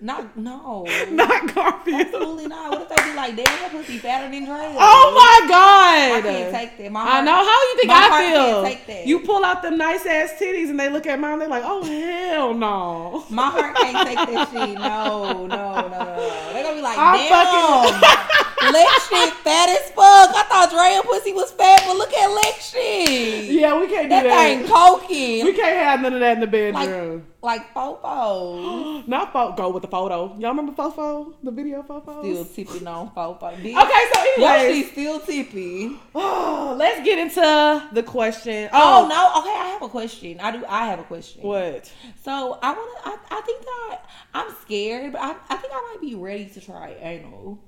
not 0.00 0.36
no, 0.36 0.86
Not 1.10 1.52
Garfield. 1.54 2.00
absolutely 2.02 2.46
not. 2.46 2.70
What 2.70 2.82
if 2.82 2.88
they 2.90 3.10
be 3.10 3.16
like, 3.16 3.34
damn, 3.34 3.44
that 3.46 3.70
pussy 3.72 3.98
fatter 3.98 4.30
than 4.30 4.44
Dre? 4.44 4.76
Oh 4.78 5.40
my 5.40 5.48
god! 5.48 6.18
I 6.18 6.20
can't 6.22 6.54
take 6.54 6.78
that. 6.78 6.92
My 6.92 7.02
heart, 7.02 7.14
I 7.14 7.20
know. 7.24 7.32
How 7.34 7.42
you 7.62 7.76
think 7.76 7.88
my 7.88 8.08
I 8.12 8.32
feel? 8.32 8.62
take 8.64 8.86
that. 8.86 9.06
You 9.06 9.20
pull 9.20 9.44
out 9.44 9.62
them 9.62 9.76
nice 9.76 10.06
ass 10.06 10.34
titties 10.40 10.70
and 10.70 10.78
they 10.78 10.88
look 10.88 11.06
at 11.06 11.18
mine. 11.18 11.38
They're 11.40 11.48
like, 11.48 11.64
"Oh 11.66 11.82
hell 11.82 12.54
no!" 12.54 13.24
My 13.30 13.50
heart 13.50 13.74
can't 13.76 14.06
take 14.06 14.16
that 14.16 14.48
shit. 14.52 14.74
No, 14.78 15.46
no, 15.46 15.46
no, 15.48 15.88
no. 15.88 16.50
They're 16.52 16.62
gonna 16.62 16.76
be 16.76 16.82
like, 16.82 16.96
I 16.98 17.16
damn, 17.28 18.00
Lex 18.72 19.08
shit 19.08 19.32
fat 19.34 19.68
as 19.70 19.90
fuck. 19.90 20.30
I 20.36 20.44
thought 20.48 20.70
Drea 20.70 21.02
pussy 21.02 21.32
was 21.32 21.50
fat, 21.52 21.82
but 21.86 21.96
look 21.96 22.12
at 22.12 22.26
Lex 22.26 22.70
shit. 22.70 23.44
Yeah, 23.50 23.78
we 23.80 23.86
can't 23.88 24.04
do 24.04 24.08
that 24.10 24.22
that. 24.24 24.58
thing 24.58 24.66
coking. 24.66 25.44
We 25.44 25.52
can't 25.54 25.76
have 25.78 26.00
none 26.02 26.14
of 26.14 26.20
that 26.20 26.34
in 26.34 26.40
the 26.40 26.46
bedroom. 26.46 27.26
like 27.42 27.72
fofo. 27.74 29.06
Not 29.08 29.32
fo- 29.32 29.52
go 29.52 29.70
with 29.70 29.82
the 29.82 29.88
photo. 29.88 30.36
Y'all 30.38 30.50
remember 30.50 30.72
Fofo? 30.72 31.34
The 31.42 31.50
video 31.50 31.82
Fofo? 31.82 32.20
Still 32.20 32.44
tipping 32.66 32.86
on 32.86 33.10
fofo. 33.10 33.52
Okay, 33.54 33.72
so 33.72 34.24
Your 34.36 34.48
anyways, 34.50 34.92
still 34.92 35.20
tippy. 35.20 35.96
oh, 36.14 36.74
let's 36.78 37.02
get 37.04 37.18
into 37.18 37.88
the 37.92 38.02
question. 38.02 38.68
Oh 38.72 39.04
Oh, 39.04 39.08
no. 39.08 39.40
Okay, 39.40 39.56
I 39.58 39.68
have 39.72 39.82
a 39.82 39.88
question. 39.88 40.38
I 40.40 40.50
do. 40.52 40.64
I 40.68 40.86
have 40.86 40.98
a 41.00 41.04
question. 41.04 41.42
What? 41.42 41.90
So 42.24 42.58
I 42.62 42.72
want 42.72 43.04
to. 43.04 43.10
I, 43.10 43.38
I 43.38 43.40
think 43.42 43.62
that 43.62 44.00
I, 44.34 44.40
I'm 44.42 44.54
scared, 44.62 45.12
but 45.12 45.20
I, 45.22 45.30
I 45.48 45.56
think 45.56 45.72
I 45.74 45.90
might 45.92 46.00
be 46.00 46.14
ready 46.14 46.46
to 46.46 46.60
try 46.60 46.94
anal. 47.00 47.58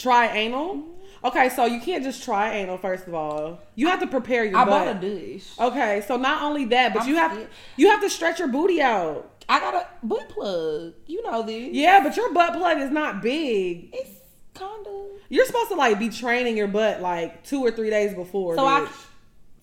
Try 0.00 0.28
anal? 0.28 0.84
Okay, 1.22 1.50
so 1.50 1.66
you 1.66 1.80
can't 1.80 2.02
just 2.02 2.24
try 2.24 2.54
anal. 2.54 2.78
First 2.78 3.06
of 3.06 3.14
all, 3.14 3.60
you 3.74 3.88
have 3.88 4.00
to 4.00 4.06
prepare 4.06 4.44
your 4.44 4.54
butt. 4.54 4.68
I 4.68 4.70
butt. 4.70 4.86
bought 4.86 4.96
a 4.96 5.00
douche. 5.00 5.58
Okay, 5.58 6.02
so 6.06 6.16
not 6.16 6.42
only 6.42 6.64
that, 6.66 6.94
but 6.94 7.02
I'm 7.02 7.08
you 7.08 7.16
have 7.16 7.32
scared. 7.32 7.48
you 7.76 7.90
have 7.90 8.00
to 8.00 8.08
stretch 8.08 8.38
your 8.38 8.48
booty 8.48 8.80
out. 8.80 9.44
I 9.48 9.60
got 9.60 9.74
a 9.74 10.06
butt 10.06 10.30
plug. 10.30 10.94
You 11.06 11.22
know 11.24 11.42
this. 11.42 11.70
Yeah, 11.72 12.02
but 12.02 12.16
your 12.16 12.32
butt 12.32 12.54
plug 12.54 12.78
is 12.78 12.90
not 12.90 13.20
big. 13.20 13.90
It's 13.92 14.10
kind 14.54 14.86
of. 14.86 15.06
You're 15.28 15.44
supposed 15.44 15.68
to 15.68 15.74
like 15.74 15.98
be 15.98 16.08
training 16.08 16.56
your 16.56 16.68
butt 16.68 17.02
like 17.02 17.44
two 17.44 17.60
or 17.60 17.70
three 17.70 17.90
days 17.90 18.14
before. 18.14 18.56
So 18.56 18.64
I, 18.64 18.88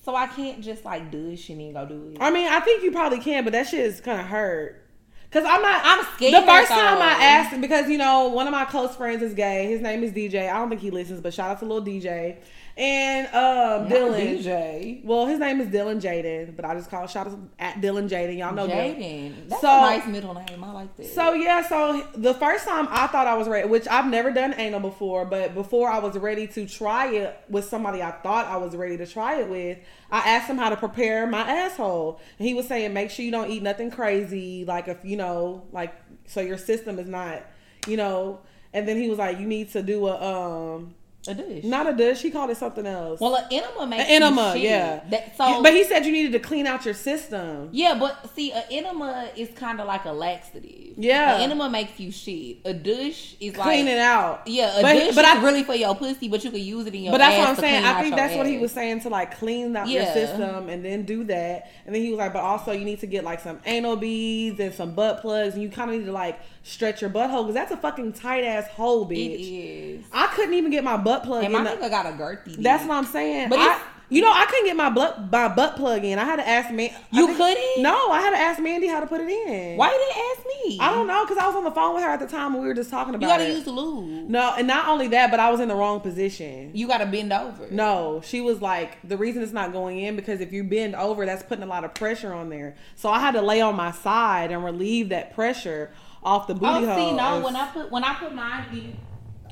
so 0.05 0.15
I 0.15 0.27
can't 0.27 0.61
just 0.61 0.85
like 0.85 1.09
douche 1.09 1.49
and 1.49 1.59
then 1.59 1.73
go 1.73 1.85
do 1.85 2.11
it. 2.11 2.17
I 2.21 2.29
mean, 2.29 2.47
I 2.47 2.59
think 2.59 2.83
you 2.83 2.91
probably 2.91 3.19
can, 3.19 3.43
but 3.43 3.53
that 3.53 3.67
shit 3.67 3.79
is 3.79 3.99
kind 3.99 4.21
of 4.21 4.27
hurt. 4.27 4.86
Cause 5.29 5.43
I'm 5.45 5.61
not. 5.61 5.81
I'm 5.83 6.05
scared. 6.15 6.33
the 6.33 6.47
first 6.47 6.69
time. 6.69 7.01
I 7.01 7.21
asked, 7.21 7.59
because 7.59 7.89
you 7.89 7.97
know, 7.97 8.29
one 8.29 8.47
of 8.47 8.51
my 8.51 8.63
close 8.65 8.95
friends 8.95 9.21
is 9.21 9.33
gay. 9.33 9.67
His 9.67 9.81
name 9.81 10.03
is 10.03 10.11
DJ. 10.13 10.49
I 10.49 10.57
don't 10.57 10.69
think 10.69 10.81
he 10.81 10.89
listens, 10.89 11.19
but 11.19 11.33
shout 11.33 11.51
out 11.51 11.59
to 11.59 11.65
little 11.65 11.85
DJ 11.85 12.37
and 12.77 13.27
um, 13.27 13.89
Dylan. 13.89 14.37
DJ. 14.43 15.03
Well, 15.03 15.25
his 15.25 15.39
name 15.39 15.59
is 15.59 15.67
Dylan 15.67 15.99
Jaden, 15.99 16.55
but 16.55 16.63
I 16.63 16.75
just 16.75 16.89
call 16.91 17.07
shout 17.07 17.27
out 17.27 17.39
at 17.57 17.81
Dylan 17.81 18.07
Jaden. 18.07 18.37
Y'all 18.37 18.53
know 18.53 18.67
Dylan. 18.67 18.97
Jaden. 18.97 19.49
That's 19.49 19.61
So- 19.61 19.67
a 19.67 19.81
nice 19.81 20.05
middle 20.05 20.33
name. 20.33 20.63
I 20.63 20.71
like 20.71 20.95
that. 20.97 21.07
So 21.07 21.33
yeah, 21.33 21.67
so 21.67 22.05
the 22.15 22.33
first 22.35 22.65
time 22.67 22.87
I 22.91 23.07
thought 23.07 23.25
I 23.27 23.35
was 23.35 23.47
ready, 23.47 23.67
which 23.67 23.87
I've 23.87 24.05
never 24.09 24.31
done 24.31 24.53
anal 24.57 24.79
before, 24.79 25.25
but 25.25 25.53
before 25.55 25.89
I 25.89 25.97
was 25.99 26.15
ready 26.17 26.45
to 26.47 26.67
try 26.67 27.07
it 27.13 27.39
with 27.49 27.65
somebody 27.65 28.01
I 28.03 28.11
thought 28.11 28.45
I 28.45 28.57
was 28.57 28.75
ready 28.75 28.97
to 28.97 29.07
try 29.07 29.41
it 29.41 29.49
with, 29.49 29.79
I 30.11 30.19
asked 30.19 30.47
him 30.49 30.57
how 30.57 30.69
to 30.69 30.77
prepare 30.77 31.25
my 31.27 31.41
asshole, 31.41 32.19
and 32.37 32.47
he 32.47 32.53
was 32.53 32.67
saying 32.67 32.93
make 32.93 33.09
sure 33.09 33.25
you 33.25 33.31
don't 33.31 33.49
eat 33.49 33.63
nothing 33.63 33.89
crazy, 33.91 34.65
like 34.65 34.87
if 34.87 34.97
you 35.03 35.17
know, 35.17 35.63
like 35.71 35.93
so 36.27 36.41
your 36.41 36.57
system 36.57 36.99
is 36.99 37.07
not, 37.07 37.41
you 37.87 37.97
know, 37.97 38.39
and 38.73 38.87
then 38.87 38.97
he 38.97 39.09
was 39.09 39.17
like 39.17 39.39
you 39.39 39.47
need 39.47 39.71
to 39.71 39.81
do 39.81 40.07
a 40.07 40.73
um 40.75 40.93
A 41.27 41.33
douche. 41.33 41.63
Not 41.63 41.87
a 41.87 41.93
douche. 41.93 42.21
He 42.21 42.31
called 42.31 42.49
it 42.49 42.57
something 42.57 42.85
else. 42.85 43.19
well, 43.19 43.35
an 43.35 43.45
enema 43.51 43.87
makes 43.87 44.03
An 44.03 44.09
enema, 44.09 44.47
you 44.55 44.61
shit. 44.61 44.69
yeah. 44.69 45.03
That, 45.09 45.37
so, 45.37 45.61
but 45.63 45.73
he 45.73 45.83
said 45.83 46.05
you 46.05 46.11
needed 46.11 46.31
to 46.33 46.39
clean 46.39 46.65
out 46.67 46.85
your 46.85 46.93
system. 46.93 47.69
yeah, 47.71 47.95
but 47.99 48.29
see, 48.35 48.51
an 48.51 48.63
enema 48.71 49.29
is 49.35 49.49
kind 49.55 49.79
of 49.81 49.87
like 49.87 50.05
a 50.05 50.11
laxative. 50.11 50.93
Yeah. 50.97 51.35
an 51.35 51.41
enema 51.41 51.69
makes 51.69 51.99
you 51.99 52.11
shit. 52.11 52.57
A 52.65 52.73
douche 52.73 53.33
is 53.39 53.53
Clean 53.53 53.85
like 53.85 53.93
it 53.93 53.97
out. 53.99 54.47
Yeah, 54.47 54.79
a 54.79 54.81
But- 54.81 54.93
douche 54.93 55.15
but 55.15 55.25
is 55.25 55.31
I- 55.31 55.43
really 55.43 55.63
for 55.63 55.75
your 55.75 55.95
pussy, 55.95 56.27
but 56.27 56.43
you 56.43 56.51
can 56.51 56.59
use 56.61 56.85
it 56.87 56.95
in 56.95 57.03
your. 57.03 57.11
But 57.11 57.19
that's 57.19 57.35
ass 57.35 57.39
what 57.41 57.49
I'm 57.49 57.55
saying. 57.57 57.85
I 57.85 58.01
think 58.01 58.15
that's 58.15 58.35
what 58.35 58.47
he 58.47 58.57
was 58.57 58.71
saying 58.71 59.01
to 59.01 59.09
like 59.09 59.37
clean 59.37 59.75
out 59.75 59.87
your 59.87 60.05
system 60.05 60.69
and 60.69 60.83
then 60.83 61.03
do 61.03 61.23
that. 61.25 61.69
And 61.85 61.93
then 61.93 62.01
he 62.01 62.09
was 62.09 62.17
like, 62.17 62.33
but 62.33 62.41
also 62.43 62.71
you 62.71 62.85
need 62.85 62.99
to 63.01 63.07
get 63.07 63.23
like 63.23 63.39
some 63.41 63.59
anal 63.65 63.95
beads 63.95 64.59
and 64.59 64.73
some 64.73 64.93
butt 64.95 65.21
plugs, 65.21 65.53
and 65.53 65.63
you 65.63 65.69
kind 65.69 65.91
of 65.91 65.97
need 65.99 66.05
to 66.05 66.11
like 66.11 66.39
stretch 66.67 67.01
your 67.01 67.09
butthole 67.09 67.43
because 67.43 67.53
that's 67.53 67.71
a 67.71 67.77
fucking 67.77 68.13
tight 68.13 68.43
ass 68.43 68.67
hole, 68.69 69.07
bitch. 69.07 69.99
is. 69.99 70.05
I 70.11 70.27
couldn't 70.27 70.53
even 70.53 70.69
get 70.71 70.83
my 70.83 70.97
butt 70.97 71.23
plug 71.23 71.43
And 71.43 71.53
in. 71.53 71.63
my 71.63 71.75
the- 71.75 71.81
nigga 71.81 71.89
got 71.89 72.05
a 72.05 72.09
girthy. 72.09 72.55
that's 72.61 72.85
what 72.85 72.95
I'm 72.97 73.05
saying. 73.05 73.49
But 73.49 73.59
I, 73.59 73.81
you 74.09 74.21
know, 74.21 74.31
I 74.31 74.45
couldn't 74.45 74.65
get 74.65 74.75
my 74.75 74.89
butt 74.89 75.31
my 75.31 75.47
butt 75.49 75.75
plug 75.75 76.03
in. 76.05 76.17
I 76.19 76.23
had 76.25 76.37
to 76.37 76.47
ask 76.47 76.71
man. 76.71 76.91
You 77.11 77.27
think- 77.27 77.37
couldn't? 77.37 77.83
No, 77.83 78.09
I 78.11 78.21
had 78.21 78.31
to 78.31 78.37
ask 78.37 78.59
Mandy 78.61 78.87
how 78.87 78.99
to 79.01 79.07
put 79.07 79.21
it 79.21 79.29
in. 79.29 79.77
Why 79.77 79.91
you 79.91 79.97
didn't 79.97 80.25
ask 80.31 80.47
me? 80.65 80.77
I 80.79 80.93
don't 80.93 81.07
know 81.07 81.25
because 81.25 81.37
I 81.37 81.47
was 81.47 81.55
on 81.55 81.63
the 81.63 81.71
phone 81.71 81.95
with 81.95 82.03
her 82.03 82.09
at 82.09 82.19
the 82.19 82.27
time 82.27 82.53
and 82.53 82.61
we 82.61 82.67
were 82.67 82.73
just 82.73 82.89
talking 82.89 83.15
about 83.15 83.25
it. 83.25 83.29
You 83.29 83.37
gotta 83.37 83.49
it. 83.51 83.55
use 83.55 83.63
the 83.65 83.71
lube. 83.71 84.29
no, 84.29 84.53
and 84.57 84.67
not 84.67 84.87
only 84.87 85.07
that, 85.09 85.29
but 85.31 85.39
I 85.39 85.49
was 85.51 85.59
in 85.59 85.67
the 85.67 85.75
wrong 85.75 85.99
position. 85.99 86.71
You 86.73 86.87
gotta 86.87 87.05
bend 87.05 87.33
over. 87.33 87.67
No, 87.69 88.21
she 88.23 88.39
was 88.41 88.61
like, 88.61 88.97
the 89.03 89.17
reason 89.17 89.43
it's 89.43 89.51
not 89.53 89.71
going 89.73 89.99
in 89.99 90.15
because 90.15 90.39
if 90.41 90.53
you 90.53 90.63
bend 90.63 90.95
over, 90.95 91.25
that's 91.25 91.43
putting 91.43 91.63
a 91.63 91.67
lot 91.67 91.83
of 91.83 91.93
pressure 91.93 92.33
on 92.33 92.49
there. 92.49 92.75
So 92.95 93.09
I 93.09 93.19
had 93.19 93.31
to 93.33 93.41
lay 93.41 93.61
on 93.61 93.75
my 93.75 93.91
side 93.91 94.51
and 94.51 94.63
relieve 94.63 95.09
that 95.09 95.33
pressure 95.35 95.91
off 96.23 96.47
the 96.47 96.53
booty 96.53 96.65
Oh, 96.65 96.85
hole. 96.85 97.09
see, 97.11 97.15
no. 97.15 97.41
When 97.41 97.55
I 97.55 97.67
put 97.67 97.91
when 97.91 98.03
I 98.03 98.13
put 98.15 98.33
mine 98.33 98.65
in, 98.73 98.97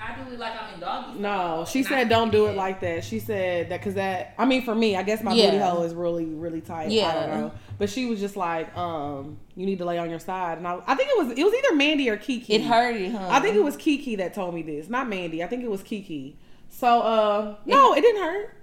I 0.08 0.24
do 0.24 0.34
it 0.34 0.40
like 0.40 0.54
I'm 0.62 0.74
in 0.76 0.80
doggy. 0.80 1.20
no, 1.20 1.66
she 1.68 1.80
And 1.80 1.88
said 1.88 2.10
don't 2.10 2.32
do 2.32 2.46
it 2.48 2.52
in. 2.52 2.56
like 2.56 2.80
that. 2.82 3.04
She 3.04 3.20
said 3.20 3.70
that 3.70 3.80
because 3.80 3.96
that, 3.96 4.36
I 4.38 4.46
mean, 4.46 4.64
for 4.64 4.76
me, 4.76 4.96
I 4.96 5.04
guess 5.04 5.24
my 5.24 5.34
Yeah. 5.34 5.46
booty 5.52 5.58
hole 5.64 5.84
is 5.84 5.94
really, 5.96 6.26
really 6.26 6.62
tight. 6.62 6.92
Yeah. 6.92 7.08
I 7.10 7.14
don't 7.14 7.42
know. 7.42 7.52
But 7.80 7.90
she 7.90 8.06
was 8.06 8.20
just 8.20 8.36
like, 8.38 8.76
um, 8.78 9.38
you 9.56 9.66
need 9.66 9.80
to 9.80 9.86
lay 9.86 9.98
on 9.98 10.10
your 10.10 10.20
side. 10.20 10.60
And 10.60 10.68
I, 10.68 10.80
I 10.86 10.96
think 10.96 11.10
it 11.10 11.18
was, 11.18 11.38
it 11.38 11.44
was 11.44 11.54
either 11.54 11.76
Mandy 11.76 12.10
or 12.10 12.18
Kiki. 12.18 12.54
It 12.54 12.62
hurted, 12.64 13.12
huh? 13.12 13.28
I 13.30 13.40
think 13.40 13.56
it 13.56 13.64
was 13.64 13.76
Kiki 13.76 14.16
that 14.18 14.34
told 14.34 14.54
me 14.54 14.62
this, 14.62 14.90
not 14.90 15.08
Mandy. 15.10 15.44
I 15.44 15.48
think 15.48 15.64
it 15.64 15.70
was 15.72 15.82
Kiki. 15.84 16.38
So, 16.70 17.02
uh, 17.02 17.56
no, 17.66 17.94
it 17.96 18.02
didn't 18.02 18.22
hurt. 18.22 18.58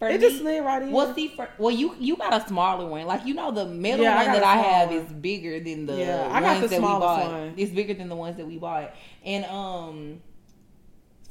For 0.00 0.08
It 0.08 0.20
me- 0.20 0.28
just 0.28 0.38
slid 0.40 0.64
right 0.64 0.82
in. 0.82 0.90
Well, 0.90 1.14
see, 1.14 1.28
for, 1.28 1.48
well, 1.56 1.70
you 1.70 1.94
you 2.00 2.16
got 2.16 2.34
a 2.34 2.46
smaller 2.48 2.84
one. 2.86 3.06
Like 3.06 3.24
you 3.24 3.32
know, 3.32 3.52
the 3.52 3.64
middle 3.64 4.04
Yeah, 4.04 4.16
one 4.16 4.26
got 4.26 4.32
that 4.34 4.42
I 4.44 4.56
have 4.56 4.88
one. 4.88 4.98
is 4.98 5.12
bigger 5.12 5.60
than 5.60 5.86
the 5.86 5.96
Yeah, 5.96 6.28
I 6.32 6.40
got 6.40 6.48
ones 6.58 6.60
the 6.62 6.66
that 6.68 6.80
we 6.80 6.86
smallest 6.86 7.00
bought. 7.22 7.30
one. 7.32 7.54
It's 7.56 7.70
bigger 7.70 7.94
than 7.94 8.08
the 8.08 8.16
ones 8.16 8.36
that 8.38 8.46
we 8.46 8.58
bought, 8.58 8.92
and 9.24 9.44
um, 9.44 10.20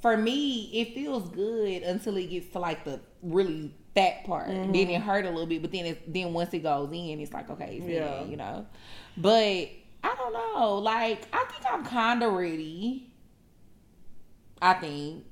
for 0.03 0.17
me, 0.17 0.69
it 0.73 0.93
feels 0.93 1.29
good 1.29 1.81
until 1.81 2.17
it 2.17 2.29
gets 2.29 2.49
to 2.49 2.59
like 2.59 2.83
the 2.83 2.99
really 3.21 3.73
fat 3.95 4.25
part. 4.25 4.49
Mm-hmm. 4.49 4.73
Then 4.73 4.89
it 4.89 5.01
hurt 5.01 5.23
a 5.25 5.29
little 5.29 5.45
bit, 5.47 5.61
but 5.61 5.71
then 5.71 5.85
it, 5.85 6.13
then 6.13 6.33
once 6.33 6.53
it 6.53 6.59
goes 6.59 6.89
in, 6.91 7.21
it's 7.21 7.31
like 7.31 7.49
okay, 7.49 7.77
it's 7.77 7.87
Yeah. 7.87 8.21
in, 8.21 8.29
you 8.31 8.35
know. 8.35 8.65
But 9.15 9.69
I 10.03 10.15
don't 10.17 10.33
know. 10.33 10.75
Like 10.79 11.25
I 11.31 11.45
think 11.45 11.63
I'm 11.71 11.85
kind 11.85 12.21
of 12.21 12.33
ready. 12.33 13.13
I 14.61 14.73
think. 14.73 15.23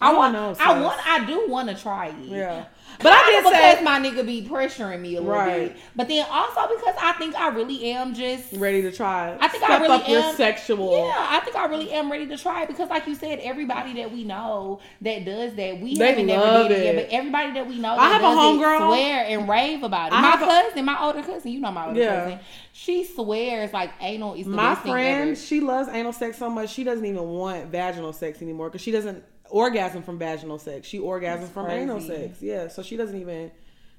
I 0.00 0.10
I 0.12 0.14
want. 0.16 0.32
know, 0.32 0.54
I 0.60 0.80
want. 0.80 1.00
I 1.06 1.24
do 1.26 1.46
want 1.48 1.68
to 1.70 1.74
try 1.74 2.06
it. 2.10 2.14
Yeah. 2.20 2.66
But 2.98 3.12
I 3.12 3.30
did 3.30 3.44
because 3.44 3.52
say 3.78 3.82
my 3.84 3.98
nigga 3.98 4.24
be 4.24 4.46
pressuring 4.48 5.00
me 5.00 5.16
a 5.16 5.20
little 5.20 5.34
Right. 5.34 5.74
bit. 5.74 5.76
But 5.96 6.08
then 6.08 6.24
also 6.30 6.68
because 6.74 6.94
I 7.00 7.12
think 7.12 7.34
I 7.34 7.48
really 7.48 7.90
am 7.92 8.14
just 8.14 8.52
ready 8.54 8.82
to 8.82 8.92
try. 8.92 9.30
it. 9.30 9.38
I 9.40 9.48
think 9.48 9.64
I 9.64 9.78
really 9.78 9.94
up 9.94 10.08
your 10.08 10.20
am- 10.20 10.34
sexual. 10.36 10.92
Yeah, 11.06 11.26
I 11.30 11.40
think 11.40 11.56
I 11.56 11.66
really 11.66 11.90
am 11.92 12.10
ready 12.10 12.26
to 12.28 12.36
try 12.38 12.62
it 12.62 12.68
because 12.68 12.88
like 12.90 13.06
you 13.06 13.14
said, 13.14 13.40
everybody 13.40 13.94
that 13.94 14.12
we 14.12 14.24
know 14.24 14.80
that 15.00 15.24
does 15.24 15.54
that, 15.54 15.80
we 15.80 15.96
They 15.96 16.10
haven't 16.10 16.26
never 16.26 16.68
did 16.68 16.72
it 16.78 16.84
yet, 16.84 16.94
but 16.96 17.08
everybody 17.14 17.52
that 17.52 17.66
we 17.66 17.78
know 17.78 17.94
I 17.96 18.08
have 18.08 18.20
a 18.20 18.24
does 18.24 18.36
it 18.36 18.40
homegirl- 18.62 18.88
swear 18.88 19.24
and 19.28 19.48
rave 19.48 19.82
about 19.82 20.12
it. 20.12 20.14
I 20.14 20.20
my 20.20 20.30
have 20.30 20.42
a- 20.42 20.46
cousin, 20.46 20.84
my 20.84 21.02
older 21.02 21.22
cousin, 21.22 21.50
you 21.52 21.60
know 21.60 21.70
my 21.72 21.88
older 21.88 22.00
Yeah. 22.00 22.20
cousin, 22.24 22.38
she 22.72 23.04
swears 23.04 23.72
like 23.72 23.90
anal 24.00 24.34
is 24.34 24.44
the 24.46 24.50
My 24.52 24.70
best 24.70 24.82
thing 24.82 24.92
friend, 24.92 25.38
she 25.38 25.60
loves 25.60 25.88
anal 25.92 26.12
sex 26.12 26.38
so 26.38 26.48
much 26.50 26.70
she 26.70 26.84
doesn't 26.84 27.04
even 27.04 27.22
want 27.28 27.66
vaginal 27.66 28.12
sex 28.12 28.40
anymore 28.42 28.68
because 28.68 28.80
she 28.82 28.90
doesn't 28.90 29.22
orgasm 29.50 30.02
from 30.02 30.18
vaginal 30.18 30.58
sex. 30.58 30.86
She 30.88 30.98
orgasms 30.98 31.48
from 31.48 31.70
anal 31.70 32.00
sex. 32.00 32.40
Yeah, 32.40 32.68
so 32.68 32.82
she 32.82 32.96
doesn't 32.96 33.20
even. 33.20 33.50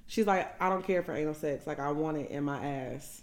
She's 0.08 0.28
like, 0.28 0.60
I 0.62 0.70
don't 0.70 0.86
care 0.86 1.02
for 1.02 1.16
anal 1.16 1.34
sex. 1.34 1.66
Like 1.66 1.80
I 1.80 1.92
want 1.92 2.18
it 2.18 2.30
in 2.32 2.44
my 2.44 2.64
ass. 2.64 3.22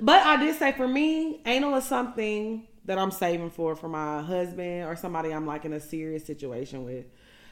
But 0.00 0.22
I 0.26 0.36
did 0.36 0.56
say 0.56 0.72
for 0.72 0.86
me, 0.88 1.40
anal 1.46 1.74
is 1.76 1.84
something 1.84 2.66
that 2.86 2.98
I'm 2.98 3.10
saving 3.10 3.50
for 3.50 3.74
for 3.76 3.88
my 3.88 4.20
husband 4.22 4.84
or 4.86 4.96
somebody 4.96 5.32
I'm 5.32 5.46
like 5.46 5.64
in 5.64 5.72
a 5.72 5.80
serious 5.80 6.24
situation 6.24 6.84
with. 6.84 7.06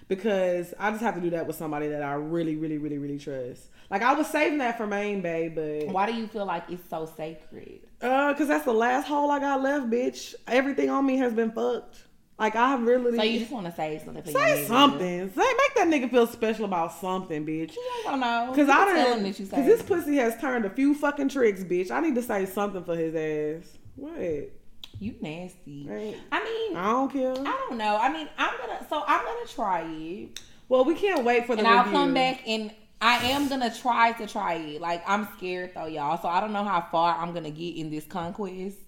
Because 0.09 0.75
I 0.79 0.91
just 0.91 1.03
have 1.03 1.15
to 1.15 1.21
do 1.21 1.31
that 1.31 1.47
with 1.47 1.57
somebody 1.57 1.89
that 1.89 2.03
I 2.03 2.15
really, 2.15 2.57
really, 2.57 2.77
really, 2.77 2.99
really 2.99 3.19
trust. 3.19 3.63
Like 3.89 4.03
I 4.03 4.13
was 4.15 4.27
saving 4.27 4.59
that 4.59 4.77
for 4.77 4.87
main 4.87 5.23
bae, 5.23 5.51
but 5.55 5.87
Why 5.93 6.07
do 6.07 6.15
you 6.15 6.27
feel 6.27 6.45
like 6.45 6.65
it's 6.69 6.89
so 6.91 7.11
sacred? 7.17 7.81
uh, 8.03 8.35
cause 8.35 8.49
that's 8.49 8.65
the 8.65 8.73
last 8.75 9.07
hole 9.07 9.31
I 9.31 9.39
got 9.39 9.63
left, 9.63 9.89
bitch. 9.91 10.35
Everything 10.47 10.91
on 10.91 11.07
me 11.07 11.17
has 11.19 11.33
been 11.33 11.53
fucked. 11.53 12.03
Like 12.43 12.57
I 12.57 12.75
really 12.75 13.17
So 13.17 13.23
you 13.23 13.39
just 13.39 13.53
want 13.53 13.67
to 13.67 13.73
say 13.73 14.03
something 14.05 14.21
for 14.21 14.33
say 14.33 14.67
something. 14.67 15.31
Say 15.33 15.37
make 15.37 15.75
that 15.77 15.87
nigga 15.87 16.11
feel 16.11 16.27
special 16.27 16.65
about 16.65 16.93
something, 16.93 17.47
bitch. 17.47 17.71
I 17.71 18.03
don't 18.11 18.19
know. 18.19 18.49
Cause 18.49 18.67
You 18.67 18.73
I 18.73 18.85
can 18.85 18.95
tell 18.97 19.07
him 19.07 19.13
don't. 19.13 19.23
that 19.23 19.39
you 19.39 19.47
Cause 19.47 19.65
this 19.65 19.81
pussy 19.83 20.17
has 20.17 20.37
turned 20.41 20.65
a 20.65 20.71
few 20.71 20.93
fucking 20.93 21.29
tricks, 21.29 21.63
bitch. 21.63 21.93
I 21.93 22.01
need 22.01 22.17
to 22.17 22.23
say 22.23 22.47
something 22.47 22.83
for 22.83 22.97
his 22.97 23.15
ass. 23.15 23.79
What? 23.95 24.51
You 24.99 25.15
nasty. 25.21 25.87
Right. 25.89 26.17
I 26.33 26.43
mean, 26.43 26.77
I 26.77 26.91
don't 26.91 27.13
care. 27.13 27.31
I 27.31 27.67
don't 27.69 27.79
know. 27.79 27.97
I 27.97 28.13
mean, 28.13 28.29
I'm 28.37 28.59
gonna 28.59 28.87
so 28.89 29.05
I'm 29.07 29.25
gonna 29.25 29.47
try 29.47 29.83
it, 29.83 30.41
Well, 30.69 30.85
we 30.85 30.97
can't 30.97 31.25
wait 31.25 31.47
for 31.47 31.55
the 31.55 31.61
and 31.61 31.69
I'll 31.69 31.85
come 31.85 32.13
back 32.13 32.43
and 32.45 32.73
I 33.01 33.19
am 33.31 33.49
gonna 33.49 33.73
try 33.73 34.13
to 34.15 34.27
try 34.27 34.55
it. 34.55 34.81
Like 34.81 35.05
I'm 35.07 35.29
scared 35.37 35.75
though, 35.77 35.87
y'all. 35.87 36.21
So 36.21 36.27
I 36.27 36.41
don't 36.41 36.53
know 36.53 36.65
how 36.65 36.89
far 36.91 37.17
I'm 37.17 37.33
gonna 37.33 37.53
get 37.53 37.77
in 37.77 37.89
this 37.89 38.05
conquest. 38.05 38.79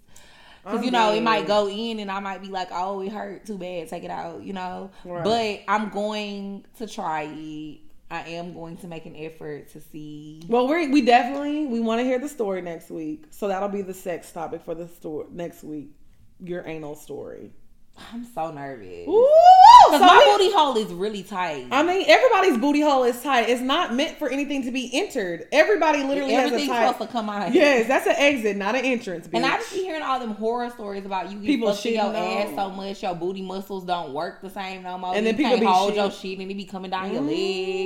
Cause 0.64 0.84
you 0.84 0.90
know 0.90 1.12
it 1.12 1.22
might 1.22 1.46
go 1.46 1.68
in, 1.68 1.98
and 1.98 2.10
I 2.10 2.20
might 2.20 2.40
be 2.40 2.48
like, 2.48 2.68
"Oh, 2.72 3.00
it 3.00 3.12
hurt 3.12 3.44
too 3.44 3.58
bad, 3.58 3.88
take 3.88 4.04
it 4.04 4.10
out," 4.10 4.42
you 4.42 4.52
know. 4.52 4.90
Right. 5.04 5.24
But 5.24 5.72
I'm 5.72 5.90
going 5.90 6.64
to 6.78 6.86
try 6.86 7.22
it. 7.22 7.80
I 8.10 8.20
am 8.30 8.54
going 8.54 8.76
to 8.78 8.86
make 8.86 9.06
an 9.06 9.14
effort 9.16 9.68
to 9.70 9.80
see. 9.80 10.42
Well, 10.48 10.66
we 10.66 10.88
we 10.88 11.02
definitely 11.02 11.66
we 11.66 11.80
want 11.80 12.00
to 12.00 12.04
hear 12.04 12.18
the 12.18 12.28
story 12.28 12.62
next 12.62 12.90
week, 12.90 13.24
so 13.30 13.48
that'll 13.48 13.68
be 13.68 13.82
the 13.82 13.94
sex 13.94 14.30
topic 14.32 14.62
for 14.62 14.74
the 14.74 14.88
store 14.88 15.26
next 15.30 15.64
week. 15.64 15.90
Your 16.40 16.66
anal 16.66 16.94
story. 16.94 17.52
I'm 18.12 18.24
so 18.34 18.50
nervous 18.50 19.06
Ooh, 19.08 19.28
because 19.86 20.00
so 20.00 20.06
my 20.06 20.36
booty 20.36 20.52
hole 20.52 20.76
is 20.76 20.92
really 20.92 21.22
tight. 21.22 21.66
I 21.70 21.82
mean, 21.84 22.04
everybody's 22.08 22.58
booty 22.58 22.80
hole 22.80 23.04
is 23.04 23.20
tight. 23.22 23.48
It's 23.48 23.60
not 23.60 23.94
meant 23.94 24.18
for 24.18 24.28
anything 24.28 24.64
to 24.64 24.72
be 24.72 24.90
entered. 24.92 25.46
Everybody 25.52 26.02
literally 26.02 26.32
has 26.34 26.52
a 26.52 26.66
tight. 26.66 26.88
supposed 26.92 26.98
to 27.08 27.12
come 27.12 27.30
out. 27.30 27.52
Yes, 27.54 27.86
that's 27.86 28.06
an 28.06 28.16
exit, 28.16 28.56
not 28.56 28.74
an 28.74 28.84
entrance. 28.84 29.28
Bitch. 29.28 29.34
And 29.36 29.46
I 29.46 29.56
just 29.58 29.72
be 29.72 29.82
hearing 29.82 30.02
all 30.02 30.18
them 30.18 30.32
horror 30.32 30.70
stories 30.70 31.04
about 31.06 31.30
you 31.30 31.38
People 31.38 31.68
in 31.70 31.94
your 31.94 32.04
shitting 32.04 32.42
ass 32.42 32.48
on- 32.48 32.54
so 32.56 32.70
much 32.70 33.02
your 33.02 33.14
booty 33.14 33.42
muscles 33.42 33.84
don't 33.84 34.12
work 34.12 34.40
the 34.42 34.50
same 34.50 34.82
no 34.82 34.98
more. 34.98 35.14
And 35.14 35.24
then 35.24 35.34
you 35.34 35.44
people 35.44 35.50
can't 35.52 35.60
be 35.60 35.66
hold 35.66 35.90
shit- 35.90 35.96
your 35.96 36.10
shit 36.10 36.38
and 36.40 36.50
it 36.50 36.54
be 36.54 36.64
coming 36.64 36.90
down 36.90 37.12
your 37.12 37.22
mm. 37.22 37.28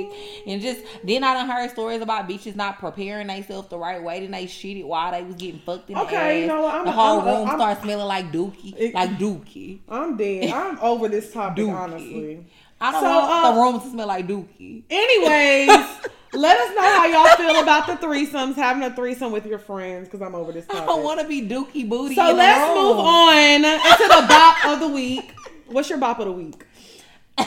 leg. 0.09 0.17
And 0.47 0.61
just 0.61 0.81
then 1.03 1.23
I 1.23 1.33
done 1.35 1.47
heard 1.49 1.69
stories 1.69 2.01
about 2.01 2.27
bitches 2.27 2.55
not 2.55 2.79
preparing 2.79 3.27
themselves 3.27 3.67
the 3.69 3.77
right 3.77 4.01
way. 4.01 4.21
Then 4.21 4.31
they 4.31 4.47
shit 4.47 4.77
it 4.77 4.87
while 4.87 5.11
they 5.11 5.21
was 5.23 5.35
getting 5.35 5.59
fucked 5.59 5.89
in 5.89 5.95
the 5.95 6.01
Okay, 6.03 6.37
ass. 6.37 6.41
you 6.41 6.47
know 6.47 6.61
what, 6.63 6.73
I'm- 6.73 6.85
the 6.85 6.91
whole 6.91 7.19
I'm- 7.19 7.25
room 7.27 7.47
I'm- 7.47 7.57
starts 7.59 7.83
smelling 7.83 8.07
like 8.07 8.31
dookie, 8.31 8.73
It- 8.77 8.93
like 8.95 9.11
dookie. 9.11 9.79
I'm 9.87 9.98
dead. 10.17 10.51
I'm 10.51 10.77
over 10.79 11.07
this 11.07 11.31
topic, 11.33 11.63
Dookie. 11.65 11.73
honestly. 11.75 12.45
I 12.81 12.91
don't 12.93 13.01
So, 13.03 13.09
want 13.09 13.31
uh, 13.45 13.51
the 13.51 13.59
room 13.61 13.81
to 13.81 13.87
smell 13.89 14.07
like 14.07 14.27
dookie. 14.27 14.83
Anyways, 14.89 15.67
let 16.33 16.57
us 16.59 16.75
know 16.75 16.81
how 16.81 17.05
y'all 17.07 17.35
feel 17.35 17.61
about 17.61 17.87
the 17.87 17.95
threesomes, 18.07 18.55
having 18.55 18.83
a 18.83 18.95
threesome 18.95 19.31
with 19.33 19.45
your 19.45 19.59
friends, 19.59 20.07
because 20.07 20.21
I'm 20.21 20.33
over 20.35 20.51
this 20.53 20.65
I 20.69 20.85
don't 20.85 21.03
want 21.03 21.19
to 21.19 21.27
be 21.27 21.41
dookie 21.41 21.87
booty. 21.89 22.15
so 22.15 22.33
let's 22.33 22.67
move 22.73 22.97
on 22.97 23.65
into 23.65 24.07
the 24.07 24.25
bop 24.29 24.65
of 24.65 24.79
the 24.79 24.87
week. 24.87 25.33
What's 25.67 25.89
your 25.89 25.99
bop 25.99 26.19
of 26.19 26.25
the 26.25 26.31
week? 26.31 26.65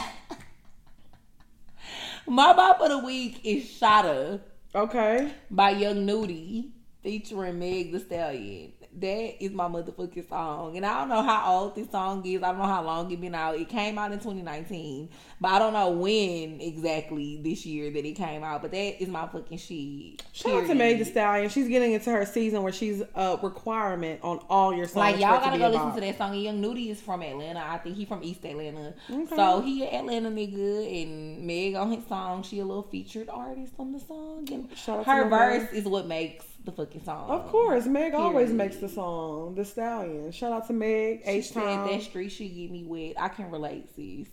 My 2.26 2.52
bop 2.52 2.80
of 2.80 2.88
the 2.90 2.98
week 2.98 3.40
is 3.44 3.64
Shada. 3.64 4.40
Okay. 4.74 5.32
by 5.50 5.70
Young 5.70 6.06
Nudy 6.06 6.70
featuring 7.02 7.58
Meg 7.58 7.92
Thee 7.92 7.98
Stallion. 7.98 8.72
That 9.00 9.42
is 9.42 9.52
my 9.52 9.68
motherfucking 9.68 10.28
song. 10.28 10.76
And 10.76 10.84
I 10.84 11.00
don't 11.00 11.08
know 11.08 11.22
how 11.22 11.50
old 11.50 11.74
this 11.74 11.90
song 11.90 12.24
is. 12.26 12.42
I 12.42 12.48
don't 12.48 12.58
know 12.58 12.66
how 12.66 12.82
long 12.82 13.10
it 13.10 13.20
been 13.20 13.34
out. 13.34 13.56
It 13.56 13.68
came 13.68 13.96
out 13.96 14.12
in 14.12 14.18
2019. 14.18 15.08
But 15.40 15.48
I 15.48 15.58
don't 15.58 15.72
know 15.72 15.90
when 15.90 16.60
exactly 16.60 17.40
this 17.42 17.64
year 17.64 17.90
that 17.90 18.04
it 18.04 18.12
came 18.12 18.44
out. 18.44 18.60
But 18.60 18.72
that 18.72 19.02
is 19.02 19.08
my 19.08 19.26
fucking 19.26 19.56
shit. 19.56 20.22
Shout 20.32 20.52
out 20.52 20.66
to 20.66 20.74
Meg 20.74 20.98
Thee 20.98 21.04
Stallion. 21.04 21.48
She's 21.48 21.68
getting 21.68 21.92
into 21.92 22.10
her 22.10 22.26
season 22.26 22.62
where 22.62 22.72
she's 22.72 23.02
a 23.14 23.38
requirement 23.42 24.20
on 24.22 24.40
all 24.50 24.74
your 24.74 24.86
songs. 24.86 24.96
Like 24.96 25.20
y'all 25.20 25.40
gotta 25.40 25.58
go 25.58 25.68
listen 25.70 25.94
to 25.94 26.00
that 26.00 26.18
song. 26.18 26.34
And 26.34 26.42
Young 26.42 26.60
Nudy 26.60 26.90
is 26.90 27.00
from 27.00 27.22
Atlanta. 27.22 27.64
I 27.66 27.78
think 27.78 27.96
he 27.96 28.04
from 28.04 28.22
East 28.22 28.44
Atlanta. 28.44 28.92
Okay. 29.10 29.36
So 29.36 29.62
he 29.62 29.86
an 29.86 30.00
Atlanta 30.00 30.30
nigga 30.30 31.02
and 31.02 31.46
Meg 31.46 31.74
on 31.76 31.92
his 31.92 32.06
song. 32.06 32.42
She 32.42 32.58
a 32.58 32.64
little 32.64 32.82
featured 32.82 33.30
artist 33.30 33.72
on 33.78 33.92
the 33.92 34.00
song. 34.00 34.46
And 34.52 34.68
Shout 34.76 35.00
out 35.00 35.06
her 35.06 35.28
verse 35.28 35.72
is 35.72 35.84
what 35.84 36.06
makes 36.06 36.44
the 36.64 36.72
fucking 36.72 37.04
song. 37.04 37.30
Of 37.30 37.48
course, 37.48 37.86
Meg 37.86 38.14
always 38.14 38.50
makes 38.50 38.76
the 38.76 38.88
song. 38.88 39.54
The 39.54 39.64
Stallion. 39.64 40.30
Shout 40.32 40.52
out 40.52 40.66
to 40.68 40.72
Meg. 40.72 41.22
She 41.24 41.30
H 41.30 41.48
said 41.52 41.62
time. 41.64 41.88
that 41.88 42.02
street 42.02 42.28
should 42.30 42.54
get 42.54 42.70
me 42.70 42.84
wet. 42.84 43.14
I 43.18 43.28
can 43.28 43.50
relate, 43.50 43.88
sis. 43.96 44.28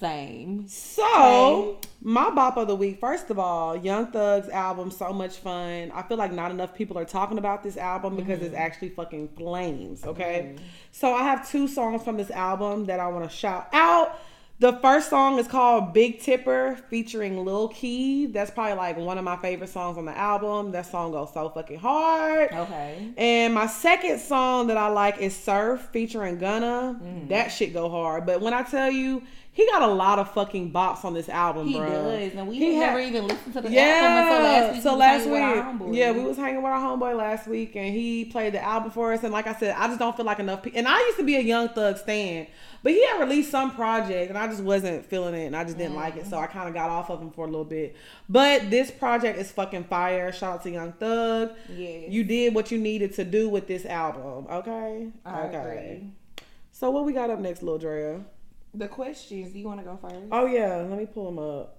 Same. 0.00 0.66
So, 0.66 1.78
my 2.00 2.30
bop 2.30 2.56
of 2.56 2.66
the 2.66 2.74
week, 2.74 2.98
first 2.98 3.30
of 3.30 3.38
all, 3.38 3.76
Young 3.76 4.06
Thug's 4.10 4.48
album, 4.48 4.90
so 4.90 5.12
much 5.12 5.36
fun. 5.36 5.92
I 5.94 6.02
feel 6.02 6.16
like 6.16 6.32
not 6.32 6.50
enough 6.50 6.74
people 6.74 6.98
are 6.98 7.04
talking 7.04 7.38
about 7.38 7.62
this 7.62 7.76
album 7.76 8.16
because 8.16 8.38
Mm-hmm. 8.38 8.46
it's 8.46 8.54
actually 8.56 8.88
fucking 8.90 9.28
flames, 9.36 10.04
okay? 10.04 10.56
So, 10.90 11.14
I 11.14 11.22
have 11.22 11.48
two 11.48 11.68
songs 11.68 12.02
from 12.02 12.16
this 12.16 12.30
album 12.32 12.86
that 12.86 12.98
I 12.98 13.06
want 13.08 13.30
to 13.30 13.36
shout 13.36 13.68
out. 13.72 14.18
The 14.62 14.74
first 14.74 15.10
song 15.10 15.40
is 15.40 15.48
called 15.48 15.92
Big 15.92 16.20
Tipper 16.20 16.78
featuring 16.88 17.44
Lil 17.44 17.66
Keed. 17.66 18.32
That's 18.32 18.48
probably 18.48 18.74
like 18.74 18.96
one 18.96 19.18
of 19.18 19.24
my 19.24 19.36
favorite 19.36 19.70
songs 19.70 19.98
on 19.98 20.04
the 20.04 20.16
album. 20.16 20.70
That 20.70 20.86
song 20.86 21.10
goes 21.10 21.34
so 21.34 21.48
fucking 21.48 21.80
hard. 21.80 22.52
Okay. 22.52 23.12
And 23.16 23.54
my 23.54 23.66
second 23.66 24.20
song 24.20 24.68
that 24.68 24.76
I 24.76 24.86
like 24.86 25.18
is 25.18 25.34
Surf 25.34 25.88
featuring 25.92 26.38
Gunna. 26.38 26.96
Mm. 27.02 27.28
That 27.30 27.48
shit 27.48 27.72
go 27.72 27.88
hard. 27.88 28.24
But 28.24 28.40
when 28.40 28.54
I 28.54 28.62
tell 28.62 28.88
you, 28.88 29.24
he 29.54 29.66
got 29.66 29.82
a 29.82 29.92
lot 29.92 30.18
of 30.18 30.32
fucking 30.32 30.72
bops 30.72 31.04
on 31.04 31.12
this 31.12 31.28
album, 31.28 31.66
He 31.66 31.76
bro. 31.76 31.86
does, 31.86 32.32
and 32.32 32.48
we 32.48 32.56
He 32.56 32.74
had- 32.74 32.86
never 32.86 33.00
even 33.00 33.28
listened 33.28 33.52
to 33.52 33.60
the 33.60 33.70
yeah. 33.70 33.82
album 33.82 34.24
until 34.24 34.42
last 34.42 34.72
week. 34.72 34.82
So 34.82 34.92
We 34.94 34.98
last 34.98 35.18
hanging 35.18 35.32
with 35.32 35.42
our 35.42 35.72
week, 35.86 35.98
yeah, 35.98 36.10
we 36.12 36.22
was 36.24 36.36
hanging 36.38 36.62
with 36.62 36.72
our 36.72 36.80
homeboy 36.80 37.16
last 37.18 37.46
week, 37.46 37.76
and 37.76 37.94
he 37.94 38.24
played 38.24 38.54
the 38.54 38.64
album 38.64 38.90
for 38.90 39.12
us. 39.12 39.22
And 39.22 39.30
like 39.30 39.46
I 39.46 39.54
said, 39.54 39.76
I 39.76 39.88
just 39.88 39.98
don't 39.98 40.16
feel 40.16 40.24
like 40.24 40.38
enough. 40.38 40.62
people. 40.62 40.78
And 40.78 40.88
I 40.88 40.98
used 41.00 41.18
to 41.18 41.24
be 41.24 41.36
a 41.36 41.40
Young 41.40 41.68
Thug 41.68 41.98
stan, 41.98 42.46
but 42.82 42.92
he 42.92 43.06
had 43.06 43.20
released 43.20 43.50
some 43.50 43.72
project, 43.72 44.30
and 44.30 44.38
I 44.38 44.46
just 44.46 44.62
wasn't 44.62 45.04
feeling 45.04 45.34
it, 45.34 45.44
and 45.44 45.54
I 45.54 45.64
just 45.64 45.76
didn't 45.76 45.96
like 45.96 46.16
it. 46.16 46.26
So 46.26 46.38
I 46.38 46.46
mm. 46.46 46.50
kind 46.50 46.68
of 46.68 46.74
got 46.74 46.88
off 46.88 47.10
of 47.10 47.20
him 47.20 47.30
for 47.30 47.44
a 47.44 47.48
little 47.48 47.66
bit. 47.66 47.94
But 48.30 48.70
this 48.70 48.90
project 48.90 49.38
is 49.38 49.52
fucking 49.52 49.84
fire. 49.84 50.32
Shout 50.32 50.54
out 50.54 50.62
to 50.62 50.70
Young 50.70 50.92
Thug. 50.92 51.52
Yes. 51.68 52.10
You 52.10 52.24
did 52.24 52.54
what 52.54 52.70
you 52.70 52.78
needed 52.78 53.12
to 53.16 53.24
do 53.24 53.50
with 53.50 53.66
this 53.66 53.84
album. 53.84 54.46
Okay. 54.50 55.08
I 55.26 55.42
okay. 55.42 55.56
agree. 55.56 56.10
So 56.70 56.90
what 56.90 57.04
we 57.04 57.12
got 57.12 57.28
up 57.28 57.38
next, 57.38 57.62
Lil 57.62 57.76
Drea? 57.76 58.22
The 58.74 58.88
questions. 58.88 59.52
Do 59.52 59.58
you 59.58 59.66
want 59.66 59.80
to 59.80 59.84
go 59.84 59.98
first? 60.00 60.16
Oh 60.30 60.46
yeah, 60.46 60.76
let 60.76 60.98
me 60.98 61.06
pull 61.06 61.26
them 61.26 61.38
up. 61.38 61.78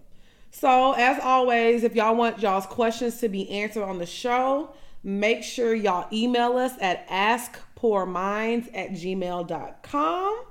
So 0.52 0.94
as 0.94 1.20
always, 1.22 1.84
if 1.84 1.96
y'all 1.96 2.16
want 2.16 2.40
y'all's 2.40 2.68
questions 2.68 3.20
to 3.22 3.30
be 3.30 3.50
answered 3.50 3.84
on 3.84 3.98
the 3.98 4.06
show, 4.06 4.70
make 5.04 5.44
sure 5.44 5.74
y'all 5.74 6.08
email 6.14 6.58
us 6.58 6.74
at 6.80 7.08
askpoorminds 7.10 8.70
at 8.74 8.92
gmail.com. 8.92 10.44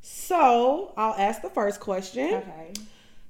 So 0.00 0.94
I'll 0.96 1.14
ask 1.14 1.42
the 1.42 1.50
first 1.50 1.80
question. 1.80 2.34
Okay. 2.34 2.72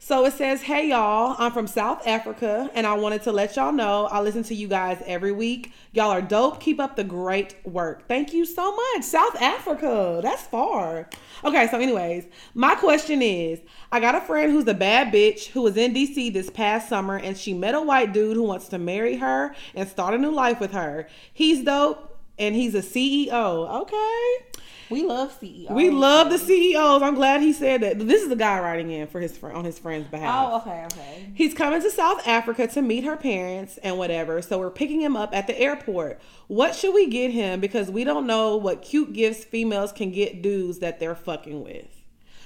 So 0.08 0.24
it 0.24 0.32
says, 0.32 0.62
Hey 0.62 0.88
y'all, 0.88 1.36
I'm 1.38 1.52
from 1.52 1.66
South 1.66 2.06
Africa 2.06 2.70
and 2.72 2.86
I 2.86 2.94
wanted 2.94 3.24
to 3.24 3.30
let 3.30 3.56
y'all 3.56 3.72
know 3.72 4.06
I 4.06 4.22
listen 4.22 4.42
to 4.44 4.54
you 4.54 4.66
guys 4.66 5.02
every 5.04 5.32
week. 5.32 5.74
Y'all 5.92 6.08
are 6.08 6.22
dope. 6.22 6.60
Keep 6.60 6.80
up 6.80 6.96
the 6.96 7.04
great 7.04 7.56
work. 7.66 8.08
Thank 8.08 8.32
you 8.32 8.46
so 8.46 8.74
much. 8.74 9.02
South 9.02 9.36
Africa. 9.36 10.20
That's 10.22 10.44
far. 10.44 11.10
Okay, 11.44 11.68
so, 11.70 11.78
anyways, 11.78 12.24
my 12.54 12.74
question 12.74 13.20
is 13.20 13.60
I 13.92 14.00
got 14.00 14.14
a 14.14 14.22
friend 14.22 14.50
who's 14.50 14.66
a 14.66 14.72
bad 14.72 15.12
bitch 15.12 15.48
who 15.48 15.60
was 15.60 15.76
in 15.76 15.92
DC 15.92 16.32
this 16.32 16.48
past 16.48 16.88
summer 16.88 17.18
and 17.18 17.36
she 17.36 17.52
met 17.52 17.74
a 17.74 17.82
white 17.82 18.14
dude 18.14 18.34
who 18.34 18.44
wants 18.44 18.68
to 18.68 18.78
marry 18.78 19.16
her 19.16 19.54
and 19.74 19.86
start 19.86 20.14
a 20.14 20.18
new 20.18 20.32
life 20.32 20.58
with 20.58 20.72
her. 20.72 21.06
He's 21.34 21.62
dope 21.62 22.18
and 22.38 22.54
he's 22.54 22.74
a 22.74 22.80
CEO. 22.80 23.82
Okay. 23.82 24.62
We 24.90 25.04
love 25.04 25.36
CEOs. 25.38 25.70
We 25.70 25.90
love 25.90 26.30
the 26.30 26.38
CEOs. 26.38 27.02
I'm 27.02 27.14
glad 27.14 27.42
he 27.42 27.52
said 27.52 27.82
that. 27.82 27.98
This 27.98 28.22
is 28.22 28.28
the 28.28 28.36
guy 28.36 28.58
writing 28.60 28.90
in 28.90 29.06
for 29.06 29.20
his 29.20 29.36
friend 29.36 29.56
on 29.56 29.64
his 29.64 29.78
friend's 29.78 30.08
behalf. 30.08 30.48
Oh, 30.50 30.56
okay, 30.58 30.84
okay. 30.86 31.30
He's 31.34 31.54
coming 31.54 31.82
to 31.82 31.90
South 31.90 32.26
Africa 32.26 32.66
to 32.68 32.82
meet 32.82 33.04
her 33.04 33.16
parents 33.16 33.78
and 33.78 33.98
whatever. 33.98 34.40
So 34.40 34.58
we're 34.58 34.70
picking 34.70 35.00
him 35.00 35.16
up 35.16 35.34
at 35.34 35.46
the 35.46 35.58
airport. 35.58 36.20
What 36.46 36.74
should 36.74 36.94
we 36.94 37.08
get 37.08 37.30
him? 37.30 37.60
Because 37.60 37.90
we 37.90 38.04
don't 38.04 38.26
know 38.26 38.56
what 38.56 38.82
cute 38.82 39.12
gifts 39.12 39.44
females 39.44 39.92
can 39.92 40.10
get 40.10 40.42
dudes 40.42 40.78
that 40.78 40.98
they're 41.00 41.14
fucking 41.14 41.62
with. 41.62 41.88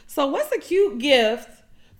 So 0.06 0.26
what's 0.26 0.52
a 0.52 0.58
cute 0.58 0.98
gift 0.98 1.48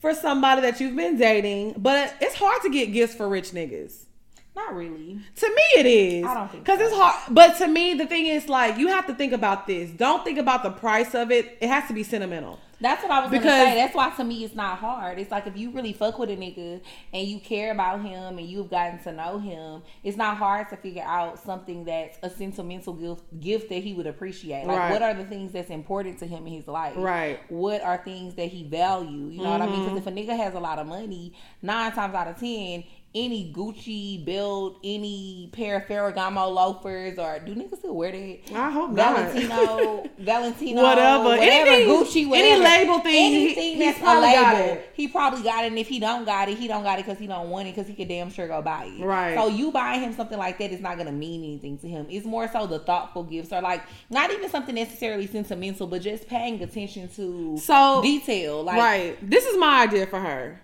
for 0.01 0.15
somebody 0.15 0.63
that 0.63 0.81
you've 0.81 0.97
been 0.97 1.17
dating? 1.17 1.75
But 1.79 2.15
it's 2.21 2.35
hard 2.35 2.63
to 2.63 2.71
get 2.71 2.93
gifts 2.93 3.15
for 3.15 3.29
rich 3.29 3.53
niggas. 3.53 4.07
Not 4.55 4.75
really. 4.75 5.19
To 5.37 5.49
me, 5.49 5.63
it 5.81 5.87
is. 5.87 6.27
I 6.27 6.35
don't 6.35 6.51
think 6.51 6.65
because 6.65 6.79
so. 6.79 6.85
it's 6.87 6.95
hard. 6.95 7.35
But 7.35 7.57
to 7.59 7.67
me, 7.69 7.95
the 7.95 8.07
thing 8.07 8.27
is, 8.27 8.49
like, 8.51 8.77
you 8.77 8.89
have 8.89 9.07
to 9.07 9.15
think 9.15 9.33
about 9.33 9.67
this. 9.67 9.91
Don't 9.91 10.23
think 10.25 10.39
about 10.39 10.63
the 10.63 10.71
price 10.71 11.15
of 11.15 11.31
it. 11.31 11.57
It 11.61 11.69
has 11.69 11.89
to 11.89 11.95
be 11.95 12.03
sentimental. 12.03 12.59
That's 12.79 13.01
what 13.03 13.13
I 13.13 13.21
was 13.21 13.31
Because- 13.31 13.45
gonna 13.47 13.71
say. 13.71 13.75
That's 13.77 13.95
why 13.95 14.11
to 14.11 14.25
me 14.25 14.43
it's 14.45 14.57
not 14.57 14.77
hard. 14.79 15.21
It's 15.21 15.31
like 15.31 15.47
if 15.47 15.57
you 15.57 15.71
really 15.71 15.93
fuck 15.93 16.19
with 16.19 16.31
a 16.31 16.37
nigga 16.37 16.81
and 17.15 17.29
you 17.29 17.39
care 17.39 17.71
about 17.71 18.03
him 18.03 18.39
and 18.39 18.41
you've 18.41 18.71
gotten 18.71 18.99
to 19.05 19.13
know 19.13 19.39
him, 19.39 19.83
it's 20.03 20.17
not 20.17 20.37
hard 20.37 20.69
to 20.71 20.77
figure 20.77 21.05
out 21.07 21.39
something 21.39 21.85
that's 21.85 22.19
a 22.25 22.29
sentimental 22.29 22.93
gift 22.95 23.23
gift 23.39 23.69
that 23.69 23.85
he 23.85 23.93
would 23.95 24.09
appreciate. 24.09 24.67
Like 24.67 24.77
Right. 24.79 24.91
what 24.91 25.01
are 25.01 25.15
the 25.15 25.25
things 25.25 25.53
that's 25.53 25.71
important 25.71 26.19
to 26.19 26.27
him 26.27 26.45
in 26.49 26.53
his 26.55 26.67
life? 26.67 26.95
Right. 26.97 27.39
What 27.49 27.83
are 27.83 27.99
things 27.99 28.35
that 28.35 28.49
he 28.49 28.65
value? 28.65 29.29
You 29.29 29.43
know 29.45 29.51
what 29.51 29.63
I 29.63 29.67
mean? 29.67 29.77
Mm-hmm. 29.77 29.95
Because 29.95 29.99
if 29.99 30.07
a 30.09 30.11
nigga 30.11 30.37
has 30.37 30.55
a 30.55 30.61
lot 30.61 30.81
of 30.81 30.89
money, 30.89 31.35
nine 31.63 31.93
times 31.93 32.15
out 32.17 32.27
of 32.27 32.37
ten. 32.41 32.83
Any 33.15 33.53
Gucci 33.53 34.25
belt, 34.25 34.79
any 34.83 35.51
pair 35.53 35.77
of 35.77 35.83
Ferragamo 35.83 36.51
loafers, 36.51 37.19
or 37.19 37.41
do 37.45 37.55
niggas 37.55 37.77
still 37.77 37.95
wear 37.95 38.11
that? 38.11 38.39
I 38.55 38.71
hope 38.71 38.93
not. 38.93 39.17
Valentino, 39.17 40.05
Valentino, 40.19 40.83
Whatever. 40.83 41.25
whatever, 41.25 41.71
Anything- 41.73 41.89
Gucci, 41.89 42.17
any 42.23 42.27
whatever. 42.31 42.63
label 42.63 42.99
thing, 43.01 43.13
he- 43.33 43.43
anything 43.45 43.77
he's 43.77 43.95
that's 43.97 44.01
a 44.01 44.19
label, 44.19 44.73
it. 44.77 44.91
he 44.95 45.09
probably 45.09 45.43
got 45.43 45.65
it. 45.65 45.67
And 45.67 45.79
if 45.79 45.89
he 45.89 46.01
don't 46.01 46.25
got 46.25 46.49
it, 46.49 46.57
he 46.57 46.67
don't 46.67 46.85
got 46.85 46.99
it 47.01 47.05
because 47.05 47.19
he 47.19 47.27
don't 47.27 47.51
want 47.51 47.69
it 47.69 47.75
because 47.75 47.87
he 47.87 47.93
could 47.95 48.09
damn 48.09 48.31
sure 48.31 48.49
go 48.49 48.63
buy 48.63 48.85
it. 48.87 49.05
Right. 49.05 49.35
So 49.37 49.49
you 49.49 49.71
buying 49.73 50.01
him 50.01 50.15
something 50.15 50.39
like 50.39 50.59
that 50.59 50.71
is 50.73 50.81
not 50.81 50.97
gonna 50.97 51.13
mean 51.13 51.45
anything 51.45 51.77
to 51.81 51.89
him. 51.89 52.07
It's 52.09 52.25
more 52.25 52.49
so 52.51 52.67
the 52.67 52.79
thoughtful 52.79 53.25
gifts 53.25 53.53
or 53.53 53.61
like 53.61 53.83
not 54.09 54.31
even 54.31 54.49
something 54.49 54.75
necessarily 54.75 55.27
sentimental, 55.27 55.87
but 55.87 56.01
just 56.01 56.27
paying 56.29 56.63
attention 56.63 57.09
to 57.17 57.59
So- 57.59 58.01
detail. 58.03 58.63
Like 58.63 58.79
right. 58.79 59.31
This 59.31 59.45
is 59.45 59.59
my 59.59 59.83
idea 59.83 60.07
for 60.07 60.19
her. 60.19 60.59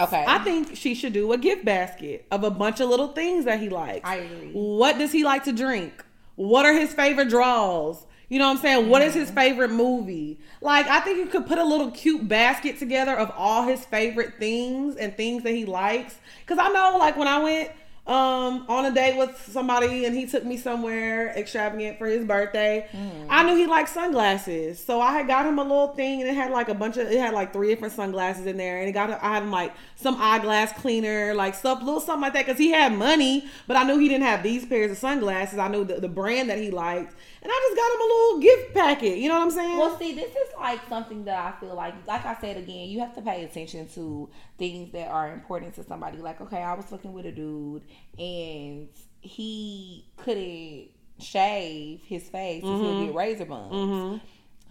Okay, 0.00 0.24
I 0.26 0.38
think 0.38 0.76
she 0.76 0.94
should 0.94 1.12
do 1.12 1.32
a 1.32 1.38
gift 1.38 1.64
basket 1.64 2.26
of 2.30 2.44
a 2.44 2.50
bunch 2.50 2.80
of 2.80 2.88
little 2.88 3.08
things 3.08 3.44
that 3.44 3.60
he 3.60 3.68
likes. 3.68 4.08
I 4.08 4.16
agree. 4.16 4.50
What 4.52 4.98
does 4.98 5.12
he 5.12 5.24
like 5.24 5.44
to 5.44 5.52
drink? 5.52 6.04
What 6.36 6.66
are 6.66 6.72
his 6.72 6.92
favorite 6.92 7.28
draws? 7.28 8.04
You 8.28 8.38
know 8.38 8.46
what 8.48 8.56
I'm 8.56 8.62
saying? 8.62 8.88
What 8.88 9.02
is 9.02 9.14
his 9.14 9.28
Mm-hmm. 9.28 9.36
favorite 9.36 9.70
movie? 9.70 10.40
Like, 10.60 10.86
I 10.88 11.00
think 11.00 11.18
you 11.18 11.26
could 11.26 11.46
put 11.46 11.58
a 11.58 11.64
little 11.64 11.90
cute 11.90 12.26
basket 12.26 12.78
together 12.78 13.14
of 13.16 13.30
all 13.36 13.64
his 13.64 13.84
favorite 13.84 14.34
things 14.38 14.96
and 14.96 15.14
things 15.16 15.42
that 15.44 15.52
he 15.52 15.64
likes. 15.66 16.16
Cause 16.46 16.58
I 16.58 16.70
know, 16.70 16.96
like, 16.98 17.16
when 17.16 17.28
I 17.28 17.38
went 17.42 17.70
um 18.06 18.66
on 18.68 18.84
a 18.84 18.90
date 18.92 19.16
with 19.16 19.34
somebody 19.50 20.04
and 20.04 20.14
he 20.14 20.26
took 20.26 20.44
me 20.44 20.58
somewhere 20.58 21.28
extravagant 21.36 21.96
for 21.98 22.06
his 22.06 22.24
birthday, 22.24 22.86
Mm. 22.92 23.26
I 23.30 23.42
knew 23.44 23.56
he 23.56 23.66
liked 23.66 23.88
sunglasses. 23.88 24.82
So 24.82 25.00
I 25.00 25.12
had 25.12 25.26
got 25.26 25.46
him 25.46 25.58
a 25.58 25.62
little 25.62 25.88
thing 25.88 26.20
and 26.20 26.28
it 26.28 26.34
had 26.34 26.50
like 26.50 26.68
a 26.68 26.74
bunch 26.74 26.98
of 26.98 27.10
it 27.10 27.18
had 27.18 27.32
like 27.32 27.52
three 27.54 27.68
different 27.68 27.94
sunglasses 27.94 28.44
in 28.46 28.58
there 28.58 28.78
and 28.78 28.88
it 28.88 28.92
got 28.92 29.10
I 29.10 29.34
had 29.34 29.42
him 29.42 29.50
like 29.50 29.72
some 29.96 30.16
eyeglass 30.20 30.72
cleaner, 30.72 31.32
like 31.34 31.54
stuff, 31.54 31.82
little 31.82 32.00
something 32.00 32.20
like 32.22 32.34
that, 32.34 32.44
because 32.44 32.58
he 32.58 32.70
had 32.72 32.92
money, 32.92 33.46
but 33.66 33.76
I 33.76 33.84
knew 33.84 33.98
he 33.98 34.08
didn't 34.08 34.24
have 34.26 34.42
these 34.42 34.66
pairs 34.66 34.90
of 34.90 34.98
sunglasses. 34.98 35.58
I 35.58 35.68
knew 35.68 35.84
the, 35.84 35.94
the 35.94 36.08
brand 36.08 36.50
that 36.50 36.58
he 36.58 36.70
liked, 36.70 37.14
and 37.44 37.52
I 37.52 37.60
just 37.68 37.76
got 37.76 37.94
him 37.94 38.00
a 38.00 38.04
little 38.04 38.40
gift 38.40 38.74
packet. 38.74 39.18
You 39.18 39.28
know 39.28 39.34
what 39.34 39.44
I'm 39.44 39.50
saying? 39.50 39.76
Well, 39.76 39.98
see, 39.98 40.14
this 40.14 40.30
is 40.30 40.48
like 40.58 40.80
something 40.88 41.26
that 41.26 41.38
I 41.38 41.60
feel 41.60 41.74
like, 41.74 41.94
like 42.06 42.24
I 42.24 42.34
said 42.40 42.56
again, 42.56 42.88
you 42.88 43.00
have 43.00 43.14
to 43.16 43.20
pay 43.20 43.44
attention 43.44 43.86
to 43.88 44.30
things 44.56 44.92
that 44.92 45.08
are 45.08 45.30
important 45.30 45.74
to 45.74 45.84
somebody. 45.84 46.18
Like, 46.18 46.40
okay, 46.40 46.62
I 46.62 46.72
was 46.72 46.86
fucking 46.86 47.12
with 47.12 47.26
a 47.26 47.32
dude 47.32 47.82
and 48.18 48.88
he 49.20 50.06
couldn't 50.16 50.88
shave 51.20 52.00
his 52.04 52.28
face 52.28 52.64
mm 52.64 52.80
he'll 52.80 53.06
get 53.06 53.14
razor 53.14 53.44
bumps. 53.44 54.24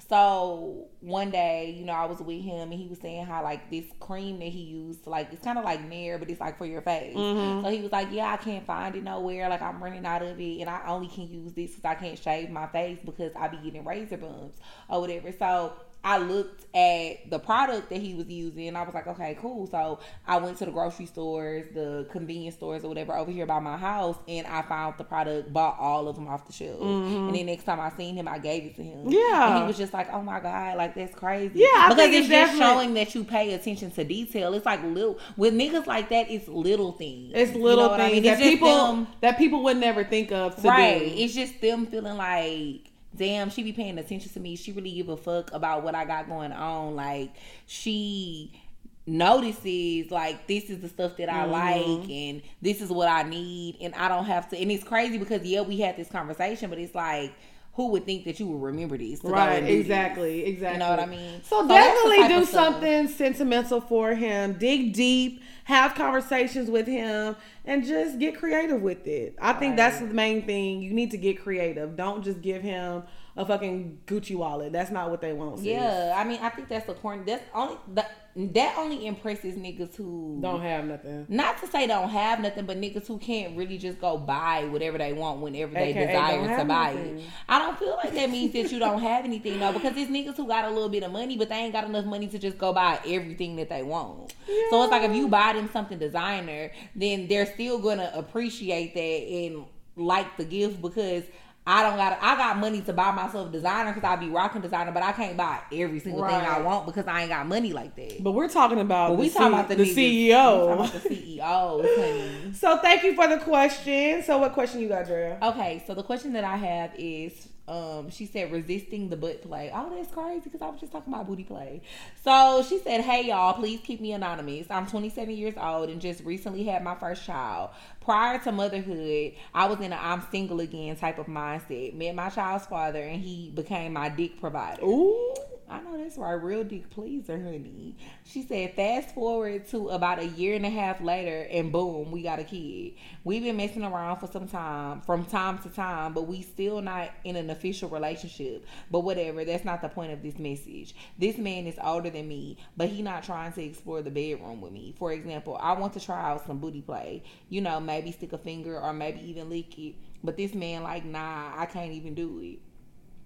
So 0.10 0.88
one 0.99 1.32
day, 1.32 1.76
you 1.78 1.86
know, 1.86 1.93
I 1.93 2.06
was 2.06 2.20
with 2.20 2.43
him 2.43 2.72
and 2.72 2.74
he 2.74 2.88
was 2.88 2.99
saying 2.99 3.26
how 3.26 3.43
like 3.43 3.70
this 3.70 3.86
cream 3.99 4.39
that 4.39 4.49
he 4.49 4.60
used, 4.60 5.08
like 5.08 5.32
it's 5.32 5.43
kind 5.43 5.58
of 5.58 5.64
like 5.64 5.88
Nair, 5.88 6.18
but 6.18 6.30
it's 6.30 6.39
like 6.39 6.58
for 6.58 6.66
your 6.66 6.82
face. 6.82 7.16
Mm-hmm. 7.16 7.66
So 7.66 7.72
he 7.72 7.82
was 7.82 7.91
like, 7.91 8.10
"Yeah, 8.12 8.34
I 8.34 8.38
can't 8.38 8.66
find 8.66 8.95
it 8.95 9.04
nowhere. 9.04 9.49
Like 9.49 9.62
I'm 9.62 9.82
running 9.82 10.06
out 10.06 10.22
of 10.22 10.39
it, 10.39 10.60
and 10.60 10.70
I 10.70 10.82
only 10.88 11.08
can 11.08 11.30
use 11.30 11.54
this 11.54 11.72
because 11.72 11.86
I 11.86 11.95
can't 11.95 12.20
shave 12.20 12.49
my 12.49 12.68
face 12.68 12.99
because 13.04 13.34
I 13.36 13.47
be 13.47 13.58
getting 13.58 13.86
razor 13.86 14.18
bumps 14.18 14.60
or 14.89 15.01
whatever." 15.01 15.32
So 15.32 15.74
I 16.04 16.18
looked 16.18 16.62
at 16.76 17.30
the 17.30 17.39
product 17.39 17.89
that 17.89 18.01
he 18.01 18.14
was 18.16 18.28
using, 18.28 18.68
and 18.68 18.78
I 18.78 18.84
was 18.84 18.93
like, 18.93 19.08
"Okay, 19.08 19.38
cool." 19.39 19.68
So 19.68 19.99
I 20.28 20.38
went 20.38 20.58
to 20.58 20.66
the 20.66 20.72
grocery 20.72 21.06
stores, 21.06 21.66
the 21.74 22.08
convenience 22.12 22.56
stores, 22.56 22.84
or 22.84 22.89
whatever 22.89 23.16
over 23.16 23.32
here 23.32 23.45
by 23.45 23.60
my 23.60 23.78
house, 23.78 24.18
and 24.28 24.45
I 24.47 24.64
found 24.64 24.95
the 24.97 25.04
product, 25.04 25.54
bought 25.54 25.78
all 25.80 26.08
of 26.08 26.16
them 26.16 26.28
off 26.28 26.45
the 26.47 26.54
shelf, 26.54 26.80
mm-hmm. 26.80 27.28
and 27.28 27.36
then 27.36 27.45
next 27.45 27.64
time 27.64 27.80
I 27.80 27.89
seen 27.91 28.16
him, 28.16 28.28
I 28.28 28.39
gave 28.39 28.64
it 28.64 28.76
to 28.78 28.84
him. 28.84 29.06
Yeah. 29.08 29.49
and 29.49 29.58
he 29.64 29.68
was 29.68 29.78
just 29.78 29.93
like, 29.93 30.12
"Oh 30.12 30.22
my 30.22 30.39
god, 30.39 30.78
like 30.78 30.95
that's 30.95 31.14
crazy." 31.16 31.60
Yeah, 31.60 31.68
I 31.74 31.89
because 31.89 32.08
it's 32.08 32.18
it's 32.28 32.28
just 32.30 32.58
showing 32.58 32.93
that 32.95 33.14
you 33.16 33.24
pay 33.24 33.54
attention 33.54 33.91
to 33.91 34.04
detail. 34.04 34.54
It's 34.56 34.66
like 34.66 34.84
little 34.84 35.20
with 35.38 35.54
niggas 35.54 35.86
like 35.86 36.10
that. 36.10 36.30
It's 36.30 36.47
little 36.47 36.91
things. 36.93 37.32
it's 37.36 37.54
You 37.54 37.64
little 37.64 37.86
know 37.86 37.89
what 37.91 38.01
I 38.01 38.10
things 38.10 38.24
mean? 38.24 38.32
that 38.32 38.39
people 38.39 38.88
them- 38.88 39.08
that 39.22 39.38
people 39.38 39.64
would 39.64 39.78
never 39.78 40.04
think 40.04 40.32
of 40.32 40.56
to 40.58 40.68
right. 40.68 40.99
do. 40.99 41.06
It's 41.06 41.34
just 41.34 41.62
them 41.62 41.86
feeling 41.86 42.18
like. 42.18 42.89
Damn, 43.16 43.49
she 43.49 43.64
be 43.64 43.74
paying 43.74 43.97
attention 43.97 44.32
to 44.34 44.39
me. 44.39 44.55
She 44.55 44.72
really 44.72 44.91
give 44.91 45.09
a 45.09 45.18
fuck 45.18 45.51
about 45.53 45.84
what 45.84 45.93
I 45.95 46.05
got 46.05 46.28
going 46.28 46.51
on. 46.51 46.95
Like 46.95 47.32
she 47.68 48.59
notices 49.05 50.09
like 50.11 50.47
this 50.47 50.70
is 50.70 50.80
the 50.80 50.88
stuff 50.89 51.18
that 51.18 51.30
I 51.30 51.45
Mm-hmm. 51.45 51.51
like 51.51 52.09
and 52.09 52.41
this 52.61 52.82
is 52.82 52.89
what 52.89 53.09
I 53.09 53.24
need 53.24 53.78
and 53.82 53.93
I 53.95 54.07
don't 54.07 54.26
have 54.26 54.49
to 54.51 54.57
and 54.57 54.72
it's 54.72 54.84
crazy 54.84 55.18
because 55.18 55.43
yeah 55.43 55.61
we 55.61 55.78
had 55.82 55.97
this 55.97 56.07
conversation 56.07 56.70
but 56.70 56.80
it's 56.80 56.95
like 56.95 57.34
who 57.74 57.88
would 57.89 58.05
think 58.05 58.26
that 58.26 58.39
you 58.39 58.47
would 58.47 58.61
remember 58.61 58.97
these? 58.97 59.24
Right, 59.24 59.63
exactly, 59.63 60.45
exactly. 60.45 60.74
You 60.74 60.80
know 60.80 60.89
what 60.91 60.99
I 60.99 61.05
mean? 61.07 61.41
So, 61.43 61.63
the 61.63 61.74
definitely 61.74 62.28
do 62.28 62.45
something 62.45 63.07
sentimental 63.07 63.82
for 63.82 64.13
him. 64.13 64.53
Dig 64.53 64.93
deep, 64.93 65.41
have 65.63 65.95
conversations 65.95 66.69
with 66.69 66.86
him, 66.86 67.36
and 67.65 67.84
just 67.84 68.19
get 68.19 68.38
creative 68.38 68.82
with 68.82 69.07
it. 69.07 69.36
I 69.41 69.53
think 69.53 69.76
that's 69.76 69.99
the 69.99 70.05
main 70.05 70.45
thing. 70.45 70.82
You 70.82 70.93
need 70.93 71.11
to 71.11 71.17
get 71.17 71.41
creative. 71.41 71.95
Don't 71.95 72.24
just 72.24 72.41
give 72.41 72.61
him 72.61 73.03
a 73.36 73.45
fucking 73.45 74.01
Gucci 74.05 74.36
wallet. 74.36 74.71
That's 74.71 74.91
not 74.91 75.09
what 75.09 75.21
they 75.21 75.34
want. 75.34 75.57
sis. 75.57 75.65
Yeah, 75.67 76.13
I 76.15 76.24
mean 76.24 76.39
I 76.41 76.49
think 76.49 76.69
that's 76.69 76.86
the 76.86 76.93
corny 76.93 77.24
that's 77.26 77.43
only 77.53 77.78
that 77.93 78.22
that 78.36 78.75
only 78.79 79.05
impresses 79.05 79.55
niggas 79.55 79.95
who 79.95 80.39
Don't 80.41 80.61
have 80.61 80.86
nothing. 80.86 81.25
not 81.29 81.59
to 81.61 81.67
say 81.67 81.86
don't 81.86 82.09
have 82.09 82.39
nothing, 82.39 82.65
but 82.65 82.81
niggas 82.81 83.05
who 83.05 83.19
can't 83.19 83.55
really 83.55 83.77
just 83.77 84.01
go 84.01 84.17
buy 84.17 84.65
whatever 84.65 84.97
they 84.97 85.13
want 85.13 85.39
whenever 85.41 85.73
they 85.73 85.91
AKA 85.91 86.07
desire 86.07 86.57
to 86.59 86.65
buy 86.65 86.93
nothing. 86.93 87.19
it. 87.19 87.25
I 87.47 87.59
don't 87.59 87.77
feel 87.77 87.95
like 88.03 88.13
that 88.15 88.29
means 88.31 88.53
that 88.53 88.71
you 88.71 88.79
don't 88.79 88.99
have 89.01 89.23
anything 89.25 89.59
though, 89.59 89.71
because 89.73 89.95
it's 89.95 90.09
niggas 90.09 90.36
who 90.36 90.47
got 90.47 90.65
a 90.65 90.69
little 90.69 90.89
bit 90.89 91.03
of 91.03 91.11
money, 91.11 91.38
but 91.38 91.49
they 91.49 91.55
ain't 91.55 91.73
got 91.73 91.84
enough 91.84 92.05
money 92.05 92.27
to 92.27 92.39
just 92.39 92.57
go 92.57 92.73
buy 92.73 92.99
everything 93.05 93.55
that 93.57 93.69
they 93.69 93.84
want. 93.84 94.34
So 94.71 94.81
it's 94.84 94.91
like 94.91 95.03
if 95.03 95.15
you 95.15 95.27
buy 95.27 95.53
them 95.53 95.69
something 95.71 95.99
designer, 95.99 96.71
then 96.95 97.27
they're 97.27 97.45
still 97.45 97.77
gonna 97.79 98.11
appreciate 98.15 98.93
that 98.95 98.99
and 98.99 99.65
like 99.95 100.38
the 100.38 100.45
gift 100.45 100.81
because. 100.81 101.23
I 101.66 101.82
don't 101.84 101.95
got 101.97 102.18
I 102.22 102.36
got 102.36 102.57
money 102.57 102.82
to 102.82 102.91
buy 102.93 103.11
myself 103.11 103.51
designer 103.51 103.93
because 103.93 104.05
I 104.05 104.18
be 104.18 104.28
rocking 104.30 104.61
designer, 104.61 104.91
but 104.91 105.01
I 105.01 105.14
can't 105.14 105.38
buy 105.38 105.59
every 105.72 105.99
single 105.99 106.26
thing 106.28 106.36
I 106.36 106.59
want 106.61 106.86
because 106.86 107.07
I 107.07 107.22
ain't 107.22 107.30
got 107.30 107.47
money 107.47 107.72
like 107.72 107.95
that. 107.95 108.22
But 108.22 108.34
we're 108.34 108.49
talking 108.49 108.80
about 108.80 109.09
But 109.11 109.16
the, 109.16 109.22
we 109.22 109.30
C- 109.30 109.38
talking 109.38 109.53
about 109.53 109.70
the, 109.70 109.76
the 109.76 109.84
niggas. 109.86 110.28
CEO. 110.28 110.68
talking 110.68 110.74
about 110.74 111.03
the 111.03 111.09
CEO, 111.09 111.95
honey. 111.97 112.53
So 112.53 112.78
thank 112.78 113.03
you 113.03 113.16
for 113.16 113.28
the 113.28 113.38
question. 113.38 114.24
So 114.24 114.39
what 114.39 114.51
question 114.53 114.82
you 114.82 114.89
got, 114.89 115.05
Drea? 115.07 115.38
Okay, 115.41 115.82
so 115.88 115.93
the 115.93 116.03
question 116.03 116.34
that 116.34 116.43
I 116.43 116.57
have 116.57 116.91
is, 116.97 117.47
um, 117.68 118.09
she 118.09 118.26
said 118.26 118.51
resisting 118.51 119.09
the 119.09 119.16
butt 119.16 119.41
play. 119.41 119.72
Oh, 119.74 119.93
that's 119.95 120.14
crazy 120.14 120.41
because 120.43 120.61
I 120.61 120.70
was 120.70 120.82
just 120.82 120.91
talking 120.91 121.14
about 121.14 121.28
booty 121.28 121.43
play. 121.43 121.82
So 122.24 122.64
she 122.68 122.80
said, 122.80 123.01
"Hey 123.01 123.28
y'all, 123.28 123.53
please 123.53 123.80
keep 123.82 124.01
me 124.01 124.11
anonymous. 124.11 124.68
I'm 124.70 124.86
27 124.86 125.34
years 125.36 125.53
old 125.57 125.89
and 125.89 126.01
just 126.01 126.24
recently 126.24 126.64
had 126.64 126.84
my 126.84 126.95
first 126.95 127.26
child. 127.26 127.70
Prior 128.01 128.38
to 128.39 128.51
motherhood, 128.51 129.34
I 129.53 129.68
was 129.68 129.80
in 129.80 129.93
a 129.93 129.95
I'm 129.95 130.22
single 130.30 130.59
again 130.59 130.95
type 130.97 131.20
of 131.20 131.28
mindset. 131.28 131.93
Met 131.93 132.16
my 132.16 132.30
child's 132.30 132.66
father 132.66 133.01
and 133.01 133.22
he 133.22 133.51
became 133.51 133.93
my 133.93 134.09
dick 134.09 134.39
provider. 134.41 134.84
Ooh. 134.84 135.34
I 135.74 135.82
know 135.82 135.97
that's 135.97 136.19
right. 136.19 136.34
Real 136.34 136.63
dick 136.63 136.88
pleaser, 136.91 137.41
honey. 137.41 137.95
She 138.26 138.43
said, 138.43 138.76
fast 138.76 139.15
forward 139.15 139.67
to 139.69 139.89
about 139.89 140.19
a 140.19 140.28
year 140.28 140.55
and 140.55 140.65
a 140.67 140.69
half 140.69 141.01
later, 141.01 141.47
and 141.49 141.71
boom, 141.71 142.11
we 142.11 142.21
got 142.21 142.38
a 142.38 142.43
kid. 142.43 142.93
We've 143.24 143.41
been 143.41 143.57
messing 143.57 143.84
around 143.84 144.19
for 144.19 144.28
some 144.28 144.47
time, 144.47 145.01
from 145.01 145.26
time 145.26 145.57
to 145.59 145.69
time, 145.69 146.13
but 146.13 146.28
we 146.28 146.43
still 146.43 146.80
not 146.84 147.09
in 147.24 147.36
an 147.36 147.49
official 147.49 147.89
relationship. 147.89 148.67
But 148.91 148.99
whatever, 148.99 149.43
that's 149.43 149.65
not 149.65 149.82
the 149.82 149.89
point 149.89 150.13
of 150.13 150.21
this 150.21 150.38
message. 150.38 150.93
This 151.17 151.39
man 151.39 151.65
is 151.65 151.80
older 151.84 152.11
than 152.11 152.28
me, 152.28 152.57
but 152.78 152.89
he 152.89 153.01
not 153.01 153.24
trying 153.24 153.53
to 153.53 153.63
explore 153.63 154.03
the 154.03 154.11
bedroom 154.11 154.61
with 154.61 154.74
me. 154.74 154.93
For 154.99 155.11
example, 155.11 155.57
I 155.59 155.74
want 155.74 155.93
to 155.93 155.99
try 155.99 156.30
out 156.30 156.45
some 156.45 156.59
booty 156.59 156.82
play. 156.82 157.24
You 157.49 157.61
know, 157.61 157.80
maybe 157.80 158.11
stick 158.11 158.34
a 158.34 158.38
finger 158.38 158.80
or 158.80 158.93
maybe 158.93 159.28
even 159.28 159.49
lick 159.49 159.80
it. 159.80 159.95
But 160.24 160.38
this 160.38 160.53
man 160.53 160.84
like, 160.84 161.03
nah, 161.03 161.51
I 161.57 161.65
can't 161.65 161.93
even 161.93 162.13
do 162.13 162.39
it. 162.43 162.59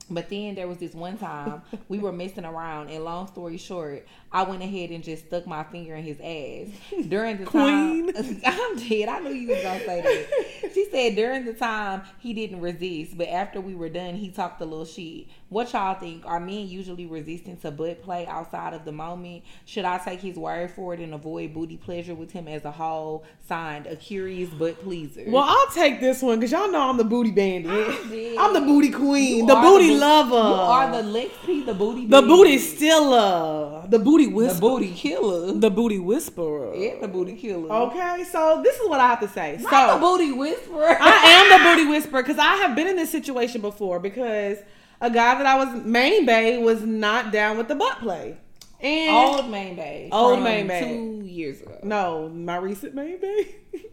But 0.10 0.30
then 0.30 0.56
there 0.56 0.68
was 0.68 0.78
this 0.78 0.94
one 0.94 1.18
time 1.18 1.62
we 1.90 2.00
were 2.00 2.12
messing 2.14 2.46
around, 2.46 2.90
and 2.90 3.04
long 3.04 3.28
story 3.28 3.58
short, 3.58 4.08
I 4.32 4.44
went 4.44 4.64
ahead 4.64 4.90
and 4.92 5.04
just 5.04 5.28
stuck 5.28 5.46
my 5.46 5.64
finger 5.64 5.96
in 5.96 6.04
his 6.04 6.20
ass. 6.20 7.06
During 7.08 7.38
the 7.38 7.46
time, 7.46 8.10
I'm 8.46 8.78
dead. 8.78 9.10
I 9.10 9.20
knew 9.20 9.34
you 9.34 9.50
was 9.50 9.62
gonna 9.62 9.80
say 9.80 10.02
that. 10.02 10.72
She 10.74 10.88
said 10.92 11.16
during 11.16 11.46
the 11.46 11.54
time 11.54 12.04
he 12.20 12.34
didn't 12.34 12.62
resist, 12.62 13.18
but 13.18 13.28
after 13.28 13.60
we 13.60 13.76
were 13.76 13.90
done, 13.90 14.16
he 14.16 14.30
talked 14.30 14.62
a 14.62 14.66
little 14.66 14.86
shit. 14.86 15.28
What 15.50 15.72
y'all 15.72 15.94
think? 15.98 16.26
Are 16.26 16.42
men 16.42 16.68
usually 16.68 17.06
resistant 17.06 17.62
to 17.62 17.72
butt 17.72 18.04
play 18.04 18.28
outside 18.28 18.74
of 18.74 18.84
the 18.84 18.92
moment? 18.92 19.44
Should 19.64 19.86
I 19.86 19.98
take 19.98 20.20
his 20.20 20.36
word 20.36 20.72
for 20.72 20.94
it 20.94 21.00
and 21.00 21.14
avoid 21.14 21.54
booty 21.54 21.78
pleasure 21.78 22.14
with 22.16 22.32
him 22.32 22.50
as 22.50 22.66
a 22.66 22.72
whole? 22.72 23.24
Signed, 23.48 23.88
a 23.88 23.96
curious 23.96 24.50
butt 24.50 24.82
pleaser. 24.84 25.24
Well, 25.26 25.46
I'll 25.48 25.74
take 25.74 26.02
this 26.02 26.22
one 26.22 26.38
because 26.40 26.52
y'all 26.52 26.70
know 26.70 26.90
I'm 26.90 26.98
the 26.98 27.06
booty 27.06 27.32
bandit. 27.32 27.72
I'm 28.40 28.54
the 28.54 28.60
booty 28.60 28.92
queen, 28.92 29.38
You 29.38 29.48
the 29.48 29.56
booty 29.56 29.90
bo- 29.92 29.96
lover. 29.96 30.36
You 30.36 30.54
are 30.56 30.92
the 30.92 31.04
Lex 31.04 31.32
P, 31.46 31.64
the 31.64 31.74
booty. 31.74 32.02
the 32.08 32.20
baby. 32.22 32.28
booty 32.28 32.58
stiller, 32.58 33.86
the 33.88 34.00
booty 34.00 34.28
whisperer, 34.28 34.54
the 34.56 34.62
booty 34.62 34.94
killer. 34.94 35.52
the 35.54 35.70
booty 35.70 36.00
whisperer. 36.00 36.76
Yeah, 36.76 37.00
the 37.00 37.08
booty 37.08 37.36
killer. 37.38 37.72
Okay, 37.72 38.26
so 38.30 38.62
this 38.62 38.76
is 38.78 38.90
what 38.90 39.00
I 39.00 39.08
have 39.08 39.22
to 39.22 39.30
say. 39.30 39.58
Not 39.62 39.72
so 39.72 39.94
the 39.96 40.02
booty 40.02 40.32
whisperer. 40.34 40.98
I 41.00 41.16
am 41.16 41.58
the 41.64 41.70
booty 41.70 41.90
whisperer 41.98 42.22
because 42.22 42.38
I 42.38 42.56
have 42.58 42.76
been 42.76 42.88
in 42.88 42.98
this 42.98 43.12
situation 43.12 43.62
before 43.62 44.00
because 44.02 44.58
a 45.02 45.10
guy 45.10 45.36
that 45.38 45.46
I 45.46 45.56
was 45.64 45.84
main 45.84 46.26
bay 46.26 46.58
was 46.58 46.82
not 46.84 47.32
down 47.32 47.58
with 47.58 47.68
the 47.68 47.76
butt 47.76 48.00
play. 48.00 48.38
And 48.80 49.16
Old 49.16 49.50
main 49.50 49.76
bay. 49.76 50.10
Old 50.12 50.42
main 50.44 50.68
bay. 50.68 50.82
Two 50.84 51.26
years 51.26 51.62
ago. 51.62 51.80
no, 51.84 52.30
my 52.30 52.58
recent 52.58 52.94
main 52.96 53.20
bay. 53.20 53.56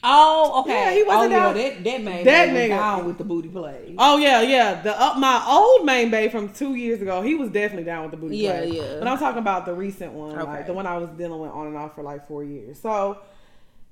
Oh, 0.00 0.60
okay. 0.60 0.70
Yeah, 0.70 0.92
he 0.94 1.02
wasn't 1.02 1.32
oh, 1.32 1.36
yeah, 1.36 1.42
down- 1.42 1.54
that 1.56 1.84
that 1.84 2.02
main 2.04 2.24
That 2.24 2.46
bay 2.46 2.52
was 2.52 2.62
nigga. 2.62 2.68
down 2.68 3.04
with 3.06 3.18
the 3.18 3.24
booty 3.24 3.48
play. 3.48 3.96
oh 3.98 4.16
yeah, 4.18 4.42
yeah. 4.42 4.80
The 4.80 4.94
uh, 4.96 5.14
my 5.18 5.44
old 5.48 5.84
main 5.84 6.08
bay 6.08 6.28
from 6.28 6.52
two 6.52 6.76
years 6.76 7.02
ago, 7.02 7.20
he 7.20 7.34
was 7.34 7.50
definitely 7.50 7.82
down 7.82 8.02
with 8.02 8.12
the 8.12 8.16
booty 8.16 8.36
Yeah, 8.36 8.58
play. 8.58 8.76
yeah. 8.76 8.96
But 9.00 9.08
I'm 9.08 9.18
talking 9.18 9.40
about 9.40 9.66
the 9.66 9.74
recent 9.74 10.12
one, 10.12 10.38
Okay. 10.38 10.44
like 10.48 10.66
the 10.68 10.72
one 10.72 10.86
I 10.86 10.98
was 10.98 11.08
dealing 11.18 11.40
with 11.40 11.50
on 11.50 11.66
and 11.66 11.76
off 11.76 11.96
for 11.96 12.04
like 12.04 12.28
four 12.28 12.44
years. 12.44 12.78
So 12.78 13.18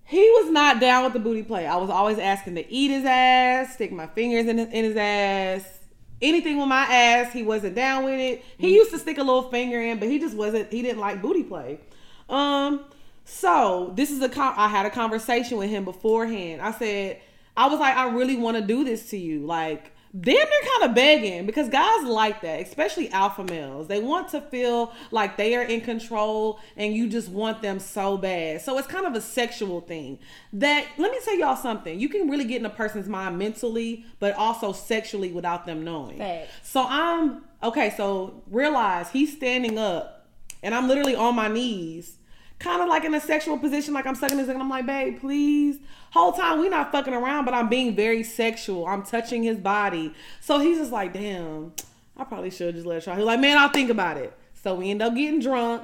he 0.04 0.20
was 0.20 0.52
not 0.52 0.78
down 0.80 1.02
with 1.02 1.12
the 1.12 1.18
booty 1.18 1.42
play. 1.42 1.66
I 1.66 1.74
was 1.74 1.90
always 1.90 2.20
asking 2.20 2.54
to 2.54 2.72
eat 2.72 2.92
his 2.92 3.04
ass, 3.04 3.74
stick 3.74 3.90
my 3.90 4.06
fingers 4.06 4.46
in 4.46 4.58
his, 4.58 4.68
in 4.68 4.84
his 4.84 4.96
ass. 4.96 5.75
Anything 6.22 6.58
with 6.58 6.68
my 6.68 6.82
ass, 6.84 7.32
he 7.32 7.42
wasn't 7.42 7.74
down 7.74 8.04
with 8.04 8.18
it. 8.18 8.44
He 8.58 8.74
used 8.74 8.90
to 8.92 8.98
stick 8.98 9.18
a 9.18 9.22
little 9.22 9.50
finger 9.50 9.80
in, 9.80 9.98
but 9.98 10.08
he 10.08 10.18
just 10.18 10.36
wasn't. 10.36 10.72
He 10.72 10.82
didn't 10.82 11.00
like 11.00 11.20
booty 11.20 11.42
play. 11.42 11.80
Um, 12.28 12.84
so 13.24 13.92
this 13.96 14.10
is 14.10 14.22
a 14.22 14.28
con- 14.28 14.54
I 14.56 14.68
had 14.68 14.86
a 14.86 14.90
conversation 14.90 15.58
with 15.58 15.68
him 15.68 15.84
beforehand. 15.84 16.62
I 16.62 16.72
said 16.72 17.20
I 17.56 17.68
was 17.68 17.80
like, 17.80 17.96
I 17.96 18.10
really 18.10 18.36
want 18.36 18.56
to 18.56 18.62
do 18.62 18.84
this 18.84 19.10
to 19.10 19.16
you, 19.16 19.46
like. 19.46 19.92
Damn, 20.18 20.34
they're 20.34 20.70
kind 20.78 20.90
of 20.90 20.94
begging 20.94 21.46
because 21.46 21.68
guys 21.68 22.04
like 22.04 22.40
that, 22.42 22.60
especially 22.60 23.10
alpha 23.10 23.44
males. 23.44 23.88
They 23.88 24.00
want 24.00 24.28
to 24.30 24.40
feel 24.40 24.92
like 25.10 25.36
they 25.36 25.56
are 25.56 25.62
in 25.62 25.80
control 25.80 26.60
and 26.76 26.94
you 26.94 27.08
just 27.08 27.28
want 27.28 27.60
them 27.60 27.80
so 27.80 28.16
bad. 28.16 28.62
So 28.62 28.78
it's 28.78 28.86
kind 28.86 29.04
of 29.04 29.14
a 29.14 29.20
sexual 29.20 29.80
thing. 29.80 30.18
That 30.54 30.86
let 30.96 31.10
me 31.10 31.18
tell 31.24 31.36
y'all 31.36 31.56
something. 31.56 31.98
You 31.98 32.08
can 32.08 32.30
really 32.30 32.44
get 32.44 32.60
in 32.60 32.66
a 32.66 32.70
person's 32.70 33.08
mind 33.08 33.36
mentally, 33.36 34.06
but 34.18 34.34
also 34.36 34.72
sexually 34.72 35.32
without 35.32 35.66
them 35.66 35.84
knowing. 35.84 36.18
Facts. 36.18 36.50
So 36.62 36.86
I'm 36.88 37.42
okay. 37.62 37.92
So 37.96 38.42
realize 38.48 39.10
he's 39.10 39.36
standing 39.36 39.76
up, 39.76 40.28
and 40.62 40.74
I'm 40.74 40.88
literally 40.88 41.16
on 41.16 41.34
my 41.34 41.48
knees, 41.48 42.15
kind 42.58 42.80
of 42.82 42.88
like 42.88 43.04
in 43.04 43.14
a 43.14 43.20
sexual 43.20 43.58
position, 43.58 43.92
like 43.94 44.06
I'm 44.06 44.14
sucking 44.14 44.38
his 44.38 44.46
dick. 44.46 44.54
And 44.54 44.62
I'm 44.62 44.70
like, 44.70 44.86
babe, 44.86 45.20
please. 45.20 45.78
Whole 46.12 46.32
time 46.32 46.60
we 46.60 46.68
not 46.68 46.90
fucking 46.92 47.12
around, 47.12 47.44
but 47.44 47.52
I'm 47.54 47.68
being 47.68 47.94
very 47.94 48.22
sexual. 48.22 48.86
I'm 48.86 49.02
touching 49.02 49.42
his 49.42 49.58
body. 49.58 50.14
So 50.40 50.58
he's 50.58 50.78
just 50.78 50.92
like, 50.92 51.12
damn, 51.12 51.72
I 52.16 52.24
probably 52.24 52.50
should 52.50 52.74
just 52.74 52.86
let 52.86 52.98
it 52.98 53.04
try. 53.04 53.16
He's 53.16 53.24
like, 53.24 53.40
man, 53.40 53.58
I'll 53.58 53.68
think 53.68 53.90
about 53.90 54.16
it. 54.16 54.32
So 54.62 54.74
we 54.74 54.90
end 54.90 55.02
up 55.02 55.14
getting 55.14 55.38
drunk. 55.40 55.82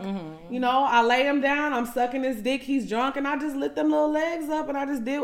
You 0.50 0.58
know, 0.58 0.84
I 0.84 1.02
lay 1.02 1.24
him 1.26 1.40
down. 1.40 1.72
I'm 1.72 1.86
sucking 1.86 2.24
his 2.24 2.40
dick. 2.42 2.62
He's 2.62 2.88
drunk, 2.88 3.16
and 3.16 3.28
I 3.28 3.38
just 3.38 3.54
lift 3.54 3.76
them 3.76 3.90
little 3.90 4.10
legs 4.10 4.48
up, 4.48 4.68
and 4.68 4.76
I 4.76 4.86
just 4.86 5.04
did. 5.04 5.22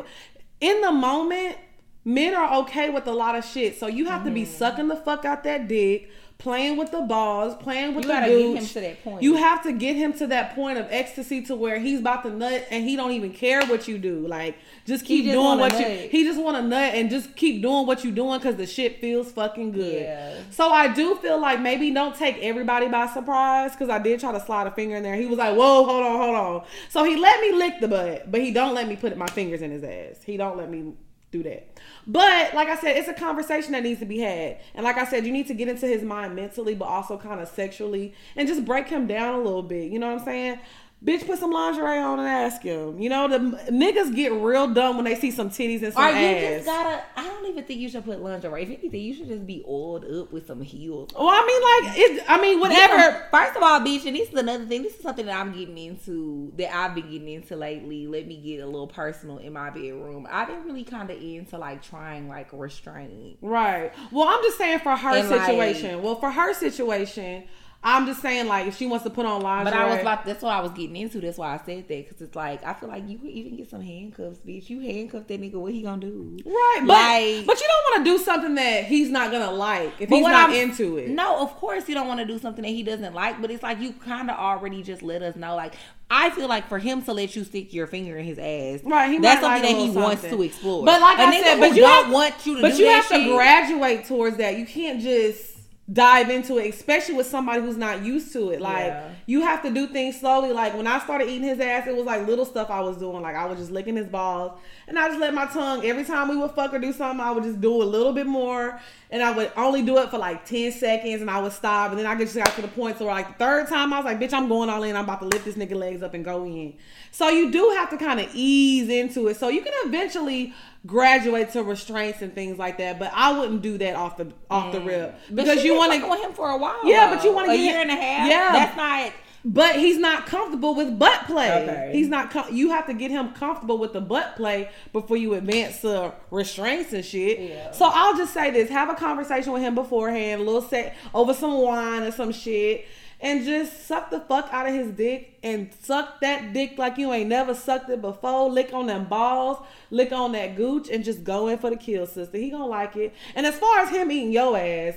In 0.60 0.80
the 0.80 0.92
moment, 0.92 1.56
men 2.04 2.34
are 2.34 2.60
okay 2.60 2.88
with 2.90 3.06
a 3.08 3.12
lot 3.12 3.34
of 3.34 3.44
shit. 3.44 3.76
So 3.80 3.86
you 3.88 4.04
have 4.06 4.22
to 4.24 4.30
be 4.30 4.42
Mm-hmm. 4.42 4.52
sucking 4.52 4.88
the 4.88 4.96
fuck 4.96 5.24
out 5.24 5.42
that 5.44 5.66
dick, 5.66 6.08
playing 6.38 6.76
with 6.76 6.92
the 6.92 7.00
balls, 7.00 7.56
playing 7.56 7.96
with 7.96 8.04
You 8.04 8.08
the 8.08 8.14
gotta 8.14 8.26
get 8.28 8.56
him 8.56 8.66
to 8.66 8.80
that 8.80 9.04
point. 9.04 9.22
You 9.22 9.34
have 9.34 9.62
to 9.64 9.72
get 9.72 9.96
him 9.96 10.12
to 10.14 10.26
that 10.28 10.54
point 10.54 10.78
of 10.78 10.86
ecstasy 10.88 11.42
to 11.42 11.56
where 11.56 11.80
he's 11.80 11.98
about 11.98 12.22
to 12.22 12.30
nut 12.30 12.64
and 12.70 12.84
he 12.84 12.94
don't 12.94 13.10
even 13.10 13.32
care 13.32 13.66
what 13.66 13.88
you 13.88 13.98
do. 13.98 14.24
Like 14.26 14.56
just 14.86 15.04
keep 15.04 15.24
just 15.24 15.34
doing 15.34 15.58
what 15.58 15.72
nut. 15.72 15.80
you. 15.80 16.08
He 16.08 16.22
just 16.22 16.40
want 16.40 16.56
to 16.56 16.62
nut 16.62 16.94
and 16.94 17.10
just 17.10 17.34
keep 17.34 17.60
doing 17.60 17.86
what 17.86 18.04
you 18.04 18.12
doing 18.12 18.38
because 18.38 18.54
the 18.54 18.66
shit 18.66 19.00
feels 19.00 19.32
fucking 19.32 19.72
good. 19.72 20.02
Yeah. 20.02 20.36
So 20.50 20.70
I 20.70 20.86
do 20.94 21.16
feel 21.16 21.40
like 21.40 21.60
maybe 21.60 21.90
don't 21.92 22.14
take 22.14 22.38
everybody 22.38 22.86
by 22.86 23.08
surprise 23.08 23.72
because 23.72 23.88
I 23.88 23.98
did 23.98 24.20
try 24.20 24.30
to 24.30 24.40
slide 24.40 24.68
a 24.68 24.70
finger 24.70 24.94
in 24.94 25.02
there. 25.02 25.16
He 25.16 25.26
was 25.26 25.38
like, 25.38 25.56
"Whoa, 25.56 25.84
hold 25.84 26.04
on, 26.04 26.18
hold 26.18 26.36
on." 26.36 26.64
So 26.88 27.02
he 27.02 27.16
let 27.16 27.40
me 27.40 27.52
lick 27.52 27.80
the 27.80 27.88
butt, 27.88 28.30
but 28.30 28.40
he 28.40 28.52
don't 28.52 28.74
let 28.74 28.86
me 28.86 28.94
put 28.94 29.16
my 29.16 29.26
fingers 29.26 29.60
in 29.60 29.72
his 29.72 29.82
ass. 29.82 30.22
He 30.24 30.36
don't 30.36 30.56
let 30.56 30.70
me 30.70 30.92
do 31.30 31.42
that. 31.42 31.68
But 32.06 32.54
like 32.54 32.68
I 32.68 32.76
said, 32.76 32.96
it's 32.96 33.08
a 33.08 33.14
conversation 33.14 33.72
that 33.72 33.82
needs 33.82 34.00
to 34.00 34.06
be 34.06 34.18
had. 34.18 34.58
And 34.74 34.84
like 34.84 34.96
I 34.96 35.04
said, 35.04 35.26
you 35.26 35.32
need 35.32 35.46
to 35.48 35.54
get 35.54 35.68
into 35.68 35.86
his 35.86 36.02
mind 36.02 36.34
mentally, 36.34 36.74
but 36.74 36.86
also 36.86 37.18
kind 37.18 37.40
of 37.40 37.48
sexually, 37.48 38.14
and 38.36 38.48
just 38.48 38.64
break 38.64 38.88
him 38.88 39.06
down 39.06 39.34
a 39.34 39.42
little 39.42 39.62
bit. 39.62 39.90
You 39.90 39.98
know 39.98 40.10
what 40.10 40.20
I'm 40.20 40.24
saying? 40.24 40.60
Bitch, 41.04 41.24
put 41.24 41.38
some 41.38 41.52
lingerie 41.52 41.98
on 41.98 42.18
and 42.18 42.26
ask 42.26 42.60
him. 42.60 43.00
You 43.00 43.08
know, 43.08 43.28
the 43.28 43.38
niggas 43.70 44.16
get 44.16 44.32
real 44.32 44.66
dumb 44.66 44.96
when 44.96 45.04
they 45.04 45.14
see 45.14 45.30
some 45.30 45.48
titties 45.48 45.84
and 45.84 45.92
some 45.94 46.02
ass. 46.02 46.42
you 46.42 46.48
just 46.56 46.66
gotta. 46.66 47.04
I 47.16 47.22
don't 47.24 47.46
even 47.46 47.62
think 47.62 47.78
you 47.78 47.88
should 47.88 48.04
put 48.04 48.20
lingerie. 48.20 48.64
If 48.64 48.68
anything, 48.70 49.00
you 49.00 49.14
should 49.14 49.28
just 49.28 49.46
be 49.46 49.62
oiled 49.68 50.04
up 50.04 50.32
with 50.32 50.48
some 50.48 50.60
heels. 50.60 51.10
well, 51.16 51.28
I 51.28 51.46
mean, 51.46 51.62
like, 51.88 51.98
it. 52.20 52.24
I 52.28 52.40
mean, 52.40 52.58
Whatever. 52.58 52.96
whatever. 52.96 53.26
First 53.30 53.56
of 53.56 53.62
all, 53.62 53.78
bitch, 53.78 54.06
and 54.06 54.16
this 54.16 54.28
is 54.28 54.34
another 54.34 54.66
thing. 54.66 54.82
This 54.82 54.96
is 54.96 55.00
something 55.00 55.26
that 55.26 55.38
I'm 55.38 55.52
getting 55.56 55.78
into 55.78 56.52
that 56.58 56.74
I've 56.74 56.96
been 56.96 57.08
getting 57.08 57.28
into 57.28 57.54
lately. 57.54 58.08
Let 58.08 58.26
me 58.26 58.36
get 58.36 58.58
a 58.62 58.66
little 58.66 58.88
personal 58.88 59.38
in 59.38 59.52
my 59.52 59.70
bedroom. 59.70 60.26
I've 60.28 60.48
been 60.48 60.64
really 60.64 60.82
kind 60.82 61.08
of 61.10 61.22
into 61.22 61.58
like 61.58 61.80
trying 61.80 62.26
like 62.28 62.48
restraint. 62.52 63.38
Right. 63.40 63.92
Well, 64.10 64.26
I'm 64.26 64.42
just 64.42 64.58
saying 64.58 64.80
for 64.80 64.96
her 64.96 65.10
And, 65.16 65.30
like- 65.30 65.42
situation. 65.42 66.02
well, 66.02 66.16
for 66.16 66.32
her 66.32 66.52
situation, 66.54 67.44
I'm 67.80 68.06
just 68.06 68.20
saying 68.20 68.48
like 68.48 68.66
if 68.66 68.76
she 68.76 68.86
wants 68.86 69.04
to 69.04 69.10
put 69.10 69.24
on 69.24 69.40
lingerie. 69.40 69.72
But 69.72 69.80
I 69.80 69.88
was 69.88 70.00
about. 70.00 70.24
That's 70.26 70.42
what 70.42 70.50
I 70.52 70.60
was 70.60 70.72
getting 70.72 70.96
into. 70.96 71.20
That's 71.20 71.38
why 71.38 71.54
I 71.54 71.58
said 71.58 71.86
that 71.86 72.08
because 72.08 72.20
it's 72.20 72.34
like 72.34 72.64
I 72.64 72.74
feel 72.74 72.88
like 72.88 73.08
you 73.08 73.18
could 73.18 73.30
even 73.30 73.56
get 73.56 73.70
some 73.70 73.82
handcuffs, 73.82 74.38
bitch. 74.38 74.68
You 74.68 74.80
handcuff 74.80 75.28
that 75.28 75.40
nigga. 75.40 75.54
What 75.54 75.72
he 75.72 75.82
gonna 75.82 76.00
do? 76.00 76.36
right, 76.44 76.78
but 76.80 76.88
Like- 76.88 77.46
but 77.46 77.60
you 77.60 77.66
don't 77.68 77.84
want 77.92 78.04
to 78.04 78.10
do 78.10 78.18
something 78.18 78.54
that 78.56 78.84
he's 78.84 79.10
not 79.10 79.30
gonna 79.30 79.52
like 79.52 79.92
if 80.00 80.08
he's 80.08 80.22
not 80.24 80.50
I'm- 80.50 80.70
into 80.70 80.96
it. 80.96 81.08
No, 81.10 81.40
of 81.40 81.54
course 81.54 81.88
you 81.88 81.94
don't 81.94 82.08
want 82.08 82.18
to 82.18 82.26
do 82.26 82.38
something 82.40 82.62
that 82.62 82.68
he 82.70 82.82
doesn't 82.82 83.14
like, 83.14 83.40
but 83.40 83.48
it's 83.50 83.62
like 83.62 83.80
you 83.80 83.92
kind 83.92 84.28
of 84.28 84.36
already 84.36 84.82
just 84.82 85.02
let 85.02 85.22
us 85.22 85.36
know. 85.36 85.54
Like 85.54 85.74
I 86.10 86.30
feel 86.30 86.48
like 86.48 86.68
for 86.68 86.80
him 86.80 87.02
to 87.02 87.12
let 87.12 87.36
you 87.36 87.44
stick 87.44 87.72
your 87.72 87.86
finger 87.86 88.16
in 88.18 88.24
his 88.24 88.38
ass, 88.40 88.80
Right, 88.84 89.08
he 89.10 89.18
that's 89.18 89.40
might 89.40 89.48
like 89.48 89.56
something 89.62 89.76
that 89.76 89.80
he 89.82 89.86
little 89.88 90.02
wants 90.02 90.22
to 90.22 90.42
explore. 90.42 90.84
But 90.84 91.00
like 91.00 91.18
A 91.18 91.22
I 91.22 91.40
said, 91.42 91.60
but 91.60 91.76
you 91.76 91.82
don't 91.82 92.04
have- 92.06 92.12
want 92.12 92.44
you 92.44 92.56
to 92.56 92.62
But 92.62 92.76
you 92.76 92.86
have 92.88 93.08
to 93.08 93.24
graduate 93.32 94.04
towards 94.06 94.36
that. 94.38 94.56
You 94.58 94.66
can't 94.66 95.00
just 95.00 95.57
dive 95.90 96.28
into 96.28 96.58
it, 96.58 96.68
especially 96.74 97.14
with 97.14 97.26
somebody 97.26 97.62
who's 97.62 97.76
not 97.78 98.04
used 98.04 98.32
to 98.34 98.50
it. 98.50 98.60
Like 98.60 98.86
Yeah. 98.88 99.08
you 99.26 99.40
have 99.40 99.62
to 99.62 99.70
do 99.70 99.86
things 99.86 100.20
slowly. 100.20 100.52
Like 100.52 100.76
when 100.76 100.86
I 100.86 100.98
started 100.98 101.28
eating 101.28 101.48
his 101.48 101.60
ass, 101.60 101.86
it 101.86 101.96
was 101.96 102.04
like 102.04 102.26
little 102.26 102.44
stuff 102.44 102.68
I 102.70 102.80
was 102.80 102.98
doing. 102.98 103.22
Like 103.22 103.36
I 103.36 103.46
was 103.46 103.58
just 103.58 103.70
licking 103.70 103.96
his 103.96 104.06
balls, 104.06 104.52
and 104.86 104.98
I 104.98 105.08
just 105.08 105.18
let 105.20 105.32
my 105.32 105.46
tongue. 105.46 105.84
Every 105.86 106.04
time 106.04 106.28
we 106.28 106.36
would 106.36 106.50
fuck 106.50 106.74
or 106.74 106.78
do 106.78 106.92
something, 106.92 107.24
I 107.24 107.30
would 107.30 107.44
just 107.44 107.60
do 107.60 107.82
a 107.82 107.84
little 107.84 108.12
bit 108.12 108.26
more, 108.26 108.78
and 109.10 109.22
I 109.22 109.30
would 109.30 109.50
only 109.56 109.82
do 109.82 109.98
it 109.98 110.10
for 110.10 110.18
like 110.18 110.44
ten 110.44 110.70
seconds, 110.72 111.20
and 111.20 111.30
I 111.30 111.40
would 111.40 111.52
stop, 111.52 111.90
and 111.90 111.98
then 111.98 112.06
I 112.06 112.14
just 112.16 112.34
got 112.36 112.46
to 112.56 112.62
the 112.62 112.68
point 112.68 112.98
so 112.98 113.04
like 113.06 113.28
the 113.28 113.44
third 113.44 113.68
time 113.68 113.92
I 113.92 113.96
was 113.98 114.04
like, 114.04 114.18
"Bitch, 114.20 114.32
I'm 114.32 114.48
going 114.48 114.68
all 114.68 114.82
in. 114.82 114.94
I'm 114.96 115.04
about 115.04 115.20
to 115.20 115.26
lift 115.26 115.44
this 115.44 115.54
nigga 115.56 115.74
legs 115.74 116.02
up 116.02 116.14
and 116.14 116.24
go 116.24 116.44
in." 116.44 116.74
So 117.10 117.28
you 117.28 117.50
do 117.50 117.70
have 117.76 117.88
to 117.90 117.96
kind 117.96 118.20
of 118.20 118.28
ease 118.34 118.88
into 118.88 119.28
it, 119.28 119.36
so 119.38 119.48
you 119.48 119.62
can 119.62 119.72
eventually 119.86 120.52
graduate 120.86 121.50
to 121.52 121.62
restraints 121.62 122.22
and 122.22 122.34
things 122.34 122.58
like 122.58 122.78
that. 122.78 122.98
But 122.98 123.10
I 123.14 123.38
wouldn't 123.38 123.62
do 123.62 123.78
that 123.78 123.94
off 123.96 124.16
the 124.16 124.32
off 124.50 124.72
the 124.72 124.80
rip 124.80 125.14
Mm. 125.30 125.34
Because 125.36 125.64
you 125.64 125.76
want 125.76 125.92
to. 125.92 125.98
go 126.00 126.12
him 126.22 126.32
for 126.32 126.50
a 126.50 126.56
while. 126.56 126.80
Yeah, 126.84 127.14
but 127.14 127.24
you 127.24 127.32
wanna 127.32 127.52
a 127.52 127.56
get- 127.56 127.62
year 127.62 127.80
and 127.80 127.90
a 127.90 127.96
half. 127.96 128.28
Yeah. 128.28 128.52
that's 128.52 128.76
not. 128.76 129.12
But 129.44 129.76
he's 129.76 129.98
not 129.98 130.26
comfortable 130.26 130.74
with 130.74 130.98
butt 130.98 131.26
play. 131.26 131.62
Okay. 131.62 131.90
He's 131.92 132.08
not. 132.08 132.30
Com- 132.30 132.54
you 132.54 132.70
have 132.70 132.86
to 132.86 132.94
get 132.94 133.10
him 133.10 133.32
comfortable 133.32 133.78
with 133.78 133.92
the 133.92 134.00
butt 134.00 134.36
play 134.36 134.70
before 134.92 135.16
you 135.16 135.34
advance 135.34 135.80
to 135.82 136.12
restraints 136.30 136.92
and 136.92 137.04
shit. 137.04 137.38
Yeah. 137.38 137.70
So 137.70 137.88
I'll 137.92 138.16
just 138.16 138.34
say 138.34 138.50
this: 138.50 138.68
have 138.68 138.90
a 138.90 138.94
conversation 138.94 139.52
with 139.52 139.62
him 139.62 139.74
beforehand, 139.74 140.40
a 140.40 140.44
little 140.44 140.62
set 140.62 140.96
over 141.14 141.32
some 141.34 141.54
wine 141.54 142.02
or 142.02 142.10
some 142.10 142.32
shit, 142.32 142.86
and 143.20 143.44
just 143.44 143.86
suck 143.86 144.10
the 144.10 144.20
fuck 144.20 144.48
out 144.52 144.68
of 144.68 144.74
his 144.74 144.90
dick 144.90 145.38
and 145.44 145.72
suck 145.82 146.20
that 146.20 146.52
dick 146.52 146.76
like 146.76 146.98
you 146.98 147.12
ain't 147.12 147.28
never 147.28 147.54
sucked 147.54 147.88
it 147.90 148.00
before. 148.00 148.50
Lick 148.50 148.74
on 148.74 148.86
them 148.86 149.04
balls, 149.04 149.64
lick 149.90 150.10
on 150.10 150.32
that 150.32 150.56
gooch, 150.56 150.88
and 150.90 151.04
just 151.04 151.22
go 151.22 151.46
in 151.46 151.58
for 151.58 151.70
the 151.70 151.76
kill, 151.76 152.06
sister. 152.06 152.38
He 152.38 152.50
gonna 152.50 152.66
like 152.66 152.96
it. 152.96 153.14
And 153.36 153.46
as 153.46 153.56
far 153.56 153.80
as 153.80 153.90
him 153.90 154.10
eating 154.10 154.32
your 154.32 154.56
ass, 154.56 154.94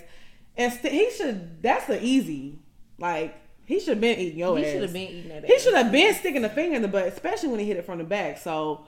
and 0.57 0.73
st- 0.73 0.93
he 0.93 1.11
should. 1.11 1.61
That's 1.61 1.85
the 1.85 2.03
easy. 2.03 2.57
Like 2.97 3.35
he 3.71 3.79
should 3.79 3.89
have 3.89 4.01
been 4.01 4.19
eating 4.19 4.39
your 4.39 4.57
He 4.57 4.65
ass. 4.65 4.71
should 4.71 4.81
have 4.83 4.93
been 4.93 5.01
eating 5.09 5.29
that. 5.29 5.45
He 5.45 5.59
should 5.59 5.73
have 5.73 5.91
been 5.91 6.13
sticking 6.15 6.41
the 6.41 6.49
finger 6.49 6.75
in 6.75 6.81
the 6.81 6.87
butt, 6.87 7.07
especially 7.07 7.49
when 7.49 7.59
he 7.59 7.65
hit 7.67 7.77
it 7.77 7.85
from 7.85 7.97
the 7.99 8.03
back. 8.03 8.37
So, 8.37 8.85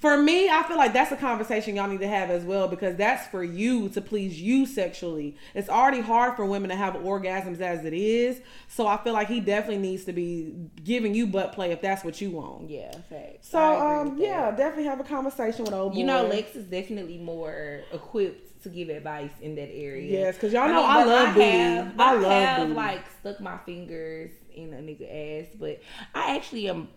for 0.00 0.16
me, 0.18 0.50
I 0.50 0.62
feel 0.64 0.76
like 0.76 0.92
that's 0.92 1.10
a 1.10 1.16
conversation 1.16 1.74
y'all 1.76 1.88
need 1.88 2.00
to 2.00 2.08
have 2.08 2.28
as 2.28 2.44
well 2.44 2.68
because 2.68 2.96
that's 2.96 3.26
for 3.28 3.42
you 3.42 3.88
to 3.90 4.02
please 4.02 4.38
you 4.38 4.66
sexually. 4.66 5.36
It's 5.54 5.70
already 5.70 6.00
hard 6.02 6.36
for 6.36 6.44
women 6.44 6.68
to 6.68 6.76
have 6.76 6.94
orgasms 6.94 7.60
as 7.60 7.82
it 7.86 7.94
is. 7.94 8.40
So, 8.68 8.86
I 8.86 8.98
feel 8.98 9.14
like 9.14 9.28
he 9.28 9.40
definitely 9.40 9.78
needs 9.78 10.04
to 10.04 10.12
be 10.12 10.52
giving 10.84 11.14
you 11.14 11.26
butt 11.26 11.52
play 11.52 11.72
if 11.72 11.80
that's 11.80 12.04
what 12.04 12.20
you 12.20 12.30
want. 12.32 12.68
Yeah, 12.68 12.92
facts. 13.08 13.48
So, 13.48 13.58
um, 13.58 14.18
yeah, 14.18 14.50
definitely 14.50 14.84
have 14.84 15.00
a 15.00 15.04
conversation 15.04 15.64
with 15.64 15.72
old 15.72 15.92
boy. 15.92 15.98
You 16.00 16.04
know, 16.04 16.26
Lex 16.26 16.54
is 16.56 16.66
definitely 16.66 17.16
more 17.18 17.80
equipped 17.92 18.45
to 18.66 18.74
give 18.76 18.88
advice 18.88 19.30
in 19.40 19.54
that 19.56 19.70
area. 19.74 20.10
Yes, 20.10 20.34
because 20.34 20.52
y'all 20.52 20.68
know 20.68 20.84
I 20.84 21.04
but 21.04 21.08
love 21.08 21.34
booty. 21.34 21.46
Have, 21.50 22.00
I 22.00 22.10
I, 22.10 22.14
love 22.14 22.30
have 22.32 22.58
booty. 22.68 22.74
like 22.74 23.04
stuck 23.20 23.40
my 23.40 23.56
fingers 23.58 24.30
in 24.54 24.72
a 24.74 24.78
nigga 24.78 25.42
ass, 25.42 25.48
but 25.58 25.80
I 26.14 26.36
actually 26.36 26.68
am 26.68 26.88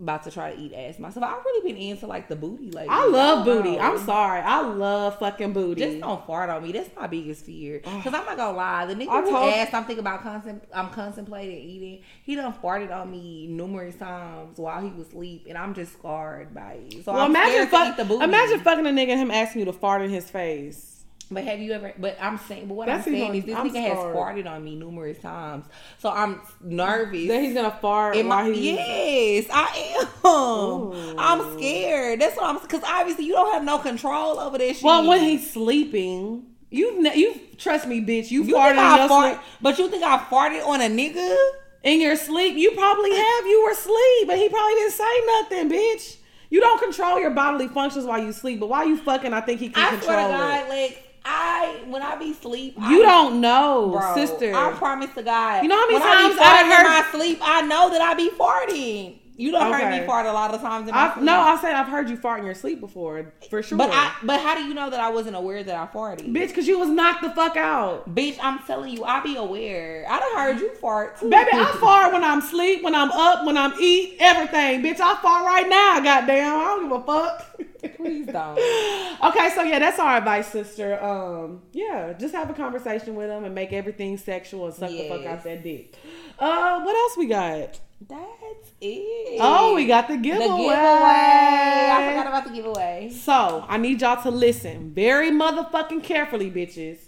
about 0.00 0.24
to 0.24 0.32
try 0.32 0.52
to 0.52 0.60
eat 0.60 0.72
ass 0.74 0.98
myself. 0.98 1.24
I've 1.24 1.44
really 1.44 1.72
been 1.72 1.80
into 1.80 2.08
like 2.08 2.28
the 2.28 2.34
booty. 2.34 2.72
Like 2.72 2.88
I 2.90 3.06
love 3.06 3.46
don't 3.46 3.58
booty. 3.62 3.76
know. 3.76 3.82
I'm 3.82 3.98
sorry. 3.98 4.40
I 4.40 4.60
love 4.62 5.16
fucking 5.20 5.52
booty. 5.52 5.80
Just 5.80 6.00
don't 6.00 6.26
fart 6.26 6.50
on 6.50 6.60
me. 6.64 6.72
That's 6.72 6.90
my 6.96 7.06
biggest 7.06 7.44
fear. 7.46 7.78
Cause 7.78 8.06
I'm 8.06 8.24
not 8.24 8.36
gonna 8.36 8.56
lie, 8.56 8.86
the 8.86 8.94
nigga 8.96 9.08
I 9.10 9.20
who 9.20 9.36
ass 9.36 9.72
I'm 9.72 9.84
thinking 9.84 10.00
about 10.04 10.24
contem- 10.24 10.62
I'm 10.74 10.90
contemplating 10.90 11.56
eating. 11.56 12.02
He 12.24 12.34
done 12.34 12.52
farted 12.52 12.90
on 12.90 13.12
me 13.12 13.46
numerous 13.46 13.94
times 13.94 14.58
while 14.58 14.82
he 14.82 14.88
was 14.90 15.06
asleep, 15.06 15.44
and 15.48 15.56
I'm 15.56 15.72
just 15.72 15.92
scarred 15.92 16.52
by 16.52 16.80
it. 16.84 17.04
So 17.04 17.12
well, 17.12 17.22
I'm 17.22 17.30
imagine, 17.30 17.68
fuck, 17.68 17.88
eat 17.92 17.96
the 17.96 18.04
booty. 18.04 18.24
imagine 18.24 18.58
fucking 18.60 18.86
a 18.86 18.90
nigga 18.90 19.10
and 19.10 19.20
him 19.20 19.30
asking 19.30 19.60
you 19.60 19.64
to 19.66 19.72
fart 19.72 20.02
in 20.02 20.10
his 20.10 20.28
face. 20.28 21.01
But 21.30 21.44
have 21.44 21.60
you 21.60 21.72
ever? 21.72 21.92
But 21.98 22.18
I'm 22.20 22.38
saying, 22.38 22.68
but 22.68 22.74
what 22.74 22.86
That's 22.86 23.06
I'm 23.06 23.12
saying 23.12 23.34
is, 23.36 23.44
this 23.44 23.56
I'm 23.56 23.70
nigga 23.70 23.88
has 23.88 23.98
farted 23.98 24.46
on 24.46 24.64
me 24.64 24.74
numerous 24.76 25.18
times, 25.18 25.64
so 25.98 26.10
I'm 26.10 26.40
nervous. 26.60 27.28
That 27.28 27.42
he's 27.42 27.54
gonna 27.54 27.76
fart 27.80 28.16
Am 28.16 28.30
I- 28.30 28.48
yes, 28.48 29.46
I 29.52 30.06
am. 30.24 31.18
I'm 31.18 31.58
scared. 31.58 32.20
That's 32.20 32.36
what 32.36 32.46
I'm. 32.46 32.60
Because 32.60 32.82
obviously, 32.84 33.24
you 33.24 33.32
don't 33.32 33.52
have 33.52 33.64
no 33.64 33.78
control 33.78 34.38
over 34.38 34.58
shit. 34.58 34.82
Well, 34.82 35.06
when 35.06 35.20
he's 35.20 35.50
sleeping, 35.50 36.46
you 36.70 37.06
you 37.14 37.40
trust 37.56 37.86
me, 37.86 38.00
bitch. 38.00 38.30
You, 38.30 38.44
you 38.44 38.54
farted 38.54 38.72
in 38.72 38.98
your 38.98 39.08
fart, 39.08 39.34
sleep. 39.34 39.44
but 39.60 39.78
you 39.78 39.88
think 39.88 40.02
I 40.02 40.18
farted 40.18 40.66
on 40.66 40.80
a 40.80 40.88
nigga? 40.88 41.36
In 41.82 42.00
your 42.00 42.16
sleep, 42.16 42.56
you 42.56 42.70
probably 42.72 43.10
have. 43.14 43.46
You 43.46 43.64
were 43.64 43.72
asleep, 43.72 44.28
but 44.28 44.36
he 44.36 44.48
probably 44.48 44.74
didn't 44.74 44.92
say 44.92 45.20
nothing, 45.26 45.70
bitch. 45.70 46.16
You 46.50 46.60
don't 46.60 46.80
control 46.80 47.18
your 47.18 47.30
bodily 47.30 47.66
functions 47.68 48.04
while 48.04 48.22
you 48.22 48.30
sleep, 48.32 48.60
but 48.60 48.68
while 48.68 48.86
you 48.86 48.98
fucking, 48.98 49.32
I 49.32 49.40
think 49.40 49.58
he 49.58 49.70
can 49.70 49.82
I 49.82 49.88
control 49.96 50.28
swear 50.28 50.28
to 50.28 50.66
it. 50.66 50.68
Like 50.68 51.11
I 51.24 51.82
when 51.86 52.02
I 52.02 52.16
be 52.16 52.32
sleep, 52.32 52.74
You 52.76 53.02
I, 53.02 53.06
don't 53.06 53.40
know, 53.40 53.90
bro, 53.92 54.14
sister. 54.14 54.54
I 54.54 54.72
promise 54.72 55.10
to 55.14 55.22
God. 55.22 55.62
You 55.62 55.68
know 55.68 55.76
how 55.76 55.86
many 55.86 55.94
when 56.00 56.02
I 56.08 56.14
times 56.22 56.34
be 56.34 56.40
I 56.40 56.74
heard- 56.74 56.84
my 56.84 57.10
sleep? 57.12 57.38
I 57.42 57.62
know 57.62 57.90
that 57.90 58.00
I 58.00 58.14
be 58.14 58.30
farting. 58.30 59.18
You 59.42 59.50
don't 59.50 59.72
heard 59.72 59.90
me 59.90 60.06
fart 60.06 60.26
a 60.26 60.32
lot 60.32 60.54
of 60.54 60.60
times 60.60 60.88
in 60.88 60.94
my 60.94 61.08
I, 61.10 61.14
sleep. 61.14 61.24
no, 61.24 61.40
I 61.40 61.60
said 61.60 61.74
I've 61.74 61.88
heard 61.88 62.08
you 62.08 62.16
fart 62.16 62.38
in 62.40 62.46
your 62.46 62.54
sleep 62.54 62.80
before, 62.80 63.32
for 63.50 63.62
sure. 63.62 63.76
But 63.76 63.90
I 63.92 64.14
but 64.22 64.40
how 64.40 64.54
do 64.54 64.62
you 64.62 64.72
know 64.72 64.88
that 64.88 65.00
I 65.00 65.10
wasn't 65.10 65.36
aware 65.36 65.62
that 65.64 65.74
I 65.76 65.86
farted? 65.92 66.32
bitch, 66.32 66.48
because 66.48 66.68
you 66.68 66.78
was 66.78 66.88
knocked 66.88 67.22
the 67.22 67.30
fuck 67.30 67.56
out. 67.56 68.14
Bitch, 68.14 68.38
I'm 68.40 68.60
telling 68.60 68.92
you, 68.96 69.04
I 69.04 69.20
be 69.20 69.36
aware. 69.36 70.06
I 70.08 70.20
done 70.20 70.36
heard 70.36 70.60
you 70.60 70.70
fart 70.76 71.18
too. 71.18 71.28
Baby, 71.28 71.50
I 71.54 71.76
fart 71.80 72.12
when 72.12 72.22
I'm 72.24 72.38
asleep, 72.38 72.82
when 72.84 72.94
I'm 72.94 73.10
up, 73.10 73.44
when 73.44 73.56
I'm 73.58 73.72
eat, 73.80 74.16
everything. 74.20 74.82
Bitch, 74.82 75.00
I 75.00 75.16
fart 75.20 75.44
right 75.44 75.68
now, 75.68 76.00
goddamn. 76.00 76.56
I 76.56 76.64
don't 76.64 76.82
give 76.88 76.92
a 76.92 77.04
fuck. 77.04 77.96
Please 77.96 78.26
don't. 78.26 78.58
okay, 79.24 79.50
so 79.56 79.62
yeah, 79.64 79.80
that's 79.80 79.98
our 79.98 80.18
advice, 80.18 80.46
sister. 80.48 81.02
Um, 81.02 81.62
yeah, 81.72 82.12
just 82.12 82.32
have 82.32 82.48
a 82.48 82.54
conversation 82.54 83.16
with 83.16 83.26
them 83.28 83.42
and 83.44 83.54
make 83.54 83.72
everything 83.72 84.16
sexual 84.18 84.66
and 84.66 84.74
suck 84.74 84.90
the 84.90 85.08
fuck 85.08 85.22
Yes. 85.22 85.38
out 85.38 85.44
that 85.44 85.62
dick. 85.64 85.96
Uh, 86.38 86.80
what 86.82 86.94
else 86.96 87.16
we 87.16 87.26
got? 87.26 87.80
That's 88.08 88.70
it. 88.80 89.38
Oh, 89.40 89.74
we 89.74 89.86
got 89.86 90.08
the 90.08 90.16
the 90.16 90.22
giveaway. 90.22 90.46
giveaway. 90.46 90.72
I 90.74 92.08
forgot 92.10 92.26
about 92.26 92.44
the 92.46 92.50
giveaway. 92.50 93.10
So 93.10 93.64
I 93.68 93.76
need 93.78 94.00
y'all 94.00 94.22
to 94.22 94.30
listen 94.30 94.92
very 94.92 95.30
motherfucking 95.30 96.02
carefully, 96.02 96.50
bitches. 96.50 96.98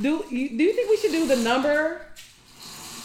Do 0.00 0.24
you 0.30 0.56
do 0.56 0.64
you 0.64 0.72
think 0.72 0.88
we 0.90 0.96
should 0.96 1.10
do 1.10 1.26
the 1.26 1.36
number? 1.36 2.06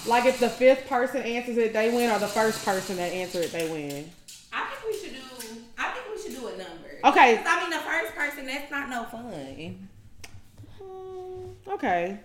Like 0.05 0.25
if 0.25 0.39
the 0.39 0.49
fifth 0.49 0.87
person 0.87 1.21
answers 1.21 1.57
it, 1.57 1.73
they 1.73 1.89
win, 1.89 2.11
or 2.11 2.19
the 2.19 2.27
first 2.27 2.63
person 2.63 2.97
that 2.97 3.11
answers 3.11 3.45
it, 3.45 3.51
they 3.51 3.69
win. 3.69 4.09
I 4.51 4.65
think 4.65 4.93
we 4.93 4.99
should 4.99 5.15
do. 5.15 5.57
I 5.77 5.91
think 5.91 6.05
we 6.15 6.21
should 6.21 6.39
do 6.39 6.47
a 6.47 6.57
number. 6.57 6.99
Okay. 7.05 7.41
I 7.45 7.61
mean, 7.61 7.69
the 7.69 7.77
first 7.77 8.13
person 8.13 8.45
that's 8.45 8.69
not 8.69 8.89
no 8.89 9.05
fun. 9.05 9.89
Mm, 10.81 11.53
okay. 11.67 12.19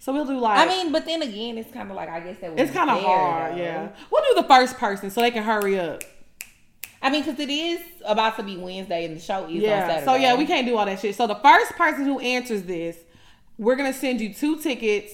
So 0.00 0.12
we'll 0.12 0.24
do 0.26 0.38
like 0.38 0.58
I 0.58 0.66
mean, 0.68 0.92
but 0.92 1.04
then 1.06 1.22
again, 1.22 1.58
it's 1.58 1.72
kind 1.72 1.90
of 1.90 1.96
like 1.96 2.08
I 2.08 2.20
guess 2.20 2.36
that 2.40 2.52
was 2.52 2.60
it's 2.60 2.72
kind 2.72 2.88
of 2.88 3.00
hard, 3.02 3.54
though. 3.54 3.56
yeah. 3.56 3.88
We'll 4.10 4.22
do 4.34 4.40
the 4.40 4.46
first 4.48 4.76
person 4.76 5.10
so 5.10 5.20
they 5.20 5.30
can 5.32 5.42
hurry 5.42 5.78
up. 5.78 6.02
I 7.02 7.10
mean, 7.10 7.22
because 7.24 7.38
it 7.38 7.50
is 7.50 7.80
about 8.04 8.36
to 8.36 8.42
be 8.42 8.56
Wednesday 8.56 9.04
and 9.04 9.16
the 9.16 9.20
show 9.20 9.46
is 9.48 9.62
on 9.64 9.68
Saturday. 9.68 10.04
So 10.04 10.14
yeah, 10.14 10.34
we 10.36 10.46
can't 10.46 10.66
do 10.66 10.76
all 10.76 10.86
that 10.86 11.00
shit. 11.00 11.14
So 11.14 11.26
the 11.26 11.34
first 11.36 11.72
person 11.72 12.04
who 12.04 12.18
answers 12.20 12.62
this, 12.62 12.96
we're 13.56 13.76
gonna 13.76 13.92
send 13.92 14.20
you 14.20 14.32
two 14.32 14.58
tickets 14.60 15.12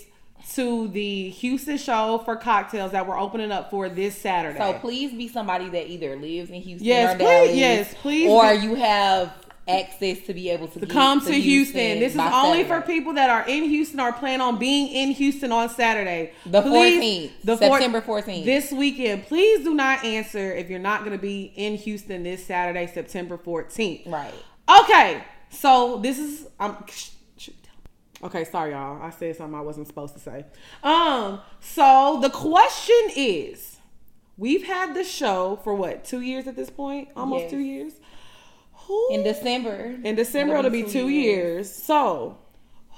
to 0.55 0.89
the 0.89 1.31
Houston 1.31 1.79
show 1.79 2.21
for 2.25 2.37
cocktails 2.37 2.93
that 2.93 3.07
we're 3.07 3.19
opening 3.19 3.51
up 3.51 3.71
for 3.71 3.89
this 3.89 4.17
Saturday. 4.17 4.59
So 4.59 4.75
please 4.75 5.13
be 5.13 5.29
somebody 5.29 5.71
that 5.71 5.89
either 5.91 6.17
lives 6.17 6.51
in 6.51 6.61
Houston 6.61 6.87
Yes, 6.87 7.15
or 7.15 7.19
please- 7.19 7.25
Dallas, 7.27 7.57
yes, 7.57 7.95
please 8.03 8.31
or 8.31 8.55
be- 8.55 8.61
you 8.61 8.75
have 8.75 9.33
access 9.67 10.21
to 10.27 10.35
be 10.35 10.51
able 10.51 10.69
to, 10.69 10.81
to 10.81 10.87
come 10.87 11.21
to 11.25 11.33
Houston. 11.33 11.99
This 12.01 12.15
is 12.15 12.21
only 12.21 12.65
for 12.65 12.81
people 12.83 13.15
that 13.15 13.31
are 13.31 13.49
in 13.49 13.65
Houston 13.65 13.99
or 14.01 14.13
plan 14.13 14.41
on 14.41 14.59
being 14.59 14.89
in 14.89 15.11
Houston 15.13 15.53
on 15.53 15.69
Saturday. 15.71 16.33
The 16.47 16.63
Please- 16.63 17.31
14th, 17.31 17.33
the 17.45 17.57
September 17.57 18.01
14th. 18.03 18.45
This 18.45 18.73
weekend, 18.73 19.25
please 19.27 19.65
do 19.65 19.75
not 19.75 20.05
answer 20.05 20.53
if 20.55 20.69
you're 20.69 20.79
not 20.79 21.01
going 21.01 21.13
to 21.13 21.23
be 21.23 21.53
in 21.57 21.77
Houston 21.77 22.23
this 22.25 22.45
Saturday, 22.45 22.87
September 22.93 23.39
14th. 23.39 24.11
Right. 24.11 24.35
Okay, 24.83 25.23
so 25.51 25.99
this 25.99 26.19
is 26.19 26.47
sh- 26.91 27.11
Okay, 28.23 28.45
sorry 28.45 28.71
y'all. 28.73 29.03
I 29.03 29.11
said 29.11 29.37
something 29.37 29.55
I 29.59 29.61
wasn't 29.61 29.87
supposed 29.87 30.15
to 30.15 30.21
say. 30.21 30.47
Um, 30.83 31.41
so 31.61 32.21
the 32.23 32.31
question 32.31 32.97
is, 33.15 33.77
we've 34.39 34.65
had 34.67 34.95
the 34.95 35.05
show 35.05 35.59
for 35.63 35.75
what 35.75 36.05
two 36.07 36.23
years 36.23 36.47
at 36.47 36.57
this 36.57 36.71
point? 36.71 37.09
Almost 37.17 37.43
Yes. 37.43 37.51
two 37.51 37.59
years. 37.59 37.93
Who 38.87 39.09
In 39.15 39.23
December. 39.25 39.97
in 40.05 40.15
December 40.15 40.57
it'll 40.57 40.71
be 40.71 40.83
two 40.85 41.09
years. 41.09 41.73
So, 41.73 42.39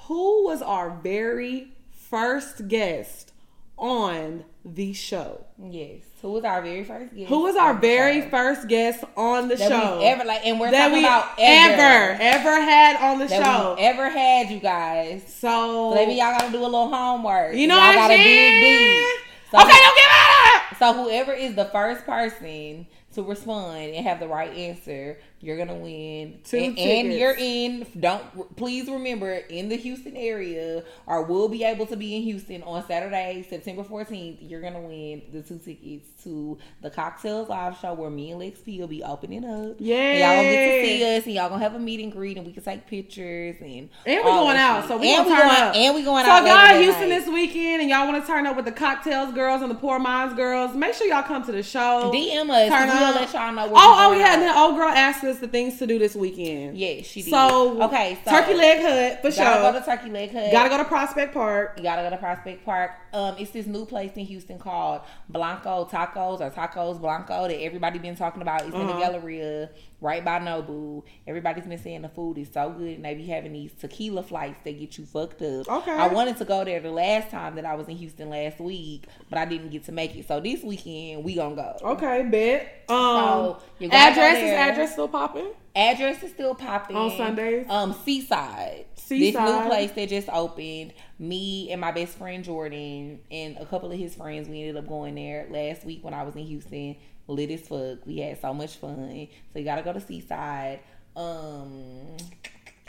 who 0.07 0.45
was 0.45 0.61
our 0.61 0.89
very 1.03 1.73
first 2.09 2.67
guest 2.67 3.31
on 3.77 4.43
the 4.65 4.93
show? 4.93 5.45
Yes. 5.61 6.01
Who 6.21 6.31
was 6.31 6.43
our 6.43 6.61
very 6.63 6.83
first 6.83 7.15
guest? 7.15 7.29
Who 7.29 7.43
was 7.43 7.55
our 7.55 7.73
very 7.75 8.21
show? 8.21 8.29
first 8.29 8.67
guest 8.67 9.03
on 9.15 9.47
the 9.49 9.55
that 9.55 9.69
show? 9.69 9.99
ever 10.01 10.23
like, 10.25 10.45
and 10.45 10.59
we're 10.59 10.71
that 10.71 10.87
talking 10.87 10.93
we 10.93 10.99
about 11.05 11.29
ever 11.37 11.81
ever, 11.81 12.21
ever 12.21 12.61
had 12.61 12.95
on 13.11 13.19
the 13.19 13.27
that 13.27 13.45
show. 13.45 13.75
ever 13.79 14.09
had, 14.09 14.49
you 14.49 14.59
guys. 14.59 15.21
so 15.27 15.91
So 15.91 15.95
maybe 15.95 16.13
y'all 16.13 16.31
gotta 16.37 16.51
do 16.51 16.59
a 16.59 16.65
little 16.65 16.89
homework. 16.89 17.55
you 17.55 17.67
know 17.67 17.75
y'all 17.75 17.83
what 17.85 17.97
I'm 17.97 18.09
gotta 18.09 18.17
dig 18.23 18.61
deep. 18.61 19.05
So, 19.51 19.59
okay, 19.59 19.67
don't 19.69 19.95
give 19.95 20.11
out. 20.11 20.61
so 20.79 21.03
whoever 21.03 21.33
is 21.33 21.55
the 21.55 21.65
first 21.65 22.05
person 22.05 22.87
to 23.13 23.23
respond 23.23 23.77
and 23.93 24.05
have 24.05 24.19
the 24.19 24.27
right 24.27 24.51
answer, 24.53 25.19
you're 25.39 25.57
gonna 25.57 25.75
win. 25.75 26.39
Two 26.43 26.57
and, 26.57 26.79
and 26.79 27.13
you're 27.13 27.35
in. 27.37 27.85
Don't 27.99 28.55
please 28.55 28.89
remember 28.89 29.33
in 29.33 29.69
the 29.69 29.75
Houston 29.75 30.17
area, 30.17 30.83
or 31.05 31.23
will 31.23 31.47
be 31.47 31.63
able 31.63 31.85
to 31.87 31.95
be 31.95 32.15
in 32.15 32.23
Houston 32.23 32.63
on 32.63 32.85
Saturday, 32.87 33.45
September 33.47 33.83
14th. 33.83 34.37
You're 34.41 34.61
gonna 34.61 34.81
win 34.81 35.21
the 35.31 35.43
two 35.43 35.59
tickets 35.59 36.07
to 36.27 36.57
the 36.81 36.89
Cocktails 36.89 37.49
Live 37.49 37.77
Show 37.79 37.93
where 37.93 38.09
me 38.09 38.31
and 38.31 38.39
Lex 38.39 38.59
P 38.59 38.79
will 38.79 38.87
be 38.87 39.01
opening 39.03 39.45
up. 39.45 39.77
Yeah. 39.79 40.13
y'all 40.13 40.35
gonna 40.43 40.51
get 40.51 40.81
to 40.81 40.87
see 40.87 41.17
us, 41.17 41.25
and 41.25 41.33
y'all 41.35 41.49
gonna 41.49 41.63
have 41.63 41.75
a 41.75 41.79
meet 41.79 41.99
and 42.01 42.11
greet, 42.11 42.37
and 42.37 42.45
we 42.45 42.51
can 42.53 42.63
take 42.63 42.85
pictures 42.87 43.55
and 43.61 43.89
And 44.05 44.23
we 44.23 44.23
going 44.23 44.57
out, 44.57 44.81
shit. 44.81 44.89
so 44.89 44.97
we 44.97 45.13
and 45.15 45.25
gonna 45.25 45.29
we 45.29 45.35
turn 45.41 45.47
going, 45.47 45.61
up. 45.63 45.75
and 45.75 45.95
we 45.95 46.03
going 46.03 46.25
So 46.25 46.31
out. 46.31 46.39
So 46.39 46.45
y'all 46.73 46.81
Houston 46.81 47.09
night. 47.09 47.19
this 47.19 47.27
weekend 47.29 47.81
and 47.81 47.89
y'all 47.89 48.07
want 48.07 48.21
to 48.23 48.27
turn 48.27 48.45
up 48.45 48.55
with 48.55 48.65
the 48.65 48.71
cocktails 48.71 49.33
girls 49.33 49.61
and 49.61 49.71
the 49.71 49.75
poor 49.75 49.99
minds 49.99 50.33
girls, 50.35 50.75
make 50.75 50.93
sure 50.93 51.07
y'all 51.07 51.23
come 51.23 51.45
to 51.45 51.51
the 51.51 51.63
show. 51.63 52.11
DM 52.13 52.49
us. 52.49 52.69
Turn 52.69 52.87
we'll 52.89 53.13
let 53.15 53.33
y'all 53.33 53.53
know. 53.53 53.63
Where 53.67 53.73
Oh, 53.75 53.95
oh 54.09 54.11
yeah, 54.13 54.25
out. 54.27 54.33
and 54.33 54.41
then 54.43 54.57
old 54.57 54.75
girl 54.75 54.89
asked 54.89 55.23
us 55.23 55.39
the 55.39 55.47
things 55.47 55.77
to 55.79 55.87
do 55.87 55.97
this 55.99 56.15
weekend. 56.15 56.77
Yes, 56.77 57.05
she 57.05 57.21
did. 57.21 57.29
So 57.31 57.81
okay, 57.83 58.17
so 58.25 58.31
Turkey 58.31 58.53
Leg 58.53 58.81
Hut 58.81 59.21
for 59.21 59.31
Gotta 59.31 59.61
sure. 59.61 59.71
go 59.71 59.79
to 59.79 59.85
Turkey 59.85 60.09
Leg 60.09 60.31
Hut. 60.31 60.51
Gotta 60.51 60.69
go 60.69 60.77
to 60.77 60.85
Prospect 60.85 61.33
Park. 61.33 61.73
You 61.77 61.83
gotta 61.83 62.01
go 62.03 62.09
to 62.09 62.17
Prospect 62.17 62.65
Park. 62.65 62.91
Um, 63.13 63.35
it's 63.39 63.51
this 63.51 63.65
new 63.65 63.85
place 63.85 64.11
in 64.15 64.25
Houston 64.25 64.59
called 64.59 65.01
Blanco 65.29 65.85
Tacos 66.17 66.41
or 66.41 66.49
Tacos 66.49 66.99
Blanco 66.99 67.47
that 67.47 67.61
everybody 67.61 67.99
been 67.99 68.15
talking 68.15 68.41
about. 68.41 68.61
It's 68.65 68.73
in 68.73 68.87
the 68.87 68.93
Uh-huh. 68.93 68.99
Galleria 69.11 69.69
right 70.01 70.23
by 70.23 70.39
Nobu. 70.39 71.03
Everybody's 71.27 71.65
been 71.65 71.77
saying 71.77 72.01
the 72.01 72.09
food 72.09 72.37
is 72.37 72.49
so 72.51 72.69
good 72.71 72.95
and 72.97 73.05
they 73.05 73.15
be 73.15 73.25
having 73.25 73.53
these 73.53 73.71
tequila 73.73 74.23
flights 74.23 74.59
that 74.63 74.79
get 74.79 74.97
you 74.97 75.05
fucked 75.05 75.41
up. 75.41 75.67
Okay. 75.67 75.91
I 75.91 76.07
wanted 76.07 76.37
to 76.37 76.45
go 76.45 76.63
there 76.63 76.79
the 76.79 76.91
last 76.91 77.29
time 77.31 77.55
that 77.55 77.65
I 77.65 77.75
was 77.75 77.87
in 77.87 77.97
Houston 77.97 78.29
last 78.29 78.59
week, 78.59 79.05
but 79.29 79.37
I 79.39 79.45
didn't 79.45 79.69
get 79.69 79.83
to 79.85 79.91
make 79.91 80.15
it. 80.15 80.27
So 80.27 80.39
this 80.39 80.63
weekend 80.63 81.23
we 81.23 81.35
gonna 81.35 81.55
go. 81.55 81.77
Okay, 81.91 82.23
bet. 82.23 82.85
Um, 82.89 82.95
So, 82.97 83.61
gotta 83.81 83.87
go 83.89 83.95
address 83.97 84.37
is 84.37 84.51
address 84.51 84.91
still 84.93 85.07
popping. 85.07 85.47
Address 85.77 86.23
is 86.23 86.31
still 86.31 86.55
popping 86.55 86.97
On 86.97 87.15
Sundays? 87.15 87.67
Um, 87.69 87.93
Seaside. 88.03 88.85
Seaside. 88.95 89.47
This 89.47 89.61
new 89.61 89.67
place 89.69 89.91
that 89.91 90.09
just 90.09 90.27
opened. 90.29 90.93
Me 91.19 91.69
and 91.71 91.79
my 91.79 91.91
best 91.91 92.17
friend 92.17 92.43
Jordan 92.43 93.19
and 93.29 93.57
a 93.57 93.65
couple 93.65 93.91
of 93.91 93.97
his 93.99 94.15
friends. 94.15 94.49
We 94.49 94.61
ended 94.61 94.77
up 94.77 94.87
going 94.87 95.13
there 95.13 95.47
last 95.51 95.85
week 95.85 96.03
when 96.03 96.15
I 96.15 96.23
was 96.23 96.35
in 96.35 96.47
Houston. 96.47 96.95
Lit 97.27 97.51
as 97.51 97.61
fuck. 97.67 98.05
We 98.07 98.17
had 98.17 98.41
so 98.41 98.55
much 98.55 98.77
fun. 98.77 99.27
So 99.53 99.59
you 99.59 99.65
gotta 99.65 99.83
go 99.83 99.93
to 99.93 100.01
Seaside. 100.01 100.79
Um, 101.15 102.17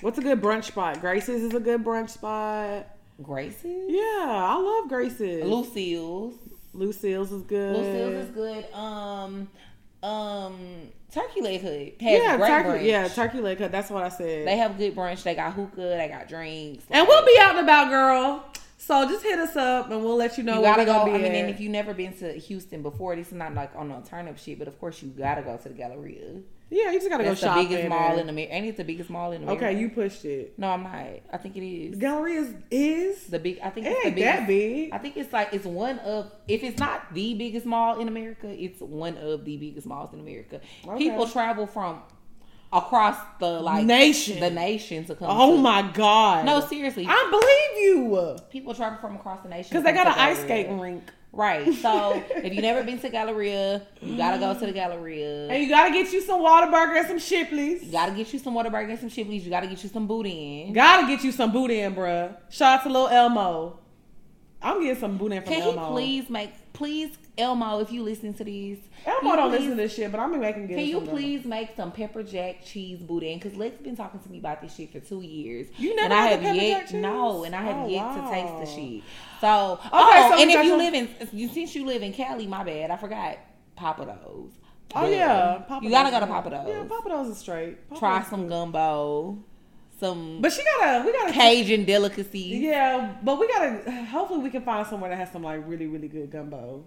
What's 0.01 0.17
a 0.17 0.23
good 0.23 0.41
brunch 0.41 0.65
spot? 0.65 1.01
Grace's 1.01 1.43
is 1.43 1.55
a 1.55 1.61
good 1.61 1.85
brunch 1.85 2.11
spot. 2.11 2.87
Grace's, 3.21 3.65
Yeah, 3.65 4.01
I 4.01 4.57
love 4.59 4.89
Grace's. 4.89 5.45
Lucille's. 5.45 6.35
Lucille's 6.73 7.33
is 7.33 7.43
good. 7.43 7.77
Lucille's 7.77 8.25
is 8.25 8.31
good. 8.31 8.73
Um, 8.73 9.49
um, 10.03 10.59
Turkey 11.13 11.41
Leg 11.41 11.63
Hut. 11.63 12.01
has 12.03 12.21
yeah, 12.23 12.37
great 12.37 12.49
turkey. 12.49 12.69
brunch. 12.69 12.85
Yeah, 12.87 13.09
turkey 13.09 13.41
leg 13.41 13.59
Hut. 13.59 13.73
That's 13.73 13.91
what 13.91 14.03
I 14.05 14.09
said. 14.11 14.47
They 14.47 14.57
have 14.59 14.77
good 14.77 14.95
brunch. 14.95 15.23
They 15.23 15.35
got 15.35 15.55
hookah. 15.55 15.77
They 15.77 16.09
got 16.09 16.29
drinks. 16.29 16.85
and 16.91 17.07
we'll 17.09 17.25
be 17.25 17.37
out 17.41 17.57
and 17.57 17.61
about, 17.61 17.89
girl. 17.89 18.45
So 18.77 19.05
just 19.09 19.25
hit 19.25 19.39
us 19.39 19.57
up 19.57 19.91
and 19.91 20.03
we'll 20.05 20.17
let 20.17 20.39
you 20.39 20.45
know 20.45 20.57
You 20.57 20.63
gotta 20.63 20.85
go. 20.85 21.01
I 21.01 21.05
be 21.07 21.13
mean, 21.13 21.25
at. 21.25 21.33
and 21.35 21.51
if 21.51 21.61
you've 21.61 21.73
never 21.73 21.93
been 21.95 22.17
to 22.19 22.33
Houston 22.35 22.83
before, 22.83 23.17
this 23.17 23.29
is 23.29 23.33
not 23.35 23.55
like 23.55 23.73
on 23.75 23.89
no 23.89 24.03
turn 24.09 24.29
up 24.29 24.39
shit. 24.39 24.59
But 24.59 24.69
of 24.69 24.79
course, 24.79 25.03
you 25.03 25.09
gotta 25.09 25.43
go 25.43 25.57
to 25.57 25.69
the 25.69 25.75
Galleria. 25.75 26.41
Yeah, 26.71 26.91
you 26.91 26.99
just 26.99 27.09
gotta 27.09 27.25
That's 27.25 27.41
go 27.41 27.47
the 27.47 27.53
shopping. 27.55 27.69
biggest 27.69 27.89
mall 27.89 28.19
in 28.19 28.29
America, 28.29 28.53
and 28.53 28.67
it's 28.67 28.77
the 28.77 28.85
biggest 28.85 29.11
mall 29.11 29.33
in 29.33 29.43
America. 29.43 29.67
Okay, 29.67 29.79
you 29.81 29.89
pushed 29.91 30.25
it. 30.25 30.59
No, 30.59 30.69
I'm 30.71 30.83
not. 30.83 30.95
I 30.95 31.37
think 31.39 31.57
it 31.57 31.65
is 31.67 31.99
Galleria 31.99 32.41
is, 32.43 32.55
is 32.71 33.25
the 33.27 33.39
big. 33.39 33.59
I 33.63 33.71
think 33.71 33.87
it 33.87 33.91
it's 33.91 34.01
the 34.03 34.07
ain't 34.09 34.17
biggest. 34.17 34.37
that 34.39 34.47
big. 34.47 34.93
I 34.93 34.99
think 34.99 35.17
it's 35.17 35.33
like 35.33 35.49
it's 35.53 35.65
one 35.67 35.99
of 36.01 36.31
if 36.47 36.63
it's 36.63 36.79
not 36.79 37.13
the 37.15 37.35
biggest 37.35 37.65
mall 37.67 38.01
in 38.01 38.09
America, 38.09 38.49
it's 38.49 38.81
one 38.81 39.17
of 39.19 39.45
the 39.45 39.57
biggest 39.57 39.87
malls 39.87 40.13
in 40.13 40.21
America. 40.21 40.61
Okay. 40.87 40.99
People 40.99 41.27
travel 41.29 41.67
from 41.67 42.03
across 42.71 43.17
the 43.41 43.49
like 43.61 43.85
Nation. 43.87 44.41
the 44.41 44.51
nation 44.51 45.05
to 45.07 45.15
come. 45.15 45.29
Oh 45.31 45.57
to- 45.57 45.63
my 45.63 45.83
god. 45.95 46.45
No, 46.45 46.61
seriously, 46.61 47.07
I 47.09 47.29
believe 47.31 47.85
you 47.87 48.37
people 48.51 48.75
travel 48.75 48.99
from 49.01 49.17
across 49.17 49.43
the 49.43 49.49
nation 49.49 49.71
because 49.71 49.85
they 49.85 49.93
got 49.93 50.07
an 50.07 50.15
ice 50.17 50.39
skating 50.41 50.79
rink. 50.79 51.05
Right. 51.33 51.73
So 51.75 52.23
if 52.31 52.53
you've 52.53 52.63
never 52.63 52.83
been 52.83 52.99
to 53.01 53.09
Galleria, 53.11 53.83
you 54.01 54.17
gotta 54.17 54.39
go 54.39 54.55
to 54.59 54.67
the 54.67 54.73
Galleria. 54.73 55.49
And 55.49 55.63
you 55.63 55.69
gotta 55.69 55.93
get 55.93 56.13
you 56.13 56.21
some 56.21 56.41
Whataburger 56.41 56.99
and 56.99 57.07
some 57.07 57.19
Shipley's. 57.19 57.85
You 57.85 57.93
gotta 57.93 58.13
get 58.13 58.33
you 58.33 58.39
some 58.39 58.55
Whataburger 58.55 58.91
and 58.91 58.99
some 58.99 59.09
Shipley's. 59.09 59.45
You 59.45 59.51
gotta 59.51 59.67
get 59.67 59.83
you 59.83 59.89
some 59.89 60.07
booty 60.07 60.63
in. 60.63 60.73
Gotta 60.73 61.07
get 61.07 61.23
you 61.23 61.31
some 61.33 61.53
boudin, 61.53 61.95
bruh. 61.95 62.35
Shout 62.49 62.81
out 62.81 62.83
to 62.85 62.89
Lil 62.89 63.09
Elmo. 63.09 63.79
I'm 64.61 64.81
getting 64.83 64.99
some 64.99 65.17
booty 65.19 65.37
in 65.37 65.43
from 65.43 65.53
Can 65.53 65.63
he 65.63 65.69
Elmo. 65.69 65.91
please 65.93 66.29
make 66.29 66.51
please 66.79 67.19
Elmo 67.37 67.81
if 67.81 67.93
you 67.93 68.03
listen 68.03 68.33
to 68.35 68.45
these, 68.45 68.79
Elmo 69.05 69.37
don't 69.37 69.51
please- 69.51 69.59
listen 69.61 69.71
to 69.71 69.77
this 69.77 69.95
shit, 69.95 70.11
but 70.11 70.21
I'm 70.21 70.31
gonna 70.31 70.43
make 70.43 70.55
him 70.57 70.67
get 70.67 70.77
Can 70.79 70.87
you 70.87 71.01
please 71.03 71.45
make 71.45 71.75
some 71.77 71.93
pepper 71.93 72.23
jack 72.23 72.65
cheese 72.65 73.01
boudin? 73.01 73.39
Because 73.39 73.57
Lex 73.57 73.81
been 73.83 73.97
talking 73.97 74.21
to 74.21 74.29
me 74.31 74.39
about 74.39 74.61
this 74.63 74.75
shit 74.75 74.91
for 74.93 75.01
two 75.01 75.21
years. 75.23 75.67
You 75.77 75.95
never 75.97 76.07
and 76.07 76.15
I 76.15 76.27
have 76.29 76.57
yet 76.57 76.93
no, 76.95 77.45
and 77.45 77.55
I 77.55 77.63
have 77.63 77.77
Oh, 77.85 77.89
yet 77.89 78.03
wow. 78.05 78.15
to 78.29 78.31
taste 78.35 78.59
the 78.75 78.81
shit. 78.81 79.03
So 79.41 79.79
oh, 79.93 80.31
so 80.33 80.41
and 80.41 80.51
if 80.51 80.65
you 80.65 80.71
some- 80.71 80.79
live 80.79 80.95
in 80.95 81.09
you, 81.33 81.49
since 81.49 81.75
you 81.75 81.85
live 81.85 82.03
in 82.03 82.13
Cali, 82.13 82.47
my 82.47 82.65
bad, 82.65 82.91
I 82.91 82.97
forgot 82.97 83.37
Pappadeaux. 83.77 84.51
Oh 84.95 85.07
yeah, 85.09 85.63
you 85.83 85.91
gotta 85.91 86.11
go 86.11 86.21
to 86.21 86.27
Pappadeaux. 86.27 86.67
Yeah, 86.67 86.85
Pappadeaux 86.85 87.31
is 87.31 87.39
straight. 87.39 87.77
Try 87.99 88.23
some 88.23 88.49
gumbo, 88.49 89.39
some 89.99 90.41
But 90.41 90.53
she 90.53 90.63
gotta, 90.65 91.05
we 91.05 91.13
gotta. 91.13 91.33
Cajun 91.33 91.85
delicacies. 91.85 92.61
Yeah, 92.61 93.15
but 93.23 93.39
we 93.39 93.49
gotta. 93.49 93.91
Hopefully, 94.07 94.41
we 94.41 94.51
can 94.51 94.63
find 94.63 94.87
somewhere 94.87 95.11
that 95.11 95.17
has 95.17 95.33
some 95.33 95.43
like 95.43 95.63
really, 95.67 95.87
really 95.87 96.09
good 96.09 96.31
gumbo, 96.31 96.85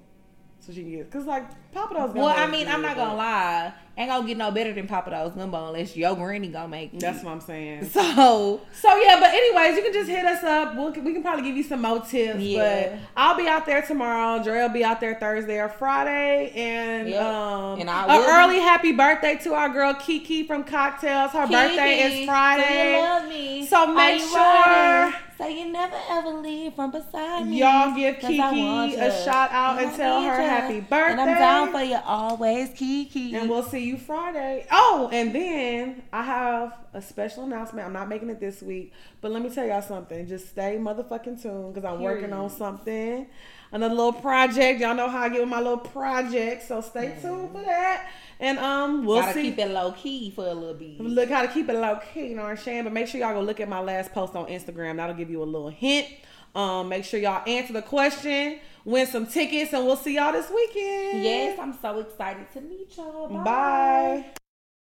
so 0.60 0.72
she 0.72 0.82
can 0.82 0.92
get. 0.92 1.12
Cause 1.12 1.26
like 1.26 1.50
Pappadeaux. 1.74 2.14
Well, 2.14 2.28
I 2.28 2.48
mean, 2.48 2.68
I'm 2.68 2.82
not 2.82 2.96
gonna 2.96 3.16
lie. 3.16 3.74
Ain't 3.98 4.10
gonna 4.10 4.26
get 4.26 4.38
no 4.38 4.52
better 4.52 4.72
than 4.74 4.88
Pappadeaux 4.88 5.36
gumbo 5.36 5.68
unless 5.68 5.96
your 5.98 6.16
granny 6.16 6.48
gonna 6.48 6.68
make 6.70 6.94
it. 6.94 7.02
That's 7.02 7.24
what 7.24 7.32
I'm 7.34 7.42
saying. 7.42 7.90
so. 7.90 8.62
So 8.72 8.96
yeah, 8.96 9.20
but 9.20 9.30
anyways, 9.32 9.76
you 9.76 9.84
can 9.84 9.94
just 9.94 10.10
hit 10.10 10.26
us 10.26 10.44
up. 10.44 10.76
We'll, 10.76 10.92
we 10.92 11.14
can 11.14 11.22
probably 11.22 11.44
give 11.44 11.58
you 11.58 11.64
some 11.64 11.82
more 11.82 12.00
tips. 12.00 12.40
Yeah. 12.40 12.90
But 12.90 13.00
I'll 13.18 13.36
be 13.38 13.48
out 13.48 13.66
there 13.66 13.82
tomorrow. 13.82 14.42
Dre 14.42 14.60
will 14.62 14.70
be 14.70 14.84
out 14.84 15.02
there 15.02 15.16
Thursday 15.16 15.60
or 15.60 15.68
Friday, 15.70 16.52
and 16.56 17.10
Yep. 17.10 17.22
um, 17.22 17.80
And 17.82 17.90
I 17.90 18.06
an 18.16 18.20
will 18.22 18.26
be- 18.26 18.32
early 18.32 18.60
happy 18.60 18.92
birthday 18.94 19.36
to 19.44 19.54
our 19.54 19.70
girl 19.70 19.94
Kiki 19.96 20.48
from 20.48 20.64
Cocktails. 20.64 21.32
Her 21.32 21.46
birthday 21.48 21.98
Kiki, 21.98 22.02
is 22.08 22.14
Do 22.14 22.20
you 22.22 22.26
Friday. 22.28 23.02
love 23.02 23.28
me? 23.28 23.66
So 23.66 23.88
make 23.94 24.22
sure- 24.22 24.38
riding? 24.38 25.14
So 25.38 25.48
you 25.48 25.72
never 25.72 25.96
ever 26.12 26.30
leave 26.30 26.76
from 26.76 26.92
beside 26.92 27.48
me. 27.48 27.62
Y'all 27.62 27.96
give 27.96 28.20
Kiki 28.20 28.38
a 28.96 29.24
shout 29.24 29.52
out 29.52 29.82
and 29.82 29.90
I 29.90 29.98
tell 29.98 30.22
her 30.22 30.40
ya. 30.40 30.48
happy 30.48 30.82
birthday. 30.82 31.12
And 31.14 31.22
I'm 31.22 31.36
down 31.40 31.72
for 31.72 31.82
you 31.82 31.98
always, 32.06 32.70
Kiki. 32.76 33.34
And 33.34 33.50
we'll 33.50 33.64
see 33.64 33.81
you 33.82 33.98
Friday. 33.98 34.66
Oh, 34.72 35.10
and 35.12 35.34
then 35.34 36.04
I 36.14 36.24
have 36.24 36.78
a 36.94 37.02
special 37.02 37.44
announcement. 37.44 37.86
I'm 37.86 37.94
not 37.94 38.08
making 38.10 38.30
it 38.30 38.40
this 38.40 38.62
week, 38.62 38.94
but 39.22 39.32
let 39.32 39.42
me 39.42 39.50
tell 39.50 39.66
y'all 39.66 39.82
something. 39.82 40.28
Just 40.28 40.50
stay 40.50 40.78
motherfucking 40.80 41.42
tuned 41.42 41.74
because 41.74 41.86
I'm 41.90 42.02
working 42.02 42.32
on 42.34 42.50
something. 42.50 43.28
Another 43.74 43.96
little 43.96 44.14
project. 44.14 44.82
Y'all 44.82 44.96
know 44.96 45.08
how 45.10 45.20
I 45.20 45.30
get 45.30 45.40
with 45.40 45.50
my 45.50 45.60
little 45.60 45.78
project, 45.78 46.68
so 46.68 46.82
stay 46.82 47.16
tuned 47.22 47.52
for 47.52 47.62
that. 47.62 48.10
And 48.40 48.58
um, 48.60 49.06
we'll 49.06 49.22
Gotta 49.22 49.34
see. 49.34 49.44
keep 49.44 49.60
it 49.60 49.70
low 49.72 49.92
key 49.94 50.32
for 50.32 50.46
a 50.46 50.54
little 50.54 50.74
bit. 50.74 51.00
Look 51.00 51.30
how 51.30 51.42
to 51.44 51.48
keep 51.48 51.70
it 51.70 51.74
low 51.76 52.00
key, 52.14 52.28
you 52.30 52.36
know 52.36 52.44
what 52.44 52.52
I'm 52.52 52.58
saying? 52.58 52.84
But 52.84 52.94
make 52.94 53.08
sure 53.08 53.22
y'all 53.22 53.34
go 53.34 53.42
look 53.42 53.60
at 53.60 53.70
my 53.70 53.80
last 53.80 54.12
post 54.14 54.36
on 54.36 54.48
Instagram. 54.48 54.98
That'll 54.98 55.16
give 55.16 55.30
you 55.30 55.42
a 55.42 55.46
little 55.46 55.70
hint. 55.70 56.08
Um, 56.54 56.90
make 56.90 57.06
sure 57.06 57.18
y'all 57.20 57.44
answer 57.48 57.72
the 57.72 57.82
question, 57.82 58.60
win 58.86 59.08
some 59.08 59.28
tickets, 59.28 59.74
and 59.74 59.86
we'll 59.86 59.98
see 59.98 60.16
y'all 60.16 60.32
this 60.32 60.50
weekend. 60.50 61.24
Yes, 61.24 61.60
I'm 61.60 61.78
so 61.82 62.00
excited 62.00 62.52
to 62.54 62.62
meet 62.62 62.96
y'all. 62.98 63.28
Bye. 63.28 64.26